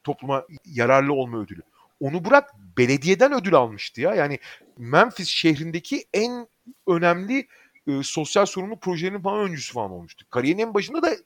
topluma 0.03 0.45
yararlı 0.65 1.13
olma 1.13 1.37
ödülü. 1.37 1.61
Onu 1.99 2.25
bırak 2.25 2.49
belediyeden 2.77 3.33
ödül 3.33 3.53
almıştı 3.53 4.01
ya. 4.01 4.15
Yani 4.15 4.39
Memphis 4.77 5.27
şehrindeki 5.27 6.05
en 6.13 6.47
önemli 6.87 7.47
e, 7.89 8.03
sosyal 8.03 8.45
sorumlu 8.45 8.79
projelerinin 8.79 9.21
falan 9.21 9.39
öncüsü 9.39 9.73
falan 9.73 9.91
olmuştu. 9.91 10.25
Kariyerinin 10.29 10.61
en 10.61 10.73
başında 10.73 11.01
da 11.01 11.13
e, 11.13 11.19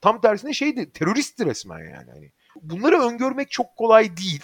tam 0.00 0.20
tersine 0.20 0.52
şeydi 0.52 0.92
teröristti 0.92 1.46
resmen 1.46 1.78
yani. 1.78 2.10
Hani 2.10 2.32
bunları 2.62 2.98
öngörmek 2.98 3.50
çok 3.50 3.76
kolay 3.76 4.16
değil. 4.16 4.42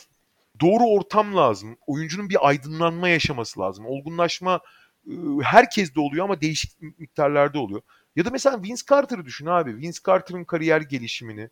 Doğru 0.61 0.85
ortam 0.85 1.37
lazım. 1.37 1.77
Oyuncunun 1.87 2.29
bir 2.31 2.49
aydınlanma 2.49 3.09
yaşaması 3.09 3.61
lazım. 3.61 3.87
Olgunlaşma 3.87 4.61
e, 5.07 5.13
herkes 5.43 5.95
de 5.95 6.01
oluyor 6.01 6.25
ama 6.25 6.41
değişik 6.41 6.83
miktarlarda 6.99 7.59
oluyor. 7.59 7.83
Ya 8.17 8.25
da 8.25 8.31
mesela 8.31 8.63
Vince 8.63 8.83
Carter'ı 8.91 9.25
düşün 9.25 9.47
abi. 9.47 9.77
Vince 9.77 9.99
Carter'ın 10.07 10.45
kariyer 10.45 10.81
gelişimini. 10.81 11.51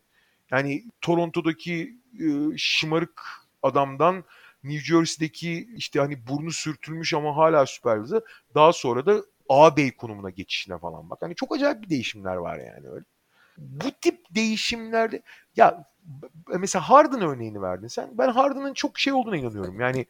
Yani 0.51 0.83
Toronto'daki 1.01 1.97
e, 2.19 2.25
şımarık 2.57 3.21
adamdan 3.63 4.23
New 4.63 4.85
Jersey'deki 4.85 5.69
işte 5.75 5.99
hani 5.99 6.27
burnu 6.27 6.51
sürtülmüş 6.51 7.13
ama 7.13 7.37
hala 7.37 7.65
süper 7.65 7.95
yıldızı 7.95 8.25
daha 8.55 8.73
sonra 8.73 9.05
da 9.05 9.21
ağabey 9.49 9.91
konumuna 9.91 10.29
geçişine 10.29 10.77
falan 10.77 11.09
bak. 11.09 11.21
Hani 11.21 11.35
çok 11.35 11.55
acayip 11.55 11.81
bir 11.81 11.89
değişimler 11.89 12.35
var 12.35 12.57
yani 12.57 12.89
öyle. 12.89 13.05
Bu 13.57 13.91
tip 13.91 14.35
değişimlerde 14.35 15.21
ya 15.55 15.85
mesela 16.59 16.89
Harden 16.89 17.21
örneğini 17.21 17.61
verdin 17.61 17.87
sen. 17.87 18.09
Ben 18.17 18.29
Harden'ın 18.29 18.73
çok 18.73 18.99
şey 18.99 19.13
olduğuna 19.13 19.37
inanıyorum. 19.37 19.79
Yani 19.79 20.05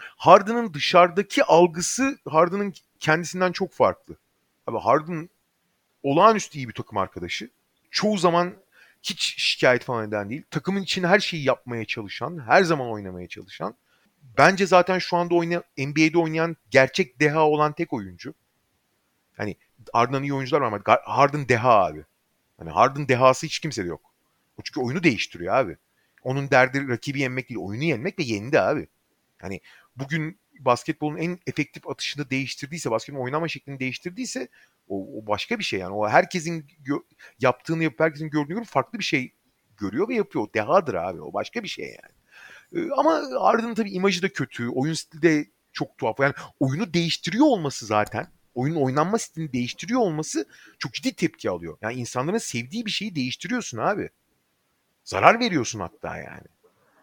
Harden'ın 0.00 0.74
dışarıdaki 0.74 1.44
algısı 1.44 2.18
Harden'ın 2.28 2.74
kendisinden 3.00 3.52
çok 3.52 3.72
farklı. 3.72 4.16
Abi 4.66 4.78
Harden 4.78 5.30
olağanüstü 6.02 6.58
iyi 6.58 6.68
bir 6.68 6.74
takım 6.74 6.98
arkadaşı. 6.98 7.50
Çoğu 7.90 8.18
zaman 8.18 8.54
hiç 9.02 9.34
şikayet 9.42 9.84
falan 9.84 10.08
eden 10.08 10.30
değil. 10.30 10.42
Takımın 10.50 10.82
için 10.82 11.04
her 11.04 11.20
şeyi 11.20 11.44
yapmaya 11.44 11.84
çalışan, 11.84 12.38
her 12.46 12.62
zaman 12.62 12.90
oynamaya 12.90 13.28
çalışan. 13.28 13.74
Bence 14.38 14.66
zaten 14.66 14.98
şu 14.98 15.16
anda 15.16 15.34
oynayan, 15.34 15.64
NBA'de 15.78 16.18
oynayan 16.18 16.56
gerçek 16.70 17.20
deha 17.20 17.48
olan 17.48 17.72
tek 17.72 17.92
oyuncu. 17.92 18.34
Hani 19.36 19.56
Harden'ın 19.92 20.22
iyi 20.22 20.34
oyuncular 20.34 20.60
var 20.60 20.66
ama 20.66 20.80
Harden 21.04 21.48
deha 21.48 21.84
abi. 21.84 22.04
Hani 22.58 22.70
Harden 22.70 23.08
dehası 23.08 23.46
hiç 23.46 23.58
kimsede 23.58 23.88
yok. 23.88 24.14
O 24.58 24.62
çünkü 24.62 24.80
oyunu 24.80 25.02
değiştiriyor 25.02 25.54
abi. 25.54 25.76
Onun 26.22 26.50
derdi 26.50 26.88
rakibi 26.88 27.20
yenmek 27.20 27.48
değil, 27.48 27.60
oyunu 27.60 27.84
yenmek 27.84 28.18
ve 28.18 28.22
yendi 28.22 28.60
abi. 28.60 28.88
Hani 29.38 29.60
bugün 29.96 30.40
basketbolun 30.60 31.16
en 31.16 31.38
efektif 31.46 31.88
atışını 31.88 32.30
değiştirdiyse, 32.30 32.90
basketbolun 32.90 33.24
oynama 33.24 33.48
şeklini 33.48 33.80
değiştirdiyse 33.80 34.48
o, 34.88 35.18
o 35.18 35.26
başka 35.26 35.58
bir 35.58 35.64
şey 35.64 35.80
yani. 35.80 35.94
O 35.94 36.08
herkesin 36.08 36.66
gö- 36.84 37.04
yaptığını 37.40 37.82
yapıp 37.82 38.00
herkesin 38.00 38.30
gördüğünü 38.30 38.64
farklı 38.64 38.98
bir 38.98 39.04
şey 39.04 39.32
görüyor 39.76 40.08
ve 40.08 40.14
yapıyor. 40.14 40.44
O 40.44 40.54
dehadır 40.54 40.94
abi. 40.94 41.20
O 41.22 41.32
başka 41.32 41.62
bir 41.62 41.68
şey 41.68 41.86
yani. 41.86 42.15
Ee, 42.76 42.90
ama 42.96 43.22
Harden'ın 43.40 43.74
tabii 43.74 43.90
imajı 43.90 44.22
da 44.22 44.28
kötü. 44.28 44.68
Oyun 44.68 44.94
stili 44.94 45.22
de 45.22 45.46
çok 45.72 45.98
tuhaf. 45.98 46.20
Yani 46.20 46.34
oyunu 46.60 46.94
değiştiriyor 46.94 47.46
olması 47.46 47.86
zaten 47.86 48.26
oyunun 48.54 48.80
oynanma 48.80 49.18
stilini 49.18 49.52
değiştiriyor 49.52 50.00
olması 50.00 50.46
çok 50.78 50.92
ciddi 50.94 51.12
tepki 51.12 51.50
alıyor. 51.50 51.78
Yani 51.82 51.94
insanların 51.94 52.38
sevdiği 52.38 52.86
bir 52.86 52.90
şeyi 52.90 53.14
değiştiriyorsun 53.14 53.78
abi. 53.78 54.10
Zarar 55.04 55.40
veriyorsun 55.40 55.80
hatta 55.80 56.16
yani. 56.16 56.46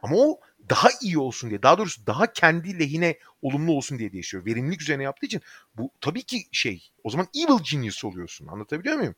Ama 0.03 0.15
o 0.17 0.39
daha 0.69 0.89
iyi 1.01 1.17
olsun 1.17 1.49
diye, 1.49 1.63
daha 1.63 1.77
doğrusu 1.77 2.07
daha 2.07 2.33
kendi 2.33 2.79
lehine 2.79 3.17
olumlu 3.41 3.71
olsun 3.71 3.99
diye 3.99 4.11
değişiyor. 4.11 4.45
Verimlilik 4.45 4.81
üzerine 4.81 5.03
yaptığı 5.03 5.25
için 5.25 5.41
bu 5.77 5.91
tabii 6.01 6.23
ki 6.23 6.43
şey, 6.51 6.89
o 7.03 7.09
zaman 7.09 7.27
evil 7.35 7.63
genius 7.71 8.05
oluyorsun. 8.05 8.47
Anlatabiliyor 8.47 8.95
muyum? 8.95 9.15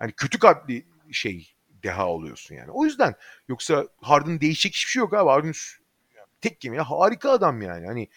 Yani 0.00 0.12
kötü 0.12 0.38
kalpli 0.38 0.86
şey 1.12 1.53
deha 1.84 2.08
oluyorsun 2.08 2.54
yani. 2.54 2.70
O 2.70 2.84
yüzden 2.84 3.14
yoksa 3.48 3.88
Harden 4.00 4.40
değişecek 4.40 4.74
hiçbir 4.74 4.90
şey 4.90 5.00
yok 5.00 5.14
abi. 5.14 5.30
Harden 5.30 5.52
tek 6.40 6.60
gemiye 6.60 6.82
harika 6.82 7.30
adam 7.30 7.62
yani. 7.62 7.86
Hani 7.86 8.08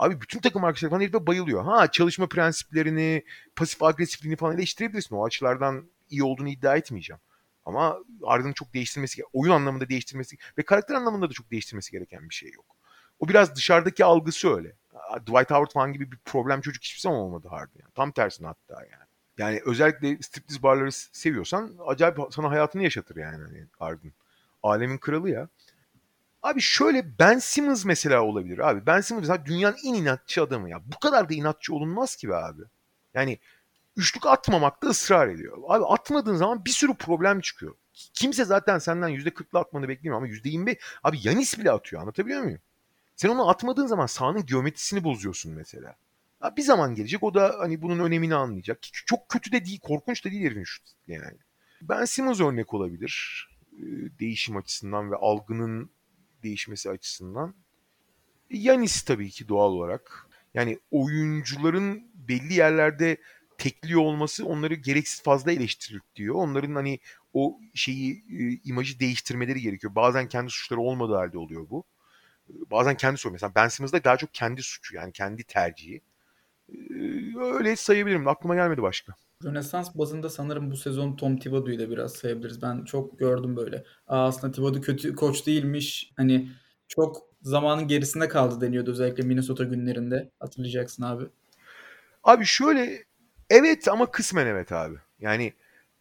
Abi 0.00 0.20
bütün 0.20 0.40
takım 0.40 0.64
arkadaşları 0.64 0.90
falan 0.90 1.00
herife 1.00 1.26
bayılıyor. 1.26 1.64
Ha 1.64 1.90
çalışma 1.90 2.28
prensiplerini, 2.28 3.24
pasif 3.56 3.82
agresifliğini 3.82 4.36
falan 4.36 4.56
eleştirebilirsin. 4.56 5.16
O 5.16 5.26
açılardan 5.26 5.90
iyi 6.10 6.24
olduğunu 6.24 6.48
iddia 6.48 6.76
etmeyeceğim. 6.76 7.20
Ama 7.64 7.98
Harden'ın 8.24 8.52
çok 8.52 8.74
değiştirmesi, 8.74 9.22
oyun 9.32 9.52
anlamında 9.52 9.88
değiştirmesi 9.88 10.36
ve 10.58 10.62
karakter 10.62 10.94
anlamında 10.94 11.30
da 11.30 11.32
çok 11.32 11.50
değiştirmesi 11.50 11.92
gereken 11.92 12.28
bir 12.28 12.34
şey 12.34 12.50
yok. 12.52 12.76
O 13.18 13.28
biraz 13.28 13.56
dışarıdaki 13.56 14.04
algısı 14.04 14.54
öyle. 14.54 14.72
Dwight 15.20 15.50
Howard 15.50 15.72
falan 15.72 15.92
gibi 15.92 16.12
bir 16.12 16.18
problem 16.24 16.60
çocuk 16.60 16.82
hiçbir 16.82 17.00
zaman 17.00 17.18
olmadı 17.18 17.48
Harden. 17.48 17.80
Yani. 17.80 17.92
Tam 17.94 18.12
tersine 18.12 18.46
hatta 18.46 18.74
yani. 18.74 19.04
Yani 19.40 19.60
özellikle 19.66 20.22
striptiz 20.22 20.62
barları 20.62 20.92
seviyorsan 20.92 21.76
acayip 21.86 22.18
sana 22.30 22.50
hayatını 22.50 22.82
yaşatır 22.82 23.16
yani 23.16 23.44
hani 23.44 23.66
Harden. 23.78 24.12
Alemin 24.62 24.98
kralı 24.98 25.30
ya. 25.30 25.48
Abi 26.42 26.60
şöyle 26.60 27.18
Ben 27.18 27.38
Simmons 27.38 27.84
mesela 27.84 28.22
olabilir 28.22 28.58
abi. 28.58 28.86
Ben 28.86 29.00
Simmons 29.00 29.28
mesela 29.28 29.46
dünyanın 29.46 29.76
en 29.84 29.94
inatçı 29.94 30.42
adamı 30.42 30.70
ya. 30.70 30.80
Bu 30.86 30.98
kadar 30.98 31.28
da 31.28 31.34
inatçı 31.34 31.74
olunmaz 31.74 32.16
ki 32.16 32.28
be 32.28 32.34
abi. 32.34 32.62
Yani 33.14 33.38
üçlük 33.96 34.26
atmamakta 34.26 34.88
ısrar 34.88 35.28
ediyor. 35.28 35.58
Abi 35.68 35.84
atmadığın 35.84 36.36
zaman 36.36 36.64
bir 36.64 36.70
sürü 36.70 36.94
problem 36.94 37.40
çıkıyor. 37.40 37.74
Kimse 37.92 38.44
zaten 38.44 38.78
senden 38.78 39.10
%40'la 39.10 39.60
atmanı 39.60 39.88
beklemiyor 39.88 40.16
ama 40.16 40.28
%25 40.28 40.78
abi 41.04 41.18
Yanis 41.22 41.58
bile 41.58 41.70
atıyor 41.70 42.02
anlatabiliyor 42.02 42.42
muyum? 42.42 42.60
Sen 43.16 43.28
onu 43.28 43.48
atmadığın 43.48 43.86
zaman 43.86 44.06
sahanın 44.06 44.46
geometrisini 44.46 45.04
bozuyorsun 45.04 45.52
mesela. 45.52 45.96
Bir 46.56 46.62
zaman 46.62 46.94
gelecek 46.94 47.22
o 47.22 47.34
da 47.34 47.56
hani 47.58 47.82
bunun 47.82 47.98
önemini 47.98 48.34
anlayacak. 48.34 48.78
Çok 48.82 49.28
kötü 49.28 49.52
de 49.52 49.64
değil, 49.64 49.80
korkunç 49.80 50.24
da 50.24 50.30
değil 50.30 50.44
herifin 50.44 50.64
şut 50.64 50.82
yani. 51.06 51.38
Ben 51.82 52.04
Simmons 52.04 52.40
örnek 52.40 52.74
olabilir. 52.74 53.46
Değişim 54.20 54.56
açısından 54.56 55.10
ve 55.10 55.16
algının 55.16 55.90
değişmesi 56.42 56.90
açısından. 56.90 57.54
Yanis 58.50 59.02
tabii 59.02 59.30
ki 59.30 59.48
doğal 59.48 59.72
olarak. 59.72 60.26
Yani 60.54 60.78
oyuncuların 60.90 62.10
belli 62.14 62.54
yerlerde 62.54 63.16
tekliyor 63.58 64.00
olması 64.00 64.46
onları 64.46 64.74
gereksiz 64.74 65.22
fazla 65.22 65.52
eleştirir 65.52 66.00
diyor. 66.16 66.34
Onların 66.34 66.74
hani 66.74 66.98
o 67.32 67.60
şeyi 67.74 68.12
e, 68.12 68.60
imajı 68.64 69.00
değiştirmeleri 69.00 69.60
gerekiyor. 69.60 69.94
Bazen 69.94 70.28
kendi 70.28 70.50
suçları 70.50 70.80
olmadığı 70.80 71.14
halde 71.14 71.38
oluyor 71.38 71.70
bu. 71.70 71.84
Bazen 72.48 72.96
kendi 72.96 73.16
suçu. 73.16 73.30
Mesela 73.30 73.52
Ben 73.54 73.68
Simmons'da 73.68 74.04
daha 74.04 74.16
çok 74.16 74.34
kendi 74.34 74.62
suçu 74.62 74.96
yani 74.96 75.12
kendi 75.12 75.44
tercihi. 75.44 76.00
E, 76.90 77.38
öyle 77.40 77.76
sayabilirim. 77.76 78.28
Aklıma 78.28 78.54
gelmedi 78.54 78.82
başka. 78.82 79.14
Rönesans 79.44 79.94
bazında 79.94 80.30
sanırım 80.30 80.70
bu 80.70 80.76
sezon 80.76 81.16
Tom 81.16 81.38
Thibodeau'yu 81.38 81.78
da 81.78 81.90
biraz 81.90 82.12
sayabiliriz. 82.12 82.62
Ben 82.62 82.84
çok 82.84 83.18
gördüm 83.18 83.56
böyle. 83.56 83.84
Aa, 84.06 84.26
aslında 84.26 84.52
Thibodeau 84.52 84.82
kötü 84.82 85.14
koç 85.14 85.46
değilmiş. 85.46 86.12
Hani 86.16 86.50
çok 86.88 87.16
zamanın 87.42 87.88
gerisinde 87.88 88.28
kaldı 88.28 88.60
deniyordu 88.60 88.90
özellikle 88.90 89.22
Minnesota 89.22 89.64
günlerinde. 89.64 90.30
Hatırlayacaksın 90.40 91.02
abi. 91.02 91.24
Abi 92.24 92.44
şöyle 92.44 93.04
evet 93.50 93.88
ama 93.88 94.10
kısmen 94.10 94.46
evet 94.46 94.72
abi. 94.72 94.96
Yani 95.20 95.52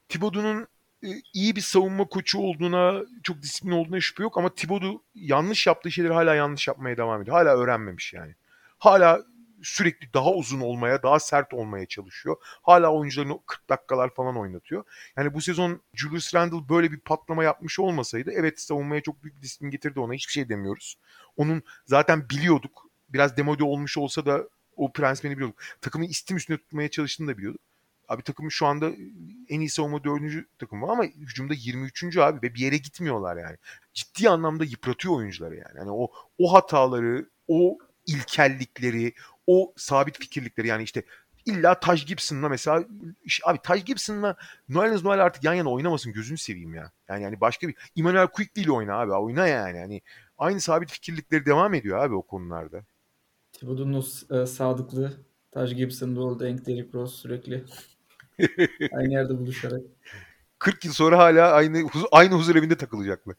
Thibodeau'nun 0.10 0.68
e, 1.04 1.08
iyi 1.34 1.56
bir 1.56 1.62
savunma 1.62 2.06
koçu 2.06 2.40
olduğuna, 2.40 3.02
çok 3.24 3.42
disiplin 3.42 3.72
olduğuna 3.72 4.00
şüphe 4.00 4.24
yok 4.24 4.38
ama 4.38 4.56
Thibodeau 4.56 5.02
yanlış 5.16 5.68
yaptığı 5.68 5.92
şeyleri 5.92 6.14
hala 6.14 6.36
yanlış 6.36 6.68
yapmaya 6.68 6.98
devam 6.98 7.22
ediyor. 7.22 7.38
Hala 7.38 7.58
öğrenmemiş 7.58 8.14
yani. 8.14 8.36
Hala 8.78 9.22
sürekli 9.64 10.14
daha 10.14 10.32
uzun 10.32 10.60
olmaya, 10.60 11.04
daha 11.04 11.20
sert 11.20 11.54
olmaya 11.54 11.86
çalışıyor. 11.86 12.38
Hala 12.62 12.94
oyuncularını 12.94 13.40
40 13.46 13.70
dakikalar 13.70 14.14
falan 14.14 14.38
oynatıyor. 14.38 14.84
Yani 15.18 15.34
bu 15.34 15.42
sezon 15.42 15.82
Julius 15.94 16.36
Randle 16.36 16.70
böyle 16.70 16.92
bir 16.92 17.00
patlama 17.00 17.44
yapmış 17.44 17.80
olmasaydı 17.80 18.32
evet 18.32 18.60
savunmaya 18.60 19.02
çok 19.02 19.24
büyük 19.24 19.38
bir 19.38 19.42
disiplin 19.42 19.70
getirdi 19.70 20.00
ona 20.00 20.14
hiçbir 20.14 20.32
şey 20.32 20.50
demiyoruz. 20.50 20.98
Onun 21.38 21.64
zaten 21.86 22.30
biliyorduk. 22.30 22.90
Biraz 23.10 23.38
demode 23.38 23.64
olmuş 23.64 23.98
olsa 23.98 24.26
da 24.26 24.44
o 24.76 24.92
prensibini 24.92 25.36
biliyorduk. 25.36 25.60
Takımı 25.82 26.06
istim 26.06 26.38
üstünde 26.38 26.58
tutmaya 26.58 26.90
çalıştığını 26.90 27.28
da 27.28 27.38
biliyorduk. 27.38 27.62
Abi 28.10 28.24
takımın 28.24 28.50
şu 28.50 28.66
anda 28.66 28.92
en 29.50 29.60
iyi 29.60 29.70
savunma 29.70 30.04
dördüncü 30.04 30.48
takımı 30.60 30.92
ama 30.92 31.04
hücumda 31.04 31.54
23. 31.54 32.18
abi 32.18 32.48
ve 32.48 32.54
bir 32.54 32.60
yere 32.60 32.78
gitmiyorlar 32.78 33.38
yani. 33.38 33.58
Ciddi 33.94 34.30
anlamda 34.30 34.66
yıpratıyor 34.66 35.16
oyuncuları 35.16 35.56
yani. 35.56 35.78
yani 35.78 35.92
o 35.92 36.12
o 36.40 36.54
hataları, 36.54 37.30
o 37.48 37.78
ilkellikleri, 38.06 39.14
o 39.50 39.74
sabit 39.78 40.20
fikirlikleri 40.20 40.68
yani 40.68 40.84
işte 40.84 41.04
illa 41.46 41.80
Taj 41.80 42.06
Gibson'la 42.06 42.50
mesela 42.50 42.84
abi 43.44 43.60
Taj 43.64 43.86
Gibson'la 43.86 44.36
Noel 44.70 45.02
Noel 45.04 45.24
artık 45.24 45.44
yan 45.44 45.54
yana 45.54 45.72
oynamasın 45.72 46.14
gözünü 46.14 46.38
seveyim 46.38 46.74
ya. 46.74 46.92
Yani 47.10 47.24
yani 47.24 47.42
başka 47.42 47.68
bir 47.68 47.76
Emmanuel 47.98 48.28
Quickly 48.28 48.62
ile 48.62 48.72
oyna 48.72 48.96
abi. 48.96 49.12
Oyna 49.12 49.48
yani. 49.48 49.78
yani 49.78 50.02
aynı 50.38 50.62
sabit 50.62 50.92
fikirlikleri 50.92 51.46
devam 51.46 51.74
ediyor 51.74 51.98
abi 51.98 52.16
o 52.16 52.22
konularda. 52.22 52.82
Thibodeau'nun 53.52 54.06
e, 54.32 54.46
sadıklığı 54.46 55.14
Taj 55.52 55.76
Gibson, 55.76 56.16
Roll 56.16 56.40
Denk, 56.40 56.66
Derrick 56.66 56.94
Rose 56.94 57.18
sürekli 57.18 57.64
aynı 58.92 59.14
yerde 59.14 59.38
buluşarak. 59.38 59.82
40 60.60 60.86
yıl 60.86 60.94
sonra 60.94 61.18
hala 61.18 61.52
aynı 61.52 61.90
aynı 62.12 62.36
huzur 62.36 62.56
evinde 62.56 62.78
takılacaklar. 62.78 63.36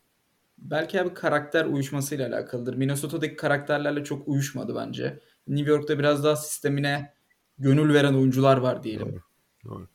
Belki 0.58 1.00
abi 1.00 1.14
karakter 1.14 1.64
uyuşmasıyla 1.64 2.28
alakalıdır. 2.28 2.74
Minnesota'daki 2.74 3.36
karakterlerle 3.36 4.04
çok 4.04 4.28
uyuşmadı 4.28 4.76
bence. 4.76 5.20
New 5.48 5.70
York'ta 5.70 5.98
biraz 5.98 6.24
daha 6.24 6.36
sistemine 6.36 7.14
gönül 7.58 7.94
veren 7.94 8.14
oyuncular 8.14 8.56
var 8.56 8.82
diyelim. 8.82 9.12
Doğru. 9.12 9.20
Doğru. 9.64 9.86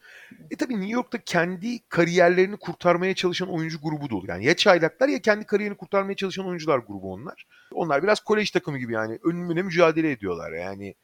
E 0.51 0.55
tabii 0.55 0.73
New 0.73 0.93
York'ta 0.93 1.17
kendi 1.17 1.89
kariyerlerini 1.89 2.57
kurtarmaya 2.57 3.15
çalışan 3.15 3.49
oyuncu 3.49 3.81
grubu 3.81 4.09
da 4.09 4.15
olur. 4.15 4.29
Yani 4.29 4.45
ya 4.45 4.55
çaylaklar 4.55 5.07
ya 5.07 5.19
kendi 5.19 5.45
kariyerini 5.45 5.77
kurtarmaya 5.77 6.15
çalışan 6.15 6.47
oyuncular 6.47 6.77
grubu 6.77 7.13
onlar. 7.13 7.47
Onlar 7.71 8.03
biraz 8.03 8.19
kolej 8.19 8.51
takımı 8.51 8.77
gibi 8.77 8.93
yani 8.93 9.19
önümüne 9.23 9.61
mücadele 9.61 10.11
ediyorlar. 10.11 10.51
Yani 10.51 10.95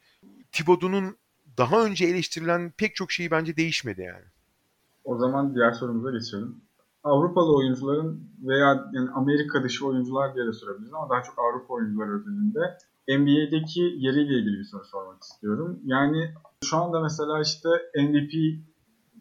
Thibodeau'nun 0.52 1.16
daha 1.58 1.84
önce 1.84 2.06
eleştirilen 2.06 2.72
pek 2.76 2.96
çok 2.96 3.12
şeyi 3.12 3.30
bence 3.30 3.56
değişmedi 3.56 4.00
yani. 4.00 4.24
O 5.04 5.18
zaman 5.18 5.54
diğer 5.54 5.72
sorumuza 5.72 6.10
geçelim. 6.10 6.56
Avrupalı 7.04 7.56
oyuncuların 7.56 8.30
veya 8.42 8.90
yani 8.92 9.10
Amerika 9.14 9.62
dışı 9.62 9.86
oyuncular 9.86 10.34
diye 10.34 10.46
de 10.46 10.52
sorabiliriz 10.52 10.94
ama 10.94 11.10
daha 11.10 11.22
çok 11.22 11.38
Avrupa 11.38 11.74
oyuncuları 11.74 12.10
özelinde 12.10 12.78
NBA'deki 13.08 13.80
yeriyle 13.80 14.38
ilgili 14.38 14.58
bir 14.58 14.64
soru 14.64 14.84
sormak 14.84 15.22
istiyorum. 15.22 15.80
Yani 15.84 16.34
şu 16.64 16.76
anda 16.76 17.00
mesela 17.00 17.40
işte 17.40 17.68
MVP 17.96 18.32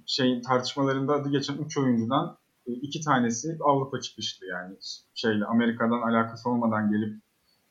şey 0.05 0.41
tartışmalarında 0.41 1.13
adı 1.13 1.29
geçen 1.29 1.57
3 1.57 1.77
oyuncudan 1.77 2.37
e, 2.67 2.71
iki 2.73 3.01
tanesi 3.01 3.57
Avrupa 3.61 3.99
çıkışlı 3.99 4.45
yani 4.45 4.75
şeyle 5.13 5.45
Amerika'dan 5.45 6.01
alakası 6.01 6.49
olmadan 6.49 6.91
gelip 6.91 7.21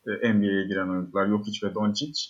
e, 0.07 0.33
NBA'ye 0.33 0.67
giren 0.67 0.89
oyuncular 0.89 1.27
Jokic 1.27 1.67
ve 1.67 1.75
Doncic 1.75 2.21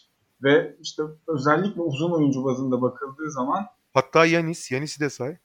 ve 0.44 0.78
işte 0.82 1.04
özellikle 1.28 1.82
uzun 1.82 2.12
oyuncu 2.12 2.44
bazında 2.44 2.82
bakıldığı 2.82 3.32
zaman 3.32 3.66
hatta 3.94 4.26
Yanis, 4.26 4.72
Yanis'i 4.72 5.00
de 5.00 5.10
say. 5.10 5.38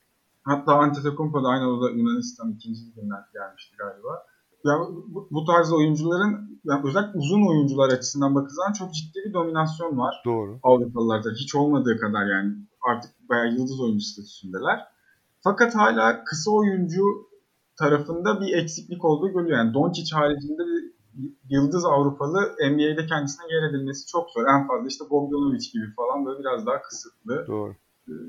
Hatta 0.43 0.75
Antetokounmpo 0.75 1.45
da 1.45 1.49
aynı 1.49 1.69
o 1.69 1.89
Yunanistan 1.89 2.53
ikinci 2.53 2.87
liginden 2.87 3.25
gelmişti 3.35 3.77
galiba. 3.79 4.27
Ya 4.67 4.79
bu, 4.81 5.29
bu 5.31 5.45
tarz 5.45 5.73
oyuncuların 5.73 6.61
yani 6.65 6.81
özellikle 6.89 7.19
uzun 7.19 7.49
oyuncular 7.49 7.89
açısından 7.89 8.35
bakılan 8.35 8.73
çok 8.73 8.95
ciddi 8.95 9.19
bir 9.27 9.35
dominasyon 9.35 9.99
var. 9.99 10.23
Doğru. 10.25 10.59
Avrupalılarda 10.63 11.31
hiç 11.31 11.55
olmadığı 11.55 11.99
kadar 11.99 12.27
yani 12.27 12.55
artık 12.91 13.11
bayağı 13.29 13.53
yıldız 13.53 13.81
oyuncu 13.81 14.05
statüsündeler. 14.05 14.81
Fakat 15.41 15.75
hala 15.75 16.25
kısa 16.25 16.51
oyuncu 16.51 17.03
tarafında 17.77 18.41
bir 18.41 18.57
eksiklik 18.57 19.05
olduğu 19.05 19.29
görülüyor. 19.29 19.59
Yani 19.59 19.75
Doncic 19.75 20.17
haricinde 20.17 20.63
bir 20.63 20.97
yıldız 21.51 21.85
Avrupalı 21.85 22.41
NBA'de 22.71 23.07
kendisine 23.07 23.47
yer 23.51 23.71
edilmesi 23.71 24.07
çok 24.07 24.31
zor. 24.31 24.43
En 24.47 24.67
fazla 24.67 24.89
işte 24.89 25.05
Bogdanovic 25.11 25.71
gibi 25.73 25.95
falan 25.97 26.27
böyle 26.27 26.41
biraz 26.41 26.67
daha 26.67 26.83
kısıtlı. 26.83 27.47
Doğru. 27.47 27.75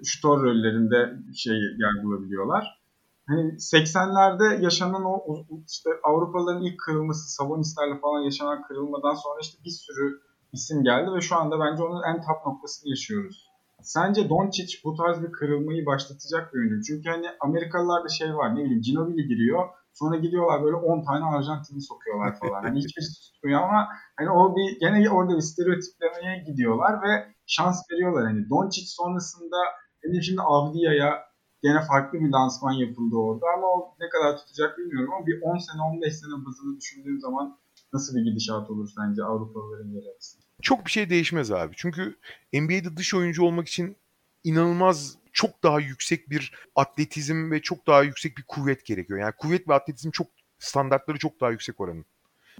Şutör 0.04 0.44
rollerinde 0.44 1.14
şey 1.36 1.54
yer 1.54 2.04
bulabiliyorlar. 2.04 2.82
Hani 3.28 3.42
80'lerde 3.52 4.64
yaşanan 4.64 5.06
o 5.06 5.46
işte 5.68 5.90
Avrupalıların 6.04 6.64
ilk 6.64 6.80
kırılması, 6.80 7.36
Sabonislerle 7.36 8.00
falan 8.00 8.20
yaşanan 8.20 8.64
kırılmadan 8.68 9.14
sonra 9.14 9.40
işte 9.42 9.64
bir 9.66 9.70
sürü 9.70 10.22
isim 10.54 10.84
geldi 10.84 11.14
ve 11.16 11.22
şu 11.22 11.36
anda 11.36 11.60
bence 11.60 11.84
onun 11.84 12.04
en 12.04 12.22
top 12.22 12.46
noktasını 12.46 12.90
yaşıyoruz. 12.90 13.48
Sence 13.82 14.30
Doncic 14.30 14.80
bu 14.84 14.96
tarz 14.96 15.22
bir 15.22 15.32
kırılmayı 15.32 15.86
başlatacak 15.86 16.54
bir 16.54 16.60
oyuncu. 16.60 16.82
Çünkü 16.88 17.10
hani 17.10 17.28
Amerikalılarda 17.40 18.10
şey 18.10 18.36
var 18.36 18.56
ne 18.56 18.64
bileyim 18.64 18.82
Ginobili 18.82 19.28
giriyor. 19.28 19.70
Sonra 19.94 20.18
gidiyorlar 20.18 20.64
böyle 20.64 20.76
10 20.76 21.04
tane 21.04 21.26
Arjantin'i 21.26 21.82
sokuyorlar 21.82 22.40
falan. 22.40 22.64
Hani 22.64 22.80
hiçbirisi 22.80 23.22
tutmuyor 23.22 23.62
ama 23.62 23.88
hani 24.18 24.30
o 24.30 24.56
bir 24.56 24.80
gene 24.80 25.10
orada 25.10 25.36
bir 25.36 25.42
stereotiplemeye 25.42 26.44
gidiyorlar 26.48 26.94
ve 27.04 27.34
şans 27.48 27.92
veriyorlar. 27.92 28.26
Hani 28.26 28.50
Doncic 28.50 28.88
sonrasında 28.88 29.58
benim 30.04 30.22
şimdi 30.22 30.42
Avdia'ya 30.42 31.27
gene 31.64 31.82
farklı 31.88 32.20
bir 32.20 32.30
lansman 32.30 32.74
yapıldı 32.74 33.16
orada 33.16 33.46
ama 33.58 33.68
o 33.68 33.96
ne 34.00 34.10
kadar 34.10 34.38
tutacak 34.38 34.78
bilmiyorum 34.78 35.14
ama 35.14 35.28
bir 35.28 35.42
10 35.42 35.58
sene 35.58 35.82
15 35.82 36.16
sene 36.16 36.46
bazını 36.46 36.78
düşündüğüm 36.78 37.20
zaman 37.20 37.58
nasıl 37.94 38.16
bir 38.16 38.22
gidişat 38.22 38.70
olur 38.70 38.90
sence 38.96 39.24
Avrupalıların 39.24 39.90
yeri 39.90 40.06
arasında? 40.12 40.44
Çok 40.62 40.86
bir 40.86 40.92
şey 40.92 41.10
değişmez 41.10 41.52
abi. 41.52 41.74
Çünkü 41.78 42.18
NBA'de 42.54 42.98
dış 42.98 43.14
oyuncu 43.14 43.44
olmak 43.44 43.68
için 43.68 43.98
inanılmaz 44.44 45.18
çok 45.34 45.64
daha 45.64 45.80
yüksek 45.80 46.30
bir 46.30 46.54
atletizm 46.76 47.52
ve 47.52 47.62
çok 47.62 47.88
daha 47.88 48.04
yüksek 48.04 48.38
bir 48.38 48.44
kuvvet 48.44 48.86
gerekiyor. 48.86 49.20
Yani 49.20 49.34
kuvvet 49.38 49.68
ve 49.68 49.74
atletizm 49.74 50.12
çok 50.12 50.28
standartları 50.60 51.18
çok 51.18 51.42
daha 51.42 51.52
yüksek 51.52 51.80
oranın. 51.80 52.06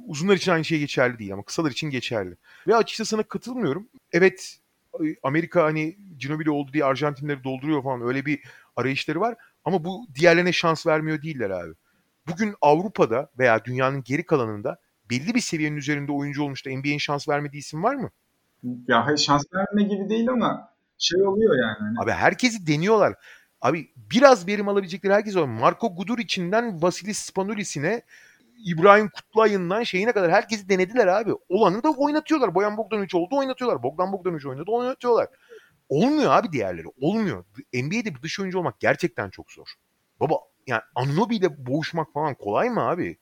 Uzunlar 0.06 0.36
için 0.36 0.52
aynı 0.52 0.66
şey 0.66 0.80
geçerli 0.80 1.20
değil 1.20 1.34
ama 1.34 1.44
kısalar 1.44 1.72
için 1.72 1.90
geçerli. 1.90 2.38
Ve 2.68 2.76
açıkçası 2.76 3.10
sana 3.10 3.24
katılmıyorum. 3.24 3.88
Evet 4.12 4.60
Amerika 5.24 5.64
hani 5.64 5.98
Ginobili 6.20 6.50
oldu 6.50 6.74
diye 6.74 6.86
Arjantinleri 6.86 7.44
dolduruyor 7.44 7.84
falan 7.84 8.02
öyle 8.02 8.26
bir 8.26 8.40
arayışları 8.78 9.20
var. 9.20 9.36
Ama 9.66 9.84
bu 9.84 10.08
diğerlerine 10.16 10.52
şans 10.52 10.88
vermiyor 10.88 11.22
değiller 11.22 11.50
abi. 11.50 11.74
Bugün 12.28 12.56
Avrupa'da 12.62 13.30
veya 13.40 13.66
dünyanın 13.66 14.04
geri 14.04 14.26
kalanında 14.26 14.80
belli 15.10 15.36
bir 15.36 15.40
seviyenin 15.40 15.78
üzerinde 15.78 16.12
oyuncu 16.12 16.44
olmuş 16.44 16.66
da 16.66 16.70
NBA'nin 16.70 16.98
şans 16.98 17.30
vermediği 17.30 17.60
isim 17.60 17.84
var 17.84 17.96
mı? 17.96 18.10
Ya 18.88 19.06
hayır 19.06 19.18
şans 19.18 19.44
verme 19.54 19.84
gibi 19.84 20.10
değil 20.10 20.30
ama 20.30 20.74
şey 20.98 21.22
oluyor 21.22 21.56
yani. 21.60 21.78
Hani. 21.80 22.04
Abi 22.04 22.12
herkesi 22.12 22.68
deniyorlar. 22.68 23.14
Abi 23.62 23.88
biraz 23.96 24.48
verim 24.48 24.70
alabilecekleri 24.70 25.14
herkes 25.14 25.36
var. 25.36 25.44
Marco 25.44 25.96
Gudur 25.96 26.20
içinden 26.20 26.82
Vasilis 26.82 27.18
Spanulis'ine 27.18 28.02
İbrahim 28.66 29.10
Kutlay'ından 29.10 29.84
şeyine 29.84 30.12
kadar 30.12 30.32
herkesi 30.32 30.70
denediler 30.70 31.08
abi. 31.08 31.32
Olanı 31.50 31.84
da 31.84 31.90
oynatıyorlar. 31.90 32.56
Boyan 32.56 32.78
Bogdanovic 32.78 33.10
oldu 33.14 33.38
oynatıyorlar. 33.38 33.84
Bogdan 33.84 34.12
Bogdanovic 34.14 34.50
oynadı 34.50 34.72
oynatıyorlar. 34.72 35.28
Olmuyor 35.90 36.32
abi 36.32 36.52
diğerleri. 36.52 36.88
Olmuyor. 37.02 37.46
NBA'de 37.74 38.16
bir 38.16 38.22
dış 38.22 38.40
oyuncu 38.40 38.60
olmak 38.60 38.80
gerçekten 38.80 39.30
çok 39.30 39.52
zor. 39.52 39.68
Baba 40.20 40.36
yani 40.68 40.82
Anunobi 40.96 41.36
ile 41.36 41.66
boğuşmak 41.66 42.14
falan 42.14 42.36
kolay 42.36 42.70
mı 42.70 42.82
abi? 42.82 43.18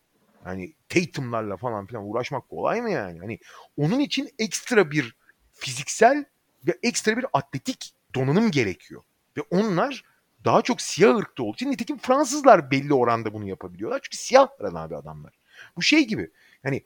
Yani 0.46 0.74
Tatum'larla 0.90 1.58
falan 1.58 1.86
filan 1.86 2.10
uğraşmak 2.10 2.50
kolay 2.50 2.82
mı 2.82 2.92
yani? 2.92 3.20
Hani 3.20 3.40
onun 3.78 4.00
için 4.00 4.30
ekstra 4.40 4.92
bir 4.92 5.16
fiziksel 5.54 6.26
ve 6.68 6.78
ekstra 6.84 7.18
bir 7.18 7.26
atletik 7.34 7.94
donanım 8.16 8.52
gerekiyor. 8.52 9.04
Ve 9.38 9.42
onlar 9.42 10.04
daha 10.46 10.62
çok 10.62 10.82
siyah 10.82 11.18
ırkta 11.18 11.44
olduğu 11.44 11.54
için 11.54 11.72
nitekim 11.72 11.98
Fransızlar 11.98 12.72
belli 12.72 12.94
oranda 12.94 13.34
bunu 13.34 13.48
yapabiliyorlar. 13.48 14.00
Çünkü 14.04 14.18
siyah 14.18 14.48
abi 14.60 14.96
adamlar. 14.96 15.34
Bu 15.78 15.82
şey 15.82 16.08
gibi 16.08 16.32
yani 16.64 16.84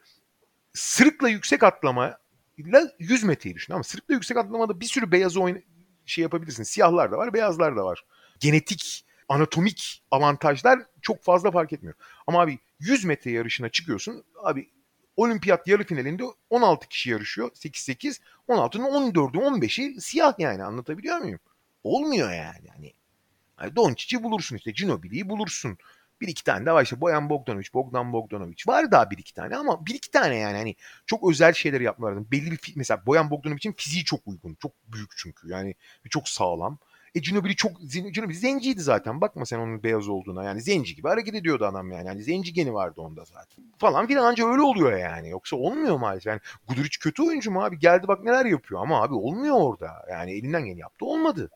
sırıkla 0.73 1.29
yüksek 1.29 1.63
atlama 1.63 2.17
ile 2.57 2.91
100 2.99 3.23
metreyi 3.23 3.55
düşün 3.55 3.73
ama 3.73 3.83
sırıkla 3.83 4.13
yüksek 4.13 4.37
atlamada 4.37 4.79
bir 4.79 4.85
sürü 4.85 5.11
beyaz 5.11 5.37
oyun 5.37 5.63
şey 6.09 6.21
yapabilirsin. 6.21 6.63
Siyahlar 6.63 7.11
da 7.11 7.17
var, 7.17 7.33
beyazlar 7.33 7.75
da 7.75 7.85
var. 7.85 8.05
Genetik, 8.39 9.05
anatomik 9.29 10.03
avantajlar 10.11 10.79
çok 11.01 11.23
fazla 11.23 11.51
fark 11.51 11.73
etmiyor. 11.73 11.95
Ama 12.27 12.41
abi 12.41 12.59
100 12.79 13.05
metre 13.05 13.31
yarışına 13.31 13.69
çıkıyorsun. 13.69 14.23
Abi 14.43 14.69
olimpiyat 15.17 15.67
yarı 15.67 15.83
finalinde 15.83 16.23
16 16.49 16.87
kişi 16.87 17.09
yarışıyor. 17.09 17.49
8-8. 17.49 18.19
16'nın 18.49 19.13
14'ü 19.13 19.37
15'i 19.37 20.01
siyah 20.01 20.33
yani 20.39 20.63
anlatabiliyor 20.63 21.17
muyum? 21.17 21.39
Olmuyor 21.83 22.31
yani. 22.31 22.93
yani 23.59 23.75
Doncic'i 23.75 24.23
bulursun 24.23 24.55
işte. 24.55 24.71
Ginobili'yi 24.71 25.29
bulursun. 25.29 25.77
Bir 26.21 26.27
iki 26.27 26.43
tane 26.43 26.65
de 26.65 26.71
var 26.71 26.83
işte 26.83 27.01
Boyan 27.01 27.29
Bogdanovic, 27.29 27.67
Bogdan 27.73 28.13
Bogdanovic. 28.13 28.55
Var 28.67 28.91
daha 28.91 29.11
bir 29.11 29.17
iki 29.17 29.33
tane 29.33 29.55
ama 29.55 29.85
bir 29.85 29.93
iki 29.93 30.11
tane 30.11 30.35
yani 30.35 30.57
hani 30.57 30.75
çok 31.05 31.29
özel 31.29 31.53
şeyler 31.53 31.81
yapmaları 31.81 32.15
lazım. 32.15 32.27
Belli 32.31 32.51
bir 32.51 32.73
mesela 32.75 33.05
Boyan 33.05 33.29
Bogdanovic'in 33.29 33.73
fiziği 33.73 34.03
çok 34.03 34.19
uygun. 34.25 34.57
Çok 34.59 34.71
büyük 34.87 35.11
çünkü 35.17 35.49
yani 35.49 35.75
çok 36.09 36.29
sağlam. 36.29 36.77
E 37.15 37.19
Ginobili 37.19 37.55
çok 37.55 37.71
Ginobili 38.13 38.37
zenciydi 38.37 38.81
zaten. 38.81 39.21
Bakma 39.21 39.45
sen 39.45 39.59
onun 39.59 39.83
beyaz 39.83 40.09
olduğuna. 40.09 40.43
Yani 40.43 40.61
zenci 40.61 40.95
gibi 40.95 41.07
hareket 41.07 41.35
ediyordu 41.35 41.65
adam 41.65 41.91
yani. 41.91 42.07
Yani 42.07 42.23
zenci 42.23 42.53
geni 42.53 42.73
vardı 42.73 43.01
onda 43.01 43.23
zaten. 43.25 43.65
Falan 43.77 44.07
filan 44.07 44.23
anca 44.23 44.47
öyle 44.47 44.61
oluyor 44.61 44.97
yani. 44.97 45.29
Yoksa 45.29 45.55
olmuyor 45.55 45.97
maalesef. 45.97 46.25
Yani 46.25 46.39
Guduric 46.67 46.97
kötü 46.99 47.23
oyuncu 47.23 47.51
mu 47.51 47.63
abi? 47.63 47.79
Geldi 47.79 48.07
bak 48.07 48.23
neler 48.23 48.45
yapıyor. 48.45 48.81
Ama 48.81 49.03
abi 49.03 49.13
olmuyor 49.13 49.55
orada. 49.59 50.05
Yani 50.09 50.31
elinden 50.31 50.65
geleni 50.65 50.79
yaptı. 50.79 51.05
Olmadı. 51.05 51.49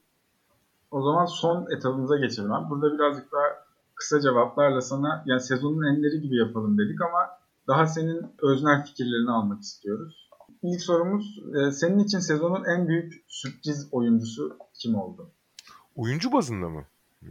O 0.91 1.01
zaman 1.01 1.26
son 1.26 1.68
etabımıza 1.78 2.18
geçelim 2.18 2.51
abi. 2.51 2.70
Burada 2.70 2.93
birazcık 2.93 3.32
daha 3.32 3.62
kısa 4.04 4.22
cevaplarla 4.22 4.82
sana 4.82 5.24
yani 5.26 5.41
sezonun 5.41 5.95
enleri 5.95 6.22
gibi 6.22 6.38
yapalım 6.38 6.78
dedik 6.78 7.01
ama 7.01 7.30
daha 7.68 7.88
senin 7.88 8.22
öznel 8.41 8.86
fikirlerini 8.86 9.32
almak 9.32 9.62
istiyoruz. 9.62 10.30
İlk 10.64 10.82
sorumuz 10.82 11.39
e, 11.56 11.72
senin 11.72 11.99
için 11.99 12.20
sezonun 12.20 12.64
en 12.66 12.88
büyük 12.88 13.26
sürpriz 13.28 13.88
oyuncusu 13.91 14.58
kim 14.74 14.95
oldu? 14.95 15.32
Oyuncu 15.95 16.32
bazında 16.32 16.70
mı? 16.70 16.86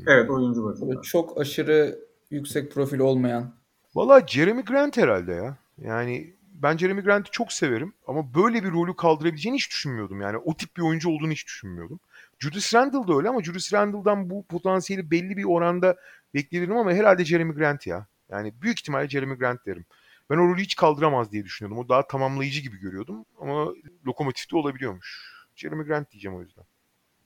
Evet 0.06 0.30
oyuncu 0.30 0.64
bazında. 0.64 0.90
Böyle 0.90 1.02
çok 1.02 1.40
aşırı 1.40 1.98
yüksek 2.30 2.72
profil 2.72 2.98
olmayan. 2.98 3.54
Valla 3.94 4.26
Jeremy 4.26 4.64
Grant 4.64 4.96
herhalde 4.96 5.32
ya. 5.32 5.56
Yani 5.78 6.34
ben 6.62 6.76
Jeremy 6.76 7.02
Grant'i 7.02 7.30
çok 7.30 7.52
severim 7.52 7.92
ama 8.06 8.34
böyle 8.34 8.64
bir 8.64 8.72
rolü 8.72 8.96
kaldırabileceğini 8.96 9.56
hiç 9.56 9.70
düşünmüyordum. 9.70 10.20
Yani 10.20 10.36
o 10.36 10.56
tip 10.56 10.76
bir 10.76 10.82
oyuncu 10.82 11.10
olduğunu 11.10 11.32
hiç 11.32 11.46
düşünmüyordum. 11.46 12.00
Julius 12.38 12.74
Randle 12.74 13.08
da 13.08 13.16
öyle 13.16 13.28
ama 13.28 13.42
Julius 13.42 13.72
Randle'dan 13.72 14.30
bu 14.30 14.46
potansiyeli 14.46 15.10
belli 15.10 15.36
bir 15.36 15.44
oranda 15.44 15.96
bekleyebilirim 16.34 16.78
ama 16.78 16.92
herhalde 16.92 17.24
Jeremy 17.24 17.54
Grant 17.54 17.86
ya. 17.86 18.06
Yani 18.30 18.52
büyük 18.62 18.78
ihtimalle 18.78 19.08
Jeremy 19.08 19.34
Grant 19.34 19.66
derim. 19.66 19.84
Ben 20.30 20.36
o 20.36 20.48
rolü 20.48 20.62
hiç 20.62 20.76
kaldıramaz 20.76 21.32
diye 21.32 21.44
düşünüyordum. 21.44 21.78
O 21.78 21.88
daha 21.88 22.06
tamamlayıcı 22.06 22.60
gibi 22.60 22.78
görüyordum 22.78 23.24
ama 23.40 23.72
lokomotifte 24.06 24.56
olabiliyormuş. 24.56 25.32
Jeremy 25.56 25.84
Grant 25.84 26.10
diyeceğim 26.10 26.36
o 26.36 26.42
yüzden. 26.42 26.64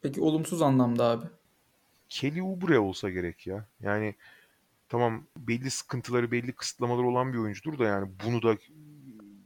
Peki 0.02 0.20
olumsuz 0.20 0.62
anlamda 0.62 1.04
abi. 1.04 1.26
Kelly 2.08 2.42
Oubre 2.42 2.78
olsa 2.78 3.10
gerek 3.10 3.46
ya. 3.46 3.66
Yani 3.80 4.14
tamam 4.88 5.26
belli 5.36 5.70
sıkıntıları, 5.70 6.30
belli 6.30 6.52
kısıtlamaları 6.52 7.06
olan 7.06 7.32
bir 7.32 7.38
oyuncudur 7.38 7.78
da 7.78 7.84
yani 7.84 8.10
bunu 8.24 8.42
da 8.42 8.56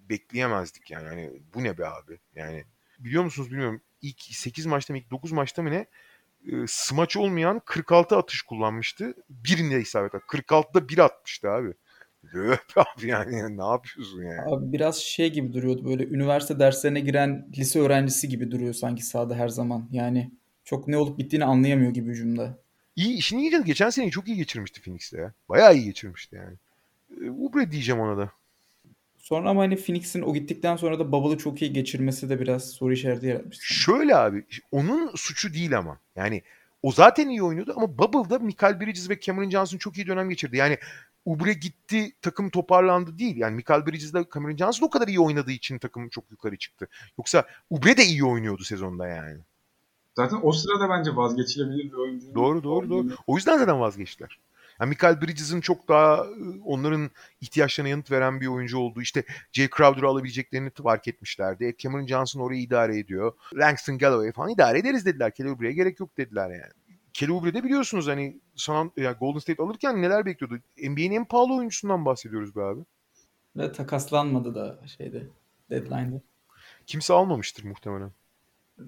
bekleyemezdik 0.08 0.90
yani. 0.90 1.06
yani 1.06 1.30
bu 1.54 1.64
ne 1.64 1.78
be 1.78 1.86
abi? 1.86 2.18
Yani 2.34 2.64
biliyor 2.98 3.24
musunuz 3.24 3.50
bilmiyorum. 3.50 3.80
İlk 4.02 4.22
8 4.22 4.66
maçta 4.66 4.92
mı 4.92 4.98
ilk 4.98 5.10
9 5.10 5.32
maçta 5.32 5.62
mı 5.62 5.70
ne? 5.70 5.86
E, 6.46 6.52
smaç 6.66 7.16
olmayan 7.16 7.60
46 7.64 8.16
atış 8.16 8.42
kullanmıştı. 8.42 9.14
Birinde 9.30 9.80
isabet 9.80 10.14
46'da 10.14 10.88
bir 10.88 10.98
atmıştı 10.98 11.50
abi. 11.50 11.72
Öp 12.34 12.60
abi 12.76 13.06
yani 13.08 13.58
ne 13.58 13.64
yapıyorsun 13.64 14.22
yani? 14.22 14.54
Abi 14.54 14.72
biraz 14.72 14.96
şey 14.96 15.32
gibi 15.32 15.52
duruyordu 15.52 15.84
böyle 15.84 16.04
üniversite 16.06 16.58
derslerine 16.58 17.00
giren 17.00 17.48
lise 17.58 17.80
öğrencisi 17.80 18.28
gibi 18.28 18.50
duruyor 18.50 18.74
sanki 18.74 19.02
sahada 19.02 19.34
her 19.34 19.48
zaman. 19.48 19.88
Yani 19.92 20.30
çok 20.64 20.88
ne 20.88 20.96
olup 20.96 21.18
bittiğini 21.18 21.44
anlayamıyor 21.44 21.92
gibi 21.92 22.10
hücumda. 22.10 22.58
İyi 22.96 23.16
işini 23.16 23.40
iyi 23.40 23.64
geçen 23.64 23.90
seneyi 23.90 24.10
çok 24.10 24.28
iyi 24.28 24.36
geçirmişti 24.36 24.82
Phoenix'te 24.82 25.18
ya. 25.20 25.32
Bayağı 25.48 25.74
iyi 25.74 25.84
geçirmişti 25.84 26.36
yani. 26.36 26.56
E, 27.26 27.30
Ubre 27.30 27.70
diyeceğim 27.70 28.00
ona 28.00 28.18
da. 28.18 28.32
Sonra 29.20 29.50
ama 29.50 29.62
hani 29.62 29.76
Phoenix'in 29.76 30.22
o 30.22 30.34
gittikten 30.34 30.76
sonra 30.76 30.98
da 30.98 31.12
Bubble'ı 31.12 31.38
çok 31.38 31.62
iyi 31.62 31.72
geçirmesi 31.72 32.30
de 32.30 32.40
biraz 32.40 32.70
soru 32.70 32.92
işareti 32.92 33.26
yaratmıştı. 33.26 33.64
Şöyle 33.64 34.16
abi 34.16 34.44
onun 34.72 35.10
suçu 35.14 35.54
değil 35.54 35.78
ama. 35.78 35.98
Yani 36.16 36.42
o 36.82 36.92
zaten 36.92 37.28
iyi 37.28 37.42
oynuyordu 37.42 37.72
ama 37.76 37.98
Bubble'da 37.98 38.38
Michael 38.38 38.80
Bridges 38.80 39.10
ve 39.10 39.20
Cameron 39.20 39.50
Johnson 39.50 39.78
çok 39.78 39.96
iyi 39.96 40.06
dönem 40.06 40.30
geçirdi. 40.30 40.56
Yani 40.56 40.78
Ubre 41.24 41.52
gitti 41.52 42.12
takım 42.22 42.50
toparlandı 42.50 43.18
değil. 43.18 43.36
Yani 43.36 43.56
Michael 43.56 43.86
Bridges 43.86 44.10
ile 44.10 44.24
Cameron 44.34 44.56
Johnson 44.56 44.86
o 44.86 44.90
kadar 44.90 45.08
iyi 45.08 45.20
oynadığı 45.20 45.52
için 45.52 45.78
takım 45.78 46.08
çok 46.08 46.30
yukarı 46.30 46.56
çıktı. 46.56 46.88
Yoksa 47.18 47.44
Ubre 47.70 47.96
de 47.96 48.04
iyi 48.04 48.24
oynuyordu 48.24 48.64
sezonda 48.64 49.06
yani. 49.06 49.38
Zaten 50.16 50.38
o 50.42 50.52
sırada 50.52 50.88
bence 50.90 51.16
vazgeçilebilir 51.16 51.84
bir 51.84 51.96
oyuncu. 51.96 52.34
Doğru 52.34 52.62
doğru 52.64 52.90
doğru. 52.90 53.08
O 53.26 53.36
yüzden 53.36 53.58
zaten 53.58 53.80
vazgeçtiler. 53.80 54.38
Yani 54.80 54.88
Michael 54.88 55.20
Bridges'in 55.20 55.60
çok 55.60 55.88
daha 55.88 56.26
onların 56.64 57.10
ihtiyaçlarına 57.40 57.88
yanıt 57.88 58.10
veren 58.10 58.40
bir 58.40 58.46
oyuncu 58.46 58.78
olduğu 58.78 59.00
işte 59.00 59.24
Jay 59.52 59.68
Crowder'ı 59.76 60.06
alabileceklerini 60.06 60.70
fark 60.70 61.08
etmişlerdi. 61.08 61.64
Ed 61.64 61.78
Cameron 61.78 62.06
Johnson 62.06 62.40
orayı 62.40 62.60
idare 62.60 62.98
ediyor. 62.98 63.32
Langston 63.54 63.98
Galloway 63.98 64.32
falan 64.32 64.50
idare 64.50 64.78
ederiz 64.78 65.06
dediler. 65.06 65.34
Kelly 65.34 65.74
gerek 65.74 66.00
yok 66.00 66.16
dediler 66.16 66.50
yani. 66.50 66.72
Kelly 67.12 67.32
Oubre'de 67.32 67.64
biliyorsunuz 67.64 68.06
hani 68.06 68.40
San, 68.56 68.92
yani 68.96 69.16
Golden 69.16 69.38
State 69.38 69.62
alırken 69.62 70.02
neler 70.02 70.26
bekliyordu? 70.26 70.58
NBA'nin 70.78 71.12
en 71.12 71.24
pahalı 71.24 71.56
oyuncusundan 71.56 72.04
bahsediyoruz 72.04 72.56
be 72.56 72.62
abi. 72.62 72.80
Ve 73.56 73.72
takaslanmadı 73.72 74.54
da 74.54 74.80
şeyde 74.86 75.26
deadline'da. 75.70 76.20
Kimse 76.86 77.14
almamıştır 77.14 77.64
muhtemelen. 77.64 78.10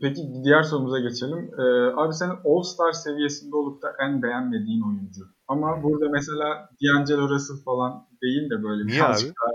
Peki 0.00 0.20
diğer 0.44 0.62
sorumuza 0.62 1.00
geçelim. 1.00 1.50
Ee, 1.58 1.62
abi 1.96 2.14
senin 2.14 2.36
All-Star 2.44 2.92
seviyesinde 2.92 3.56
olup 3.56 3.82
da 3.82 3.92
en 4.00 4.22
beğenmediğin 4.22 4.82
oyuncu. 4.82 5.22
Ama 5.48 5.82
burada 5.82 6.08
mesela 6.08 6.70
D'Angelo 6.82 7.28
Russell 7.28 7.56
falan 7.64 8.08
değil 8.22 8.50
de 8.50 8.62
böyle 8.62 8.86
Niye 8.86 8.98
birazcık 8.98 9.28
abi? 9.28 9.34
daha 9.42 9.52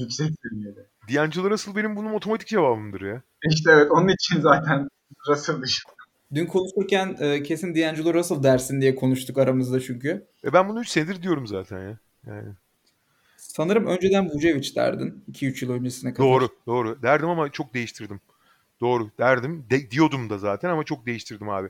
yüksek 0.00 0.30
seviyede. 0.42 0.86
D'Angelo 1.14 1.50
Russell 1.50 1.76
benim 1.76 1.96
bunun 1.96 2.12
otomatik 2.12 2.48
cevabımdır 2.48 3.00
ya. 3.00 3.22
İşte 3.50 3.70
evet 3.72 3.90
onun 3.90 4.08
için 4.08 4.40
zaten 4.40 4.88
Russell 5.28 5.62
dışında. 5.62 5.92
Dün 6.34 6.46
konuşurken 6.46 7.16
e, 7.20 7.42
kesin 7.42 7.74
D'Angelo 7.74 8.14
Russell 8.14 8.42
dersin 8.42 8.80
diye 8.80 8.94
konuştuk 8.94 9.38
aramızda 9.38 9.80
çünkü. 9.80 10.26
E 10.44 10.52
ben 10.52 10.68
bunu 10.68 10.80
3 10.80 10.88
senedir 10.88 11.22
diyorum 11.22 11.46
zaten 11.46 11.78
ya. 11.88 11.98
Yani. 12.26 12.48
Sanırım 13.36 13.86
önceden 13.86 14.30
Vucevic 14.30 14.74
derdin 14.76 15.24
2-3 15.32 15.64
yıl 15.64 15.72
öncesine 15.72 16.14
kadar. 16.14 16.28
Doğru, 16.28 16.48
doğru. 16.66 17.02
Derdim 17.02 17.28
ama 17.28 17.52
çok 17.52 17.74
değiştirdim. 17.74 18.20
Doğru, 18.80 19.10
derdim. 19.18 19.66
De, 19.70 19.90
diyordum 19.90 20.30
da 20.30 20.38
zaten 20.38 20.70
ama 20.70 20.84
çok 20.84 21.06
değiştirdim 21.06 21.48
abi. 21.48 21.68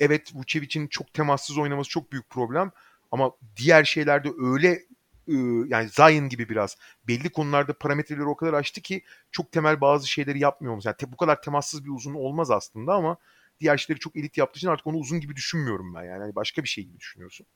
Evet, 0.00 0.34
Vucevic'in 0.34 0.86
çok 0.86 1.14
temassız 1.14 1.58
oynaması 1.58 1.90
çok 1.90 2.12
büyük 2.12 2.30
problem. 2.30 2.72
Ama 3.12 3.30
diğer 3.56 3.84
şeylerde 3.84 4.28
öyle 4.38 4.82
ıı, 5.28 5.66
yani 5.68 5.88
Zion 5.88 6.28
gibi 6.28 6.48
biraz 6.48 6.76
belli 7.08 7.30
konularda 7.30 7.72
parametreleri 7.78 8.24
o 8.24 8.36
kadar 8.36 8.54
açtı 8.54 8.80
ki 8.80 9.02
çok 9.32 9.52
temel 9.52 9.80
bazı 9.80 10.08
şeyleri 10.10 10.38
yapmıyoruz. 10.38 10.84
Yani 10.84 10.96
te, 10.96 11.12
bu 11.12 11.16
kadar 11.16 11.42
temassız 11.42 11.84
bir 11.84 11.90
uzun 11.90 12.14
olmaz 12.14 12.50
aslında 12.50 12.94
ama 12.94 13.16
diğer 13.60 13.76
şeyleri 13.78 14.00
çok 14.00 14.16
elit 14.16 14.38
yaptığı 14.38 14.58
için 14.58 14.68
artık 14.68 14.86
onu 14.86 14.96
uzun 14.96 15.20
gibi 15.20 15.36
düşünmüyorum 15.36 15.94
ben 15.94 16.04
yani. 16.04 16.20
Hani 16.22 16.34
başka 16.34 16.62
bir 16.62 16.68
şey 16.68 16.84
gibi 16.84 16.98
düşünüyorsun. 17.00 17.46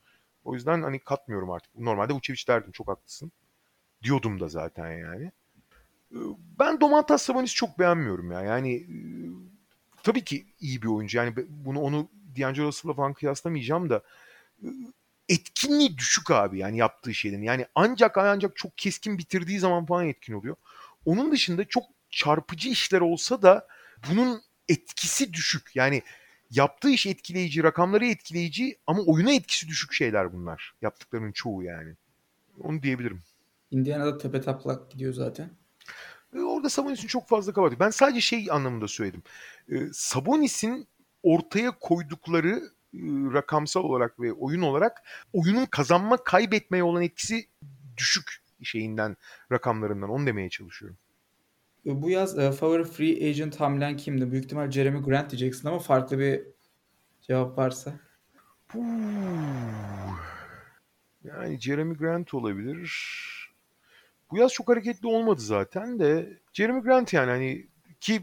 O 0.45 0.55
yüzden 0.55 0.83
hani 0.83 0.99
katmıyorum 0.99 1.51
artık. 1.51 1.79
Normalde 1.79 2.13
Vucevic 2.13 2.45
derdim 2.49 2.73
çok 2.73 2.89
haklısın. 2.89 3.33
Diyordum 4.03 4.41
da 4.41 4.49
zaten 4.49 4.93
yani. 4.93 5.33
Ben 6.59 6.81
Domantas 6.81 7.23
Sabonis'i 7.23 7.55
çok 7.55 7.79
beğenmiyorum 7.79 8.33
ya. 8.33 8.41
Yani 8.41 8.75
e, 8.75 8.87
tabii 10.03 10.25
ki 10.25 10.47
iyi 10.61 10.83
bir 10.83 10.87
oyuncu. 10.87 11.19
Yani 11.19 11.35
bunu 11.49 11.81
onu 11.81 12.09
D'Angelo 12.39 12.67
Russell'la 12.67 12.95
falan 12.95 13.13
kıyaslamayacağım 13.13 13.91
da 13.91 14.03
e, 14.63 14.69
etkinliği 15.29 15.99
düşük 15.99 16.31
abi 16.31 16.59
yani 16.59 16.77
yaptığı 16.77 17.15
şeylerin. 17.15 17.43
Yani 17.43 17.67
ancak 17.75 18.19
ancak 18.19 18.57
çok 18.57 18.79
keskin 18.79 19.19
bitirdiği 19.19 19.59
zaman 19.59 19.87
falan 19.87 20.09
etkin 20.09 20.33
oluyor. 20.33 20.57
Onun 21.05 21.33
dışında 21.33 21.65
çok 21.65 21.85
çarpıcı 22.11 22.69
işler 22.69 23.01
olsa 23.01 23.43
da 23.43 23.67
bunun 24.11 24.43
etkisi 24.69 25.33
düşük. 25.33 25.77
Yani 25.77 26.03
yaptığı 26.51 26.91
iş 26.91 27.07
etkileyici, 27.07 27.63
rakamları 27.63 28.07
etkileyici 28.07 28.79
ama 28.87 29.03
oyuna 29.03 29.33
etkisi 29.33 29.69
düşük 29.69 29.93
şeyler 29.93 30.33
bunlar. 30.33 30.75
Yaptıklarının 30.83 31.33
çoğu 31.33 31.63
yani. 31.63 31.95
Onu 32.61 32.83
diyebilirim. 32.83 33.23
Indiana'da 33.71 34.19
tepe 34.19 34.41
taplak 34.41 34.91
gidiyor 34.91 35.13
zaten. 35.13 35.51
Orada 36.37 36.71
Sabonis'in 36.71 37.09
çok 37.09 37.29
fazla 37.29 37.53
kabahati. 37.53 37.81
Ben 37.81 37.91
sadece 37.91 38.21
şey 38.21 38.47
anlamında 38.51 38.89
söyledim. 38.89 39.23
Sabonis'in 39.93 40.87
ortaya 41.23 41.71
koydukları 41.81 42.63
rakamsal 43.33 43.85
olarak 43.85 44.21
ve 44.21 44.33
oyun 44.33 44.63
olarak 44.63 45.03
oyunun 45.33 45.67
kazanma 45.67 46.17
kaybetmeye 46.17 46.83
olan 46.83 47.03
etkisi 47.03 47.47
düşük 47.97 48.43
şeyinden 48.63 49.17
rakamlarından 49.53 50.11
onu 50.11 50.27
demeye 50.27 50.51
çalışıyorum. 50.51 50.99
Bu 51.85 52.11
yaz 52.11 52.39
e, 52.39 52.53
favori 52.53 52.85
free 52.85 53.29
agent 53.29 53.61
hamlen 53.61 53.97
kimdi? 53.97 54.31
Büyük 54.33 54.45
ihtimal 54.45 54.71
Jeremy 54.71 55.03
Grant 55.03 55.31
diyeceksin 55.31 55.69
ama 55.69 55.79
farklı 55.79 56.19
bir 56.19 56.43
cevap 57.21 57.59
varsa. 57.59 57.95
Yani 61.25 61.61
Jeremy 61.61 61.95
Grant 61.95 62.35
olabilir. 62.35 62.91
Bu 64.31 64.37
yaz 64.37 64.53
çok 64.53 64.69
hareketli 64.69 65.07
olmadı 65.07 65.41
zaten 65.41 65.99
de 65.99 66.39
Jeremy 66.53 66.81
Grant 66.81 67.13
yani 67.13 67.31
hani 67.31 67.67
ki 68.01 68.23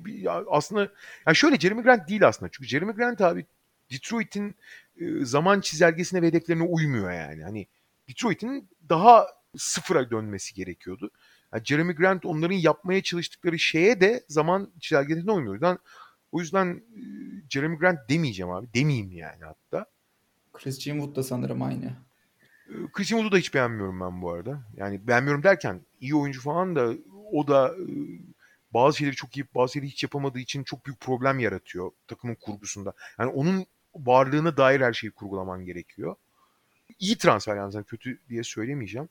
aslında 0.50 0.92
yani 1.28 1.36
şöyle 1.36 1.60
Jeremy 1.60 1.82
Grant 1.82 2.10
değil 2.10 2.28
aslında. 2.28 2.52
Çünkü 2.52 2.70
Jeremy 2.70 2.94
Grant 2.94 3.22
abi 3.22 3.46
Detroit'in 3.92 4.56
zaman 5.22 5.62
çizelgesine 5.62 6.22
ve 6.22 6.28
hedeflerine 6.28 6.64
uymuyor 6.64 7.12
yani. 7.12 7.44
Hani 7.44 7.68
Detroit'in 8.10 8.70
daha 8.90 9.28
sıfıra 9.58 10.12
dönmesi 10.12 10.54
gerekiyordu. 10.54 11.12
Yani 11.54 11.66
Jeremy 11.66 11.94
Grant 11.94 12.26
onların 12.26 12.56
yapmaya 12.56 13.04
çalıştıkları 13.04 13.60
şeye 13.60 14.02
de 14.02 14.24
zaman 14.28 14.72
çizelgesine 14.80 15.32
uymuyor. 15.32 15.52
O 15.52 15.56
yüzden, 15.56 15.78
o 16.32 16.40
yüzden 16.40 16.84
Jeremy 17.50 17.78
Grant 17.78 18.00
demeyeceğim 18.10 18.52
abi. 18.52 18.68
Demeyeyim 18.74 19.12
yani 19.12 19.44
hatta. 19.44 19.86
Chris 20.54 20.80
Wood 20.80 21.16
da 21.16 21.24
sanırım 21.24 21.62
aynı. 21.62 22.07
Chris 22.94 23.08
Wood'u 23.08 23.32
da 23.32 23.38
hiç 23.38 23.54
beğenmiyorum 23.54 24.00
ben 24.00 24.22
bu 24.22 24.32
arada. 24.32 24.62
Yani 24.78 25.08
beğenmiyorum 25.08 25.44
derken 25.44 25.82
iyi 26.02 26.16
oyuncu 26.16 26.42
falan 26.42 26.76
da 26.76 26.94
o 27.32 27.48
da 27.48 27.76
bazı 28.74 28.98
şeyleri 28.98 29.16
çok 29.16 29.38
iyi 29.38 29.46
bazı 29.56 29.74
şeyleri 29.74 29.92
hiç 29.92 30.04
yapamadığı 30.04 30.40
için 30.40 30.64
çok 30.64 30.86
büyük 30.86 31.00
problem 31.00 31.40
yaratıyor 31.40 31.92
takımın 32.08 32.36
kurgusunda. 32.36 32.94
Yani 33.20 33.32
onun 33.32 33.66
varlığına 33.96 34.58
dair 34.58 34.82
her 34.82 34.94
şeyi 34.94 35.12
kurgulaman 35.12 35.66
gerekiyor. 35.66 36.16
İyi 37.00 37.18
transfer 37.18 37.56
yani 37.56 37.84
kötü 37.84 38.20
diye 38.30 38.44
söylemeyeceğim. 38.44 39.10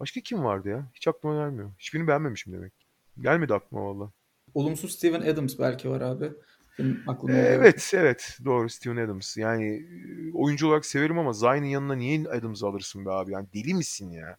Başka 0.00 0.20
kim 0.20 0.44
vardı 0.44 0.68
ya? 0.68 0.86
Hiç 0.94 1.08
aklıma 1.08 1.44
gelmiyor. 1.44 1.70
Hiçbirini 1.78 2.08
beğenmemişim 2.08 2.52
demek. 2.52 2.72
Gelmedi 3.20 3.54
aklıma 3.54 3.84
valla. 3.84 4.10
Olumsuz 4.54 4.92
Steven 4.92 5.20
Adams 5.20 5.58
belki 5.58 5.90
var 5.90 6.00
abi. 6.00 6.32
Benim 6.78 7.02
aklıma 7.06 7.34
Ee, 7.34 7.40
o 7.40 7.44
geldi. 7.46 7.54
evet 7.54 7.90
evet 7.94 8.38
doğru 8.44 8.68
Steven 8.68 8.96
Adams. 8.96 9.36
Yani 9.36 9.64
e, 9.66 10.32
oyuncu 10.34 10.68
olarak 10.68 10.86
severim 10.86 11.18
ama 11.18 11.32
Zion'ın 11.32 11.64
yanına 11.64 11.94
niye 11.94 12.28
Adams'ı 12.28 12.66
alırsın 12.66 13.06
be 13.06 13.10
abi? 13.10 13.32
Yani 13.32 13.46
deli 13.54 13.74
misin 13.74 14.10
ya? 14.10 14.36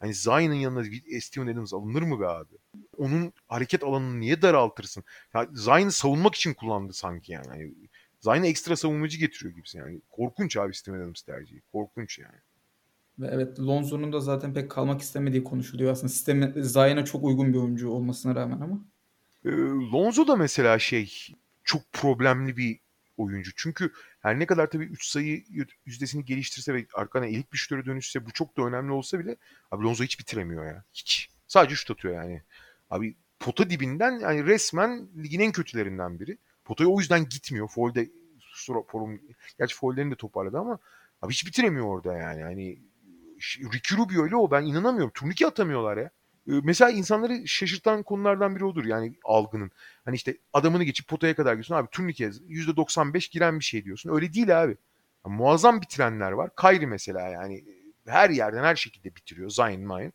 Hani 0.00 0.14
Zion'ın 0.14 0.54
yanına 0.54 0.84
bir 0.84 1.20
Steven 1.20 1.46
Adams 1.46 1.74
alınır 1.74 2.02
mı 2.02 2.20
be 2.20 2.26
abi? 2.28 2.54
Onun 2.98 3.32
hareket 3.48 3.84
alanını 3.84 4.20
niye 4.20 4.42
daraltırsın? 4.42 5.04
Ya 5.34 5.46
Zion'ı 5.54 5.92
savunmak 5.92 6.34
için 6.34 6.54
kullandı 6.54 6.92
sanki 6.92 7.32
yani. 7.32 7.46
yani 7.48 7.74
Zion'a 8.20 8.46
ekstra 8.46 8.76
savunmacı 8.76 9.18
getiriyor 9.18 9.54
gibisin 9.54 9.78
yani. 9.78 10.00
Korkunç 10.10 10.56
abi 10.56 10.74
Steven 10.74 11.00
Adams 11.00 11.22
tercihi. 11.22 11.60
Korkunç 11.72 12.18
yani. 12.18 12.36
Ve 13.18 13.28
evet 13.32 13.60
Lonzo'nun 13.60 14.12
da 14.12 14.20
zaten 14.20 14.54
pek 14.54 14.70
kalmak 14.70 15.00
istemediği 15.00 15.44
konuşuluyor 15.44 15.92
aslında. 15.92 16.08
Sistemi 16.08 16.52
Zion'a 16.64 17.04
çok 17.04 17.24
uygun 17.24 17.52
bir 17.52 17.58
oyuncu 17.58 17.90
olmasına 17.90 18.34
rağmen 18.34 18.60
ama. 18.60 18.84
Lonzo 19.92 20.28
da 20.28 20.36
mesela 20.36 20.78
şey 20.78 21.12
çok 21.66 21.92
problemli 21.92 22.56
bir 22.56 22.80
oyuncu. 23.16 23.50
Çünkü 23.56 23.92
her 24.20 24.38
ne 24.38 24.46
kadar 24.46 24.70
tabii 24.70 24.84
3 24.84 25.06
sayı 25.06 25.44
yüzdesini 25.86 26.24
geliştirse 26.24 26.74
ve 26.74 26.86
arkana 26.94 27.26
elit 27.26 27.52
bir 27.52 27.58
şutöre 27.58 27.86
dönüşse 27.86 28.26
bu 28.26 28.32
çok 28.32 28.56
da 28.56 28.62
önemli 28.62 28.92
olsa 28.92 29.18
bile 29.18 29.36
abi 29.70 29.84
Lonzo 29.84 30.04
hiç 30.04 30.20
bitiremiyor 30.20 30.66
ya. 30.66 30.84
Hiç. 30.94 31.30
Sadece 31.46 31.74
şut 31.74 31.90
atıyor 31.90 32.14
yani. 32.14 32.42
Abi 32.90 33.16
pota 33.40 33.70
dibinden 33.70 34.18
yani 34.18 34.46
resmen 34.46 35.08
ligin 35.16 35.40
en 35.40 35.52
kötülerinden 35.52 36.20
biri. 36.20 36.38
Potaya 36.64 36.90
o 36.90 37.00
yüzden 37.00 37.28
gitmiyor. 37.28 37.68
Foul'de 37.68 38.10
forum, 38.88 39.20
gerçi 39.58 39.76
foul'lerini 39.76 40.10
de 40.10 40.16
toparladı 40.16 40.58
ama 40.58 40.78
abi 41.22 41.32
hiç 41.32 41.46
bitiremiyor 41.46 41.86
orada 41.86 42.12
yani. 42.12 42.42
Hani 42.42 42.78
Ricky 43.72 44.00
Rubio 44.00 44.26
ile 44.26 44.36
o 44.36 44.50
ben 44.50 44.62
inanamıyorum. 44.62 45.12
Turnike 45.14 45.46
atamıyorlar 45.46 45.96
ya. 45.96 46.10
Mesela 46.46 46.90
insanları 46.90 47.48
şaşırtan 47.48 48.02
konulardan 48.02 48.56
biri 48.56 48.64
odur 48.64 48.84
yani 48.84 49.14
algının. 49.24 49.70
Hani 50.04 50.16
işte 50.16 50.36
adamını 50.52 50.84
geçip 50.84 51.08
potaya 51.08 51.36
kadar 51.36 51.52
gidiyorsun 51.52 51.74
abi 51.74 51.88
turnike 51.90 52.26
%95 52.26 53.30
giren 53.30 53.58
bir 53.58 53.64
şey 53.64 53.84
diyorsun. 53.84 54.14
Öyle 54.14 54.32
değil 54.34 54.62
abi. 54.62 54.76
Yani 55.26 55.36
muazzam 55.36 55.80
bitirenler 55.80 56.32
var. 56.32 56.50
Kyrie 56.60 56.86
mesela 56.86 57.28
yani 57.28 57.64
her 58.06 58.30
yerden 58.30 58.62
her 58.64 58.76
şekilde 58.76 59.16
bitiriyor. 59.16 59.50
Zion, 59.50 59.80
Mayen. 59.80 60.12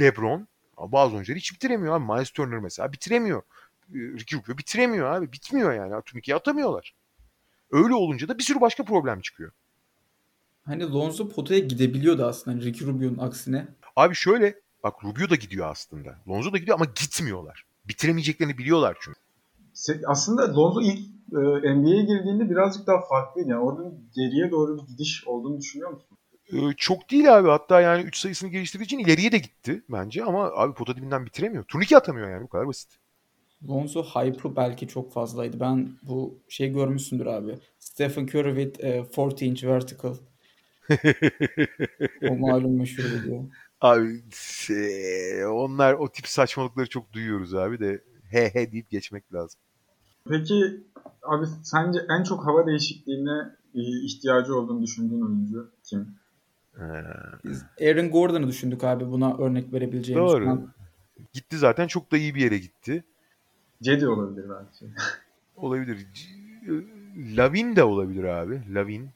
LeBron. 0.00 0.48
Bazı 0.78 1.14
oyuncular 1.14 1.38
hiç 1.38 1.54
bitiremiyor 1.54 1.96
abi. 1.96 2.12
Miles 2.12 2.30
Turner 2.30 2.58
mesela 2.58 2.92
bitiremiyor. 2.92 3.42
Ricky 3.94 4.42
Rubio 4.42 4.58
bitiremiyor 4.58 5.12
abi. 5.12 5.32
Bitmiyor 5.32 5.72
yani. 5.72 6.02
Turnikeyi 6.02 6.36
atamıyorlar. 6.36 6.94
Öyle 7.70 7.94
olunca 7.94 8.28
da 8.28 8.38
bir 8.38 8.42
sürü 8.42 8.60
başka 8.60 8.84
problem 8.84 9.20
çıkıyor. 9.20 9.52
Hani 10.64 10.92
Lonzo 10.92 11.28
potaya 11.28 11.60
gidebiliyordu 11.60 12.24
aslında 12.24 12.56
hani 12.56 12.64
Ricky 12.64 12.90
Rubio'nun 12.90 13.18
aksine. 13.18 13.66
Abi 13.96 14.14
şöyle 14.14 14.60
bak 14.84 15.04
Rubio 15.04 15.30
da 15.30 15.34
gidiyor 15.34 15.70
aslında. 15.70 16.18
Lonzo 16.28 16.52
da 16.52 16.58
gidiyor 16.58 16.76
ama 16.76 16.84
gitmiyorlar. 16.84 17.64
Bitiremeyeceklerini 17.88 18.58
biliyorlar 18.58 18.96
çünkü. 19.00 19.20
Aslında 20.06 20.56
Lonzo 20.56 20.80
ilk 20.80 20.98
e, 21.32 21.74
NBA'ye 21.74 22.02
girdiğinde 22.02 22.50
birazcık 22.50 22.86
daha 22.86 23.00
farklıydı. 23.00 23.48
Yani 23.48 23.62
oradan 23.62 23.94
geriye 24.14 24.50
doğru 24.50 24.78
bir 24.78 24.86
gidiş 24.86 25.24
olduğunu 25.26 25.58
düşünüyor 25.58 25.90
musun? 25.90 26.18
Ee, 26.52 26.72
çok 26.76 27.10
değil 27.10 27.38
abi. 27.38 27.48
Hatta 27.48 27.80
yani 27.80 28.02
3 28.02 28.16
sayısını 28.16 28.50
geliştirdiği 28.50 28.86
için 28.86 28.98
ileriye 28.98 29.32
de 29.32 29.38
gitti 29.38 29.82
bence. 29.88 30.24
Ama 30.24 30.44
abi 30.44 30.74
pota 30.74 30.96
dibinden 30.96 31.26
bitiremiyor. 31.26 31.64
Turnike 31.64 31.96
atamıyor 31.96 32.30
yani. 32.30 32.42
Bu 32.42 32.48
kadar 32.48 32.68
basit. 32.68 32.98
Lonzo 33.68 34.02
hype'ı 34.02 34.56
belki 34.56 34.88
çok 34.88 35.12
fazlaydı. 35.12 35.60
Ben 35.60 35.88
bu 36.02 36.38
şey 36.48 36.72
görmüşsündür 36.72 37.26
abi. 37.26 37.58
Stephen 37.78 38.24
Curry 38.26 38.64
with 38.64 38.84
uh, 39.18 39.28
40 39.28 39.42
inch 39.42 39.64
vertical. 39.64 40.14
o 42.30 42.36
malum 42.36 42.78
meşhur 42.78 43.04
video. 43.04 43.46
Abi 43.84 44.22
şey, 44.32 45.46
onlar 45.46 45.94
o 45.94 46.08
tip 46.08 46.26
saçmalıkları 46.26 46.88
çok 46.88 47.12
duyuyoruz 47.12 47.54
abi 47.54 47.80
de 47.80 48.00
he 48.30 48.50
he 48.54 48.72
deyip 48.72 48.90
geçmek 48.90 49.34
lazım. 49.34 49.60
Peki 50.28 50.80
abi 51.22 51.46
sence 51.62 51.98
en 52.18 52.22
çok 52.22 52.46
hava 52.46 52.66
değişikliğine 52.66 53.54
e, 53.74 53.80
ihtiyacı 54.04 54.56
olduğunu 54.56 54.82
düşündüğün 54.82 55.20
oyuncu 55.20 55.70
kim? 55.84 56.08
Biz 57.44 57.62
Aaron 57.80 58.10
Gordon'ı 58.10 58.48
düşündük 58.48 58.84
abi 58.84 59.10
buna 59.10 59.36
örnek 59.36 59.72
verebileceğimiz. 59.72 60.32
Doğru. 60.32 60.68
Gitti 61.32 61.58
zaten 61.58 61.86
çok 61.86 62.12
da 62.12 62.16
iyi 62.16 62.34
bir 62.34 62.40
yere 62.40 62.58
gitti. 62.58 63.04
Cedi 63.82 64.08
olabilir 64.08 64.44
belki. 64.50 64.94
olabilir. 65.56 66.06
Lavin 67.36 67.76
de 67.76 67.84
olabilir 67.84 68.24
abi. 68.24 68.74
Lavin. 68.74 69.10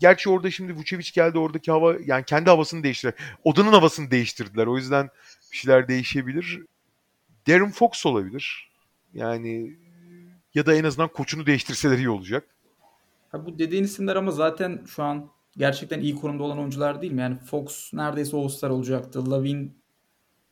Gerçi 0.00 0.30
orada 0.30 0.50
şimdi 0.50 0.76
Vucevic 0.76 1.10
geldi 1.14 1.38
oradaki 1.38 1.70
hava 1.70 1.94
yani 2.04 2.24
kendi 2.24 2.50
havasını 2.50 2.82
değiştirdiler. 2.82 3.36
Odanın 3.44 3.72
havasını 3.72 4.10
değiştirdiler. 4.10 4.66
O 4.66 4.76
yüzden 4.76 5.10
bir 5.52 5.56
şeyler 5.56 5.88
değişebilir. 5.88 6.62
Darren 7.48 7.70
Fox 7.70 8.06
olabilir. 8.06 8.70
Yani 9.14 9.76
ya 10.54 10.66
da 10.66 10.74
en 10.74 10.84
azından 10.84 11.08
koçunu 11.08 11.46
değiştirseler 11.46 11.98
iyi 11.98 12.10
olacak. 12.10 12.44
Ha, 13.32 13.46
bu 13.46 13.58
dediğin 13.58 13.84
isimler 13.84 14.16
ama 14.16 14.30
zaten 14.30 14.84
şu 14.86 15.02
an 15.02 15.30
gerçekten 15.56 16.00
iyi 16.00 16.14
konumda 16.14 16.42
olan 16.42 16.58
oyuncular 16.58 17.02
değil 17.02 17.12
mi? 17.12 17.20
Yani 17.20 17.38
Fox 17.38 17.94
neredeyse 17.94 18.36
All-Star 18.36 18.70
olacaktı. 18.70 19.30
Lavin 19.30 19.80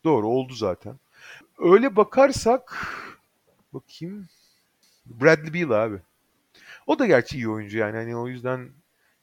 Doğru 0.05 0.29
oldu 0.29 0.55
zaten. 0.55 0.99
Öyle 1.59 1.97
bakarsak 1.97 2.87
bakayım 3.73 4.29
Bradley 5.07 5.55
Beal 5.55 5.85
abi. 5.85 6.01
O 6.87 6.99
da 6.99 7.07
gerçi 7.07 7.37
iyi 7.37 7.49
oyuncu 7.49 7.79
yani. 7.79 7.97
Hani 7.97 8.17
o 8.17 8.29
yüzden 8.29 8.71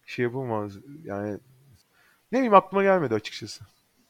şey 0.05 0.23
yapamaz. 0.23 0.73
Yani 1.03 1.39
ne 2.31 2.37
bileyim 2.37 2.53
aklıma 2.53 2.83
gelmedi 2.83 3.13
açıkçası. 3.13 3.63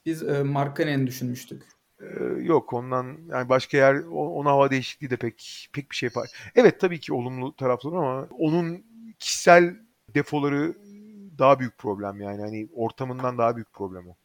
Biz 0.06 0.24
e, 0.24 0.44
Markkanen'i 0.44 1.08
düşünmüştük. 1.08 1.64
Ee, 2.02 2.24
yok 2.44 2.74
ondan 2.74 3.18
yani 3.30 3.50
başka 3.50 3.78
yer 3.78 3.96
ona 4.12 4.50
hava 4.50 4.72
değişikliği 4.72 5.10
de 5.10 5.18
pek 5.18 5.70
pek 5.74 5.92
bir 5.92 5.96
şey 5.96 6.08
yapar. 6.08 6.30
Evet 6.56 6.80
tabii 6.80 7.00
ki 7.00 7.14
olumlu 7.14 7.56
tarafları 7.56 7.96
ama 7.96 8.28
onun 8.40 8.86
kişisel 9.20 9.76
defoları 10.16 10.76
daha 11.40 11.60
büyük 11.60 11.78
problem 11.78 12.22
yani. 12.22 12.42
Hani 12.42 12.70
ortamından 12.74 13.38
daha 13.38 13.56
büyük 13.56 13.74
problem 13.74 14.08
o. 14.08 14.16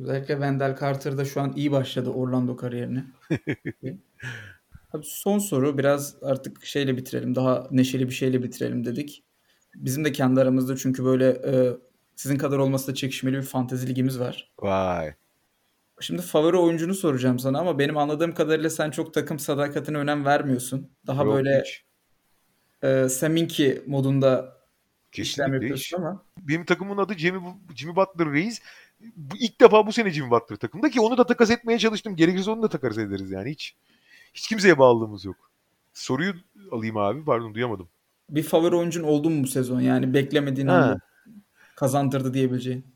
Özellikle 0.00 0.34
Wendell 0.34 0.76
Carter 0.80 1.18
da 1.18 1.24
şu 1.24 1.40
an 1.40 1.52
iyi 1.56 1.72
başladı 1.72 2.10
Orlando 2.10 2.56
kariyerine. 2.56 3.04
Abi 4.92 5.04
son 5.04 5.38
soru 5.38 5.78
biraz 5.78 6.16
artık 6.22 6.64
şeyle 6.64 6.96
bitirelim. 6.96 7.34
Daha 7.34 7.68
neşeli 7.70 8.06
bir 8.08 8.14
şeyle 8.14 8.42
bitirelim 8.42 8.84
dedik. 8.84 9.24
Bizim 9.74 10.04
de 10.04 10.12
kendi 10.12 10.40
aramızda 10.40 10.76
çünkü 10.76 11.04
böyle 11.04 11.28
e, 11.28 11.76
sizin 12.16 12.38
kadar 12.38 12.58
olması 12.58 12.88
da 12.92 12.94
çekişmeli 12.94 13.36
bir 13.36 13.42
fantezi 13.42 13.88
ligimiz 13.88 14.20
var. 14.20 14.52
Vay. 14.58 15.14
Şimdi 16.00 16.22
favori 16.22 16.56
oyuncunu 16.56 16.94
soracağım 16.94 17.38
sana 17.38 17.58
ama 17.58 17.78
benim 17.78 17.96
anladığım 17.96 18.34
kadarıyla 18.34 18.70
sen 18.70 18.90
çok 18.90 19.14
takım 19.14 19.38
sadakatine 19.38 19.96
önem 19.98 20.24
vermiyorsun. 20.24 20.90
Daha 21.06 21.24
Yok, 21.24 21.34
böyle 21.34 21.60
hiç. 21.60 21.84
e, 22.82 23.08
Seminki 23.08 23.82
modunda 23.86 24.54
işlem 25.12 25.24
Kesinlikle 25.24 25.54
yapıyorsun 25.54 25.84
hiç. 25.84 25.94
ama 25.94 26.24
Benim 26.38 26.64
takımın 26.64 26.98
adı 26.98 27.14
Jimmy, 27.14 27.40
Jimmy 27.74 27.96
Butler 27.96 28.32
Reis. 28.32 28.62
İlk 29.40 29.60
defa 29.60 29.86
bu 29.86 29.92
sene 29.92 30.10
Jimmy 30.10 30.30
Butler 30.30 30.56
takımda 30.56 30.90
ki 30.90 31.00
onu 31.00 31.18
da 31.18 31.26
takas 31.26 31.50
etmeye 31.50 31.78
çalıştım. 31.78 32.16
Gerekirse 32.16 32.50
onu 32.50 32.62
da 32.62 32.68
takas 32.68 32.98
ederiz 32.98 33.30
yani 33.30 33.50
hiç. 33.50 33.76
Hiç 34.34 34.48
kimseye 34.48 34.78
bağlılığımız 34.78 35.24
yok. 35.24 35.36
Soruyu 35.92 36.34
alayım 36.72 36.96
abi. 36.96 37.24
Pardon 37.24 37.54
duyamadım. 37.54 37.88
Bir 38.30 38.42
favori 38.42 38.76
oyuncun 38.76 39.02
oldu 39.02 39.30
mu 39.30 39.42
bu 39.42 39.46
sezon? 39.46 39.80
Yani 39.80 40.14
beklemediğin 40.14 40.68
Ha. 40.68 40.74
anda 40.74 40.98
kazandırdı 41.76 42.34
diyebileceğin. 42.34 42.86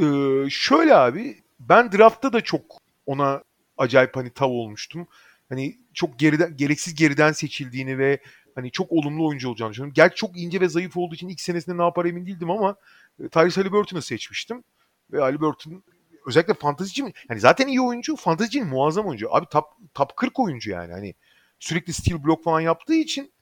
Ee, 0.00 0.44
şöyle 0.50 0.94
abi 0.94 1.36
ben 1.60 1.92
draftta 1.92 2.32
da 2.32 2.40
çok 2.40 2.62
ona 3.06 3.42
acayip 3.78 4.16
hani 4.16 4.30
tav 4.30 4.48
olmuştum. 4.48 5.06
Hani 5.48 5.76
çok 5.94 6.18
geriden 6.18 6.56
gereksiz 6.56 6.94
geriden 6.94 7.32
seçildiğini 7.32 7.98
ve 7.98 8.18
hani 8.54 8.70
çok 8.70 8.92
olumlu 8.92 9.26
oyuncu 9.26 9.48
olacağını 9.48 9.70
düşünüyorum. 9.70 9.94
Gerçi 9.94 10.16
çok 10.16 10.40
ince 10.40 10.60
ve 10.60 10.68
zayıf 10.68 10.96
olduğu 10.96 11.14
için 11.14 11.28
ilk 11.28 11.40
senesinde 11.40 11.78
ne 11.78 11.82
yapar 11.82 12.04
emin 12.04 12.26
değildim 12.26 12.50
ama 12.50 12.76
e, 13.24 13.28
Tyrese 13.28 13.60
Haliburton'u 13.60 14.02
seçmiştim. 14.02 14.64
Ve 15.12 15.20
Haliburton 15.20 15.82
özellikle 16.26 16.54
fantezici 16.54 17.02
mi? 17.02 17.12
Yani 17.30 17.40
zaten 17.40 17.68
iyi 17.68 17.80
oyuncu, 17.80 18.16
fantezici 18.16 18.62
muazzam 18.62 19.06
oyuncu. 19.06 19.34
Abi 19.34 19.46
top, 19.50 19.64
top 19.94 20.16
40 20.16 20.40
oyuncu 20.40 20.70
yani. 20.70 20.92
Hani 20.92 21.14
sürekli 21.58 21.92
steal 21.92 22.24
block 22.24 22.44
falan 22.44 22.60
yaptığı 22.60 22.94
için 22.94 23.32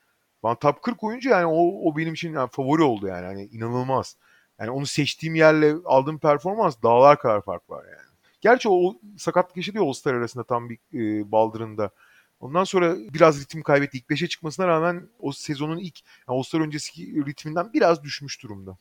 ben 0.46 0.54
top 0.54 0.82
40 0.82 1.04
oyuncu 1.04 1.28
yani 1.28 1.46
o, 1.46 1.88
o 1.90 1.96
benim 1.96 2.14
için 2.14 2.32
yani 2.32 2.48
favori 2.52 2.82
oldu 2.82 3.06
yani. 3.06 3.26
Hani 3.26 3.44
inanılmaz. 3.44 4.16
Yani 4.58 4.70
onu 4.70 4.86
seçtiğim 4.86 5.34
yerle 5.34 5.74
aldığım 5.84 6.18
performans 6.18 6.76
dağlar 6.82 7.18
kadar 7.18 7.42
fark 7.42 7.70
var 7.70 7.84
yani. 7.84 8.06
Gerçi 8.40 8.68
o 8.68 8.96
sakatlık 9.18 9.56
yaşadı 9.56 9.76
ya 9.76 9.84
All-Star 9.84 10.14
arasında 10.14 10.44
tam 10.44 10.70
bir 10.70 10.78
e, 10.94 11.32
baldırında. 11.32 11.90
Ondan 12.40 12.64
sonra 12.64 12.96
biraz 12.96 13.40
ritim 13.40 13.62
kaybetti. 13.62 13.98
İlk 13.98 14.10
5'e 14.10 14.28
çıkmasına 14.28 14.66
rağmen 14.66 15.08
o 15.18 15.32
sezonun 15.32 15.78
ilk 15.78 16.00
yani 16.28 16.38
All-Star 16.38 16.60
öncesi 16.60 17.26
ritminden 17.26 17.72
biraz 17.72 18.02
düşmüş 18.02 18.42
durumda. 18.42 18.76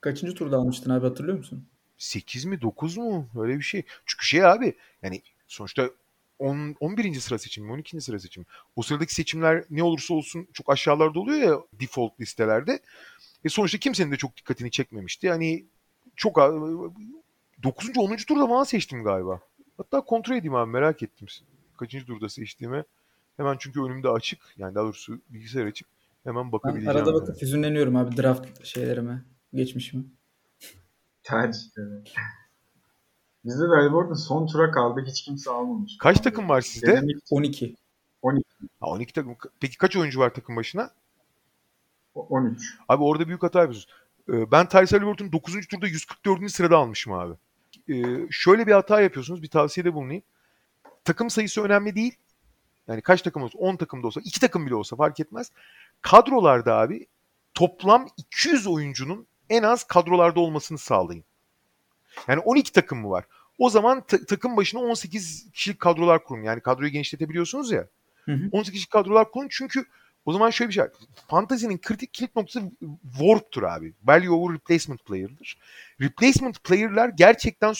Kaçıncı 0.00 0.34
turda 0.34 0.56
almıştın 0.56 0.90
abi 0.90 1.06
hatırlıyor 1.06 1.38
musun? 1.38 1.66
8 1.98 2.44
mi 2.44 2.60
9 2.60 2.96
mu 2.96 3.28
öyle 3.38 3.58
bir 3.58 3.62
şey. 3.62 3.82
Çünkü 4.06 4.26
şey 4.26 4.44
abi 4.44 4.76
yani 5.02 5.22
sonuçta 5.48 5.90
10, 6.40 6.76
11. 6.80 7.14
sıra 7.14 7.38
seçimi 7.38 7.66
mi 7.66 7.72
12. 7.72 8.00
sıra 8.00 8.18
seçimi. 8.18 8.46
O 8.76 8.82
sıradaki 8.82 9.14
seçimler 9.14 9.64
ne 9.70 9.82
olursa 9.82 10.14
olsun 10.14 10.48
çok 10.52 10.70
aşağılarda 10.70 11.20
oluyor 11.20 11.38
ya 11.38 11.60
default 11.80 12.20
listelerde. 12.20 12.80
Ve 13.44 13.48
sonuçta 13.48 13.78
kimsenin 13.78 14.12
de 14.12 14.16
çok 14.16 14.36
dikkatini 14.36 14.70
çekmemişti. 14.70 15.26
Yani 15.26 15.64
çok 16.16 16.36
9. 17.62 17.90
10. 17.96 18.16
turda 18.16 18.46
falan 18.46 18.64
seçtim 18.64 19.04
galiba. 19.04 19.40
Hatta 19.76 20.00
kontrol 20.00 20.36
edeyim 20.36 20.54
abi 20.54 20.70
merak 20.70 21.02
ettim. 21.02 21.28
Kaçıncı 21.76 22.06
turda 22.06 22.28
seçtiğimi. 22.28 22.84
Hemen 23.36 23.56
çünkü 23.58 23.80
önümde 23.80 24.08
açık. 24.08 24.40
Yani 24.58 24.74
daha 24.74 24.84
doğrusu 24.84 25.20
bilgisayar 25.28 25.66
açık. 25.66 25.88
Hemen 26.24 26.52
bakabileceğim. 26.52 26.94
Ben 26.94 27.00
arada 27.00 27.14
bakıp 27.14 27.42
hüzünleniyorum 27.42 27.96
abi 27.96 28.16
draft 28.16 28.66
şeylerime. 28.66 29.22
Geçmişime. 29.54 30.02
Tercihleri. 31.22 32.04
Bizde 33.44 33.64
de 33.64 33.74
Haliburton 33.74 34.14
son 34.14 34.46
tura 34.46 34.70
kaldı. 34.70 35.04
Hiç 35.06 35.22
kimse 35.22 35.50
almamış. 35.50 35.96
Kaç 35.98 36.20
takım 36.20 36.48
var 36.48 36.60
sizde? 36.60 36.86
Denemek 36.86 37.16
12. 37.30 37.76
12. 38.22 38.44
Ha, 38.80 38.86
12 38.86 39.12
takım. 39.12 39.36
Peki 39.60 39.78
kaç 39.78 39.96
oyuncu 39.96 40.20
var 40.20 40.34
takım 40.34 40.56
başına? 40.56 40.90
13. 42.14 42.62
Abi 42.88 43.02
orada 43.02 43.26
büyük 43.26 43.42
hata 43.42 43.58
yapıyorsunuz. 43.60 43.94
Ee, 44.28 44.50
Ben 44.52 44.68
Tyrese 44.68 44.96
Haliburton'u 44.96 45.32
9. 45.32 45.66
turda 45.66 45.86
144. 45.86 46.50
sırada 46.50 46.76
almışım 46.76 47.12
abi. 47.12 47.34
Ee, 47.88 48.26
şöyle 48.30 48.66
bir 48.66 48.72
hata 48.72 49.00
yapıyorsunuz. 49.00 49.42
Bir 49.42 49.48
tavsiyede 49.48 49.94
bulunayım. 49.94 50.22
Takım 51.04 51.30
sayısı 51.30 51.62
önemli 51.62 51.94
değil. 51.94 52.16
Yani 52.88 53.02
kaç 53.02 53.22
takım 53.22 53.42
olsa, 53.42 53.58
10 53.58 53.76
takım 53.76 54.02
da 54.02 54.06
olsa, 54.06 54.20
2 54.24 54.40
takım 54.40 54.66
bile 54.66 54.74
olsa 54.74 54.96
fark 54.96 55.20
etmez. 55.20 55.52
Kadrolarda 56.02 56.76
abi 56.76 57.06
toplam 57.54 58.06
200 58.16 58.66
oyuncunun 58.66 59.26
en 59.50 59.62
az 59.62 59.84
kadrolarda 59.84 60.40
olmasını 60.40 60.78
sağlayın. 60.78 61.24
Yani 62.28 62.40
12 62.40 62.72
takım 62.72 62.98
mı 62.98 63.10
var? 63.10 63.24
O 63.58 63.70
zaman 63.70 64.00
ta- 64.06 64.24
takım 64.24 64.56
başına 64.56 64.80
18 64.80 65.50
kişilik 65.52 65.80
kadrolar 65.80 66.24
kurun. 66.24 66.42
Yani 66.42 66.60
kadroyu 66.60 66.90
genişletebiliyorsunuz 66.90 67.72
ya. 67.72 67.86
Hı 68.24 68.32
hı. 68.32 68.48
18 68.52 68.72
kişilik 68.72 68.92
kadrolar 68.92 69.30
kurun 69.30 69.48
çünkü 69.50 69.84
o 70.24 70.32
zaman 70.32 70.50
şöyle 70.50 70.68
bir 70.68 70.74
şey 70.74 70.84
var. 70.84 70.90
Fantezinin 71.28 71.78
kritik 71.78 72.14
kilit 72.14 72.36
noktası 72.36 72.62
warp'tur 73.18 73.62
abi. 73.62 73.94
Value 74.04 74.30
over 74.30 74.54
replacement 74.54 75.04
player'dır. 75.04 75.58
Replacement 76.00 76.64
player'lar 76.64 77.08
gerçekten 77.08 77.74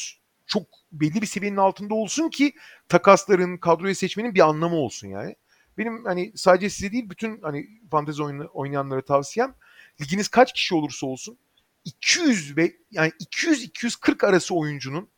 çok 0.46 0.62
belli 0.92 1.22
bir 1.22 1.26
seviyenin 1.26 1.56
altında 1.56 1.94
olsun 1.94 2.28
ki 2.28 2.52
takasların, 2.88 3.56
kadroyu 3.56 3.94
seçmenin 3.94 4.34
bir 4.34 4.48
anlamı 4.48 4.76
olsun 4.76 5.08
yani. 5.08 5.36
Benim 5.78 6.04
hani 6.04 6.32
sadece 6.34 6.70
size 6.70 6.92
değil 6.92 7.10
bütün 7.10 7.42
hani 7.42 7.68
fantezi 7.90 8.22
oyunu 8.22 8.50
oynayanlara 8.52 9.02
tavsiyem 9.02 9.54
liginiz 10.00 10.28
kaç 10.28 10.52
kişi 10.52 10.74
olursa 10.74 11.06
olsun 11.06 11.38
200 11.84 12.56
ve 12.56 12.76
yani 12.90 13.12
200-240 13.20 14.26
arası 14.26 14.54
oyuncunun 14.54 15.08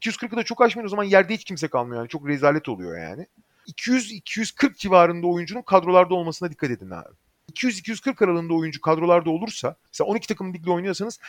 240'ı 0.00 0.36
da 0.36 0.42
çok 0.42 0.62
aşmayın 0.62 0.86
o 0.86 0.90
zaman 0.90 1.04
yerde 1.04 1.34
hiç 1.34 1.44
kimse 1.44 1.68
kalmıyor 1.68 2.00
yani 2.00 2.08
çok 2.08 2.28
rezalet 2.28 2.68
oluyor 2.68 2.98
yani. 2.98 3.26
200-240 3.66 4.76
civarında 4.76 5.26
oyuncunun 5.26 5.62
kadrolarda 5.62 6.14
olmasına 6.14 6.50
dikkat 6.50 6.70
edin 6.70 6.90
abi. 6.90 7.14
200-240 7.52 8.24
aralığında 8.24 8.54
oyuncu 8.54 8.80
kadrolarda 8.80 9.30
olursa 9.30 9.76
mesela 9.92 10.08
12 10.08 10.28
takım 10.28 10.54
ligle 10.54 10.70
oynuyorsanız 10.70 11.20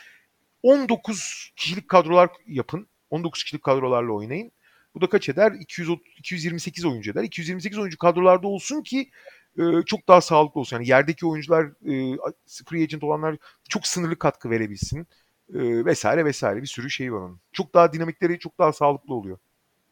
19 0.64 1.52
kişilik 1.56 1.89
kadrolar 1.89 2.30
yapın. 2.48 2.88
19 3.10 3.44
kişilik 3.44 3.64
kadrolarla 3.64 4.12
oynayın. 4.12 4.52
Bu 4.96 5.02
da 5.02 5.10
kaç 5.10 5.30
eder? 5.30 5.52
200, 5.52 5.89
228 6.18 6.86
oyuncu 6.86 7.12
eder. 7.12 7.24
228 7.24 7.78
oyuncu 7.78 7.98
kadrolarda 7.98 8.48
olsun 8.48 8.82
ki 8.82 9.10
e, 9.58 9.64
çok 9.86 10.08
daha 10.08 10.22
sağlıklı 10.22 10.62
olsun. 10.62 10.76
Yani 10.76 10.88
yerdeki 10.88 11.26
oyuncular 11.26 11.66
e, 11.66 12.18
free 12.66 12.84
agent 12.84 13.04
olanlar 13.04 13.36
çok 13.70 13.88
sınırlı 13.88 14.20
katkı 14.20 14.49
verebilsin. 14.49 15.08
E, 15.54 15.86
vesaire 15.86 16.26
vesaire 16.26 16.62
bir 16.62 16.68
sürü 16.68 16.89
şey 16.89 17.14
var 17.14 17.20
onun. 17.20 17.39
Çok 17.52 17.74
daha 17.74 17.93
dinamikleri 17.93 18.39
çok 18.39 18.60
daha 18.60 18.74
sağlıklı 18.74 19.14
oluyor. 19.14 19.38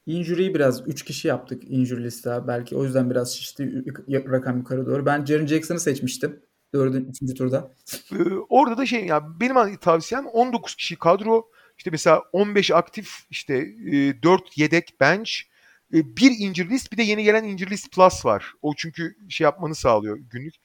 Injury'yi 0.05 0.55
biraz 0.55 0.88
3 0.88 1.05
kişi 1.05 1.28
yaptık 1.28 1.64
injury 1.68 2.03
liste. 2.03 2.47
Belki 2.47 2.76
o 2.76 2.84
yüzden 2.84 3.10
biraz 3.10 3.32
şişti 3.32 3.84
rakam 4.10 4.57
yukarı 4.57 4.86
doğru. 4.86 5.05
Ben 5.05 5.26
Jaren 5.26 5.45
Jackson'ı 5.45 5.80
seçmiştim. 5.80 6.39
4. 6.74 6.95
3. 7.22 7.38
turda. 7.38 7.72
Ee, 8.12 8.16
orada 8.49 8.78
da 8.78 8.86
şey 8.86 9.05
ya 9.05 9.39
benim 9.39 9.78
tavsiyem 9.78 10.28
19 10.28 10.76
kişi 10.76 10.95
kadro 10.95 11.47
işte 11.78 11.91
mesela 11.91 12.24
15 12.34 12.72
aktif 12.72 13.10
işte 13.30 13.55
e, 13.91 14.24
4 14.24 14.57
yedek 14.57 14.95
bench 14.99 15.32
e, 15.94 16.18
bir 16.18 16.32
injury 16.40 16.70
list 16.70 16.92
bir 16.92 16.98
de 16.98 17.04
yeni 17.04 17.24
gelen 17.24 17.44
injury 17.44 17.70
list 17.70 17.92
plus 17.92 18.26
var. 18.26 18.54
O 18.62 18.74
çünkü 18.78 19.16
şey 19.30 19.46
yapmanı 19.46 19.76
sağlıyor 19.76 20.18
günlük. 20.18 20.56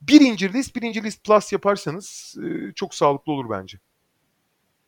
Bir 0.00 0.20
injury 0.20 0.52
list 0.52 0.76
bir 0.76 0.82
injury 0.82 1.04
list 1.04 1.24
plus 1.24 1.52
yaparsanız 1.52 2.36
e, 2.44 2.72
çok 2.72 2.94
sağlıklı 2.94 3.32
olur 3.32 3.50
bence. 3.50 3.78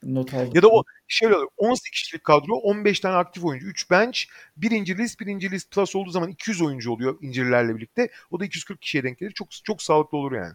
Not 0.03 0.35
aldım. 0.35 0.53
Ya 0.55 0.63
da 0.63 0.69
o 0.69 0.83
şöyle 1.09 1.37
olur 1.37 1.47
18 1.57 1.91
kişilik 1.91 2.25
kadro 2.25 2.55
15 2.55 3.01
tane 3.01 3.17
aktif 3.17 3.45
oyuncu 3.45 3.67
3 3.67 3.91
bench 3.91 4.21
bir 4.57 4.71
injury 4.71 4.99
list 4.99 5.21
bir 5.21 5.27
injury 5.27 5.53
list 5.53 5.71
plus 5.71 5.97
olduğu 5.97 6.11
zaman 6.11 6.29
200 6.29 6.63
oyuncu 6.63 6.93
oluyor 6.93 7.19
injury'lerle 7.21 7.77
birlikte. 7.77 8.09
O 8.31 8.41
da 8.41 8.45
240 8.45 8.83
kişiye 8.83 9.05
denk 9.05 9.19
gelir. 9.19 9.33
Çok 9.33 9.49
çok 9.65 9.83
sağlıklı 9.83 10.19
olur 10.19 10.33
yani. 10.33 10.55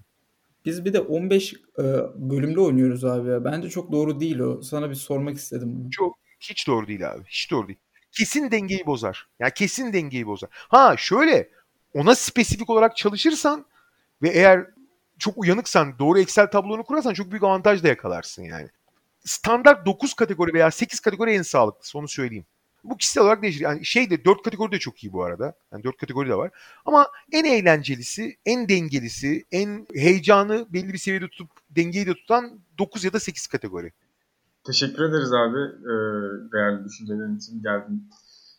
Biz 0.66 0.86
bir 0.86 0.94
de 0.94 1.00
15 1.00 1.54
e, 1.78 1.82
oynuyoruz 2.60 3.06
abi 3.06 3.30
ya. 3.30 3.46
Bence 3.46 3.70
çok 3.70 3.92
doğru 3.92 4.20
değil 4.20 4.39
o. 4.39 4.62
Sana 4.62 4.89
bir 4.89 4.96
sormak 4.96 5.38
istedim 5.38 5.76
bunu. 5.76 5.92
Çok 5.92 6.18
hiç 6.39 6.68
doğru 6.68 6.88
değil 6.88 7.12
abi. 7.12 7.24
Hiç 7.28 7.52
doğru 7.52 7.68
değil. 7.68 7.80
Kesin 8.12 8.51
dengeyi 8.51 8.86
bozar. 8.86 9.28
Ya 9.39 9.45
yani 9.45 9.53
kesin 9.53 9.93
dengeyi 9.93 10.28
bozar. 10.28 10.49
Ha 10.51 10.95
şöyle 10.97 11.49
ona 11.93 12.16
spesifik 12.16 12.70
olarak 12.70 12.97
çalışırsan 12.97 13.66
ve 14.22 14.30
eğer 14.30 14.66
çok 15.20 15.38
uyanıksan 15.38 15.99
doğru 15.99 16.20
Excel 16.20 16.51
tablonu 16.51 16.84
kurarsan 16.84 17.14
çok 17.14 17.32
büyük 17.32 17.43
avantaj 17.43 17.84
da 17.84 17.88
yakalarsın 17.88 18.43
yani. 18.43 18.70
Standart 19.26 19.86
9 19.86 20.14
kategori 20.14 20.53
veya 20.53 20.72
8 20.72 20.99
kategori 20.99 21.32
en 21.32 21.41
sağlıklısı 21.41 21.97
onu 21.97 22.07
söyleyeyim. 22.07 22.45
Bu 22.84 22.97
kişisel 22.97 23.24
olarak 23.24 23.41
değişir. 23.41 23.62
Yani 23.62 23.86
şey 23.86 24.09
de 24.09 24.26
4 24.26 24.43
kategori 24.43 24.72
de 24.72 24.80
çok 24.80 25.03
iyi 25.03 25.14
bu 25.14 25.24
arada. 25.24 25.53
Yani 25.74 25.84
4 25.84 25.97
kategori 25.97 26.30
de 26.30 26.36
var. 26.36 26.51
Ama 26.86 27.07
en 27.32 27.45
eğlencelisi, 27.45 28.38
en 28.45 28.70
dengelisi, 28.70 29.45
en 29.51 29.88
heyecanı 29.95 30.68
belli 30.74 30.93
bir 30.93 30.97
seviyede 30.97 31.28
tutup 31.28 31.49
dengeyi 31.70 32.07
de 32.07 32.14
tutan 32.14 32.59
9 32.78 33.03
ya 33.03 33.14
da 33.14 33.20
8 33.20 33.47
kategori. 33.47 33.91
Teşekkür 34.64 35.03
ederiz 35.03 35.34
abi 35.34 35.59
e, 35.59 35.93
değerli 36.51 36.86
düşüncelerin 36.86 37.38
için 37.38 37.64
geldin. 37.64 38.09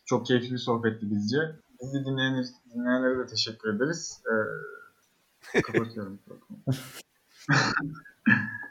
Çok 0.05 0.25
keyifli 0.25 0.51
bir 0.51 0.57
sohbetti 0.57 1.11
bizce. 1.11 1.37
Bizi 1.81 2.05
dinleyen, 2.05 2.45
dinleyenlere 2.73 3.19
de 3.19 3.25
teşekkür 3.25 3.75
ederiz. 3.75 4.21
E, 5.53 5.61
kapatıyorum. 5.61 6.19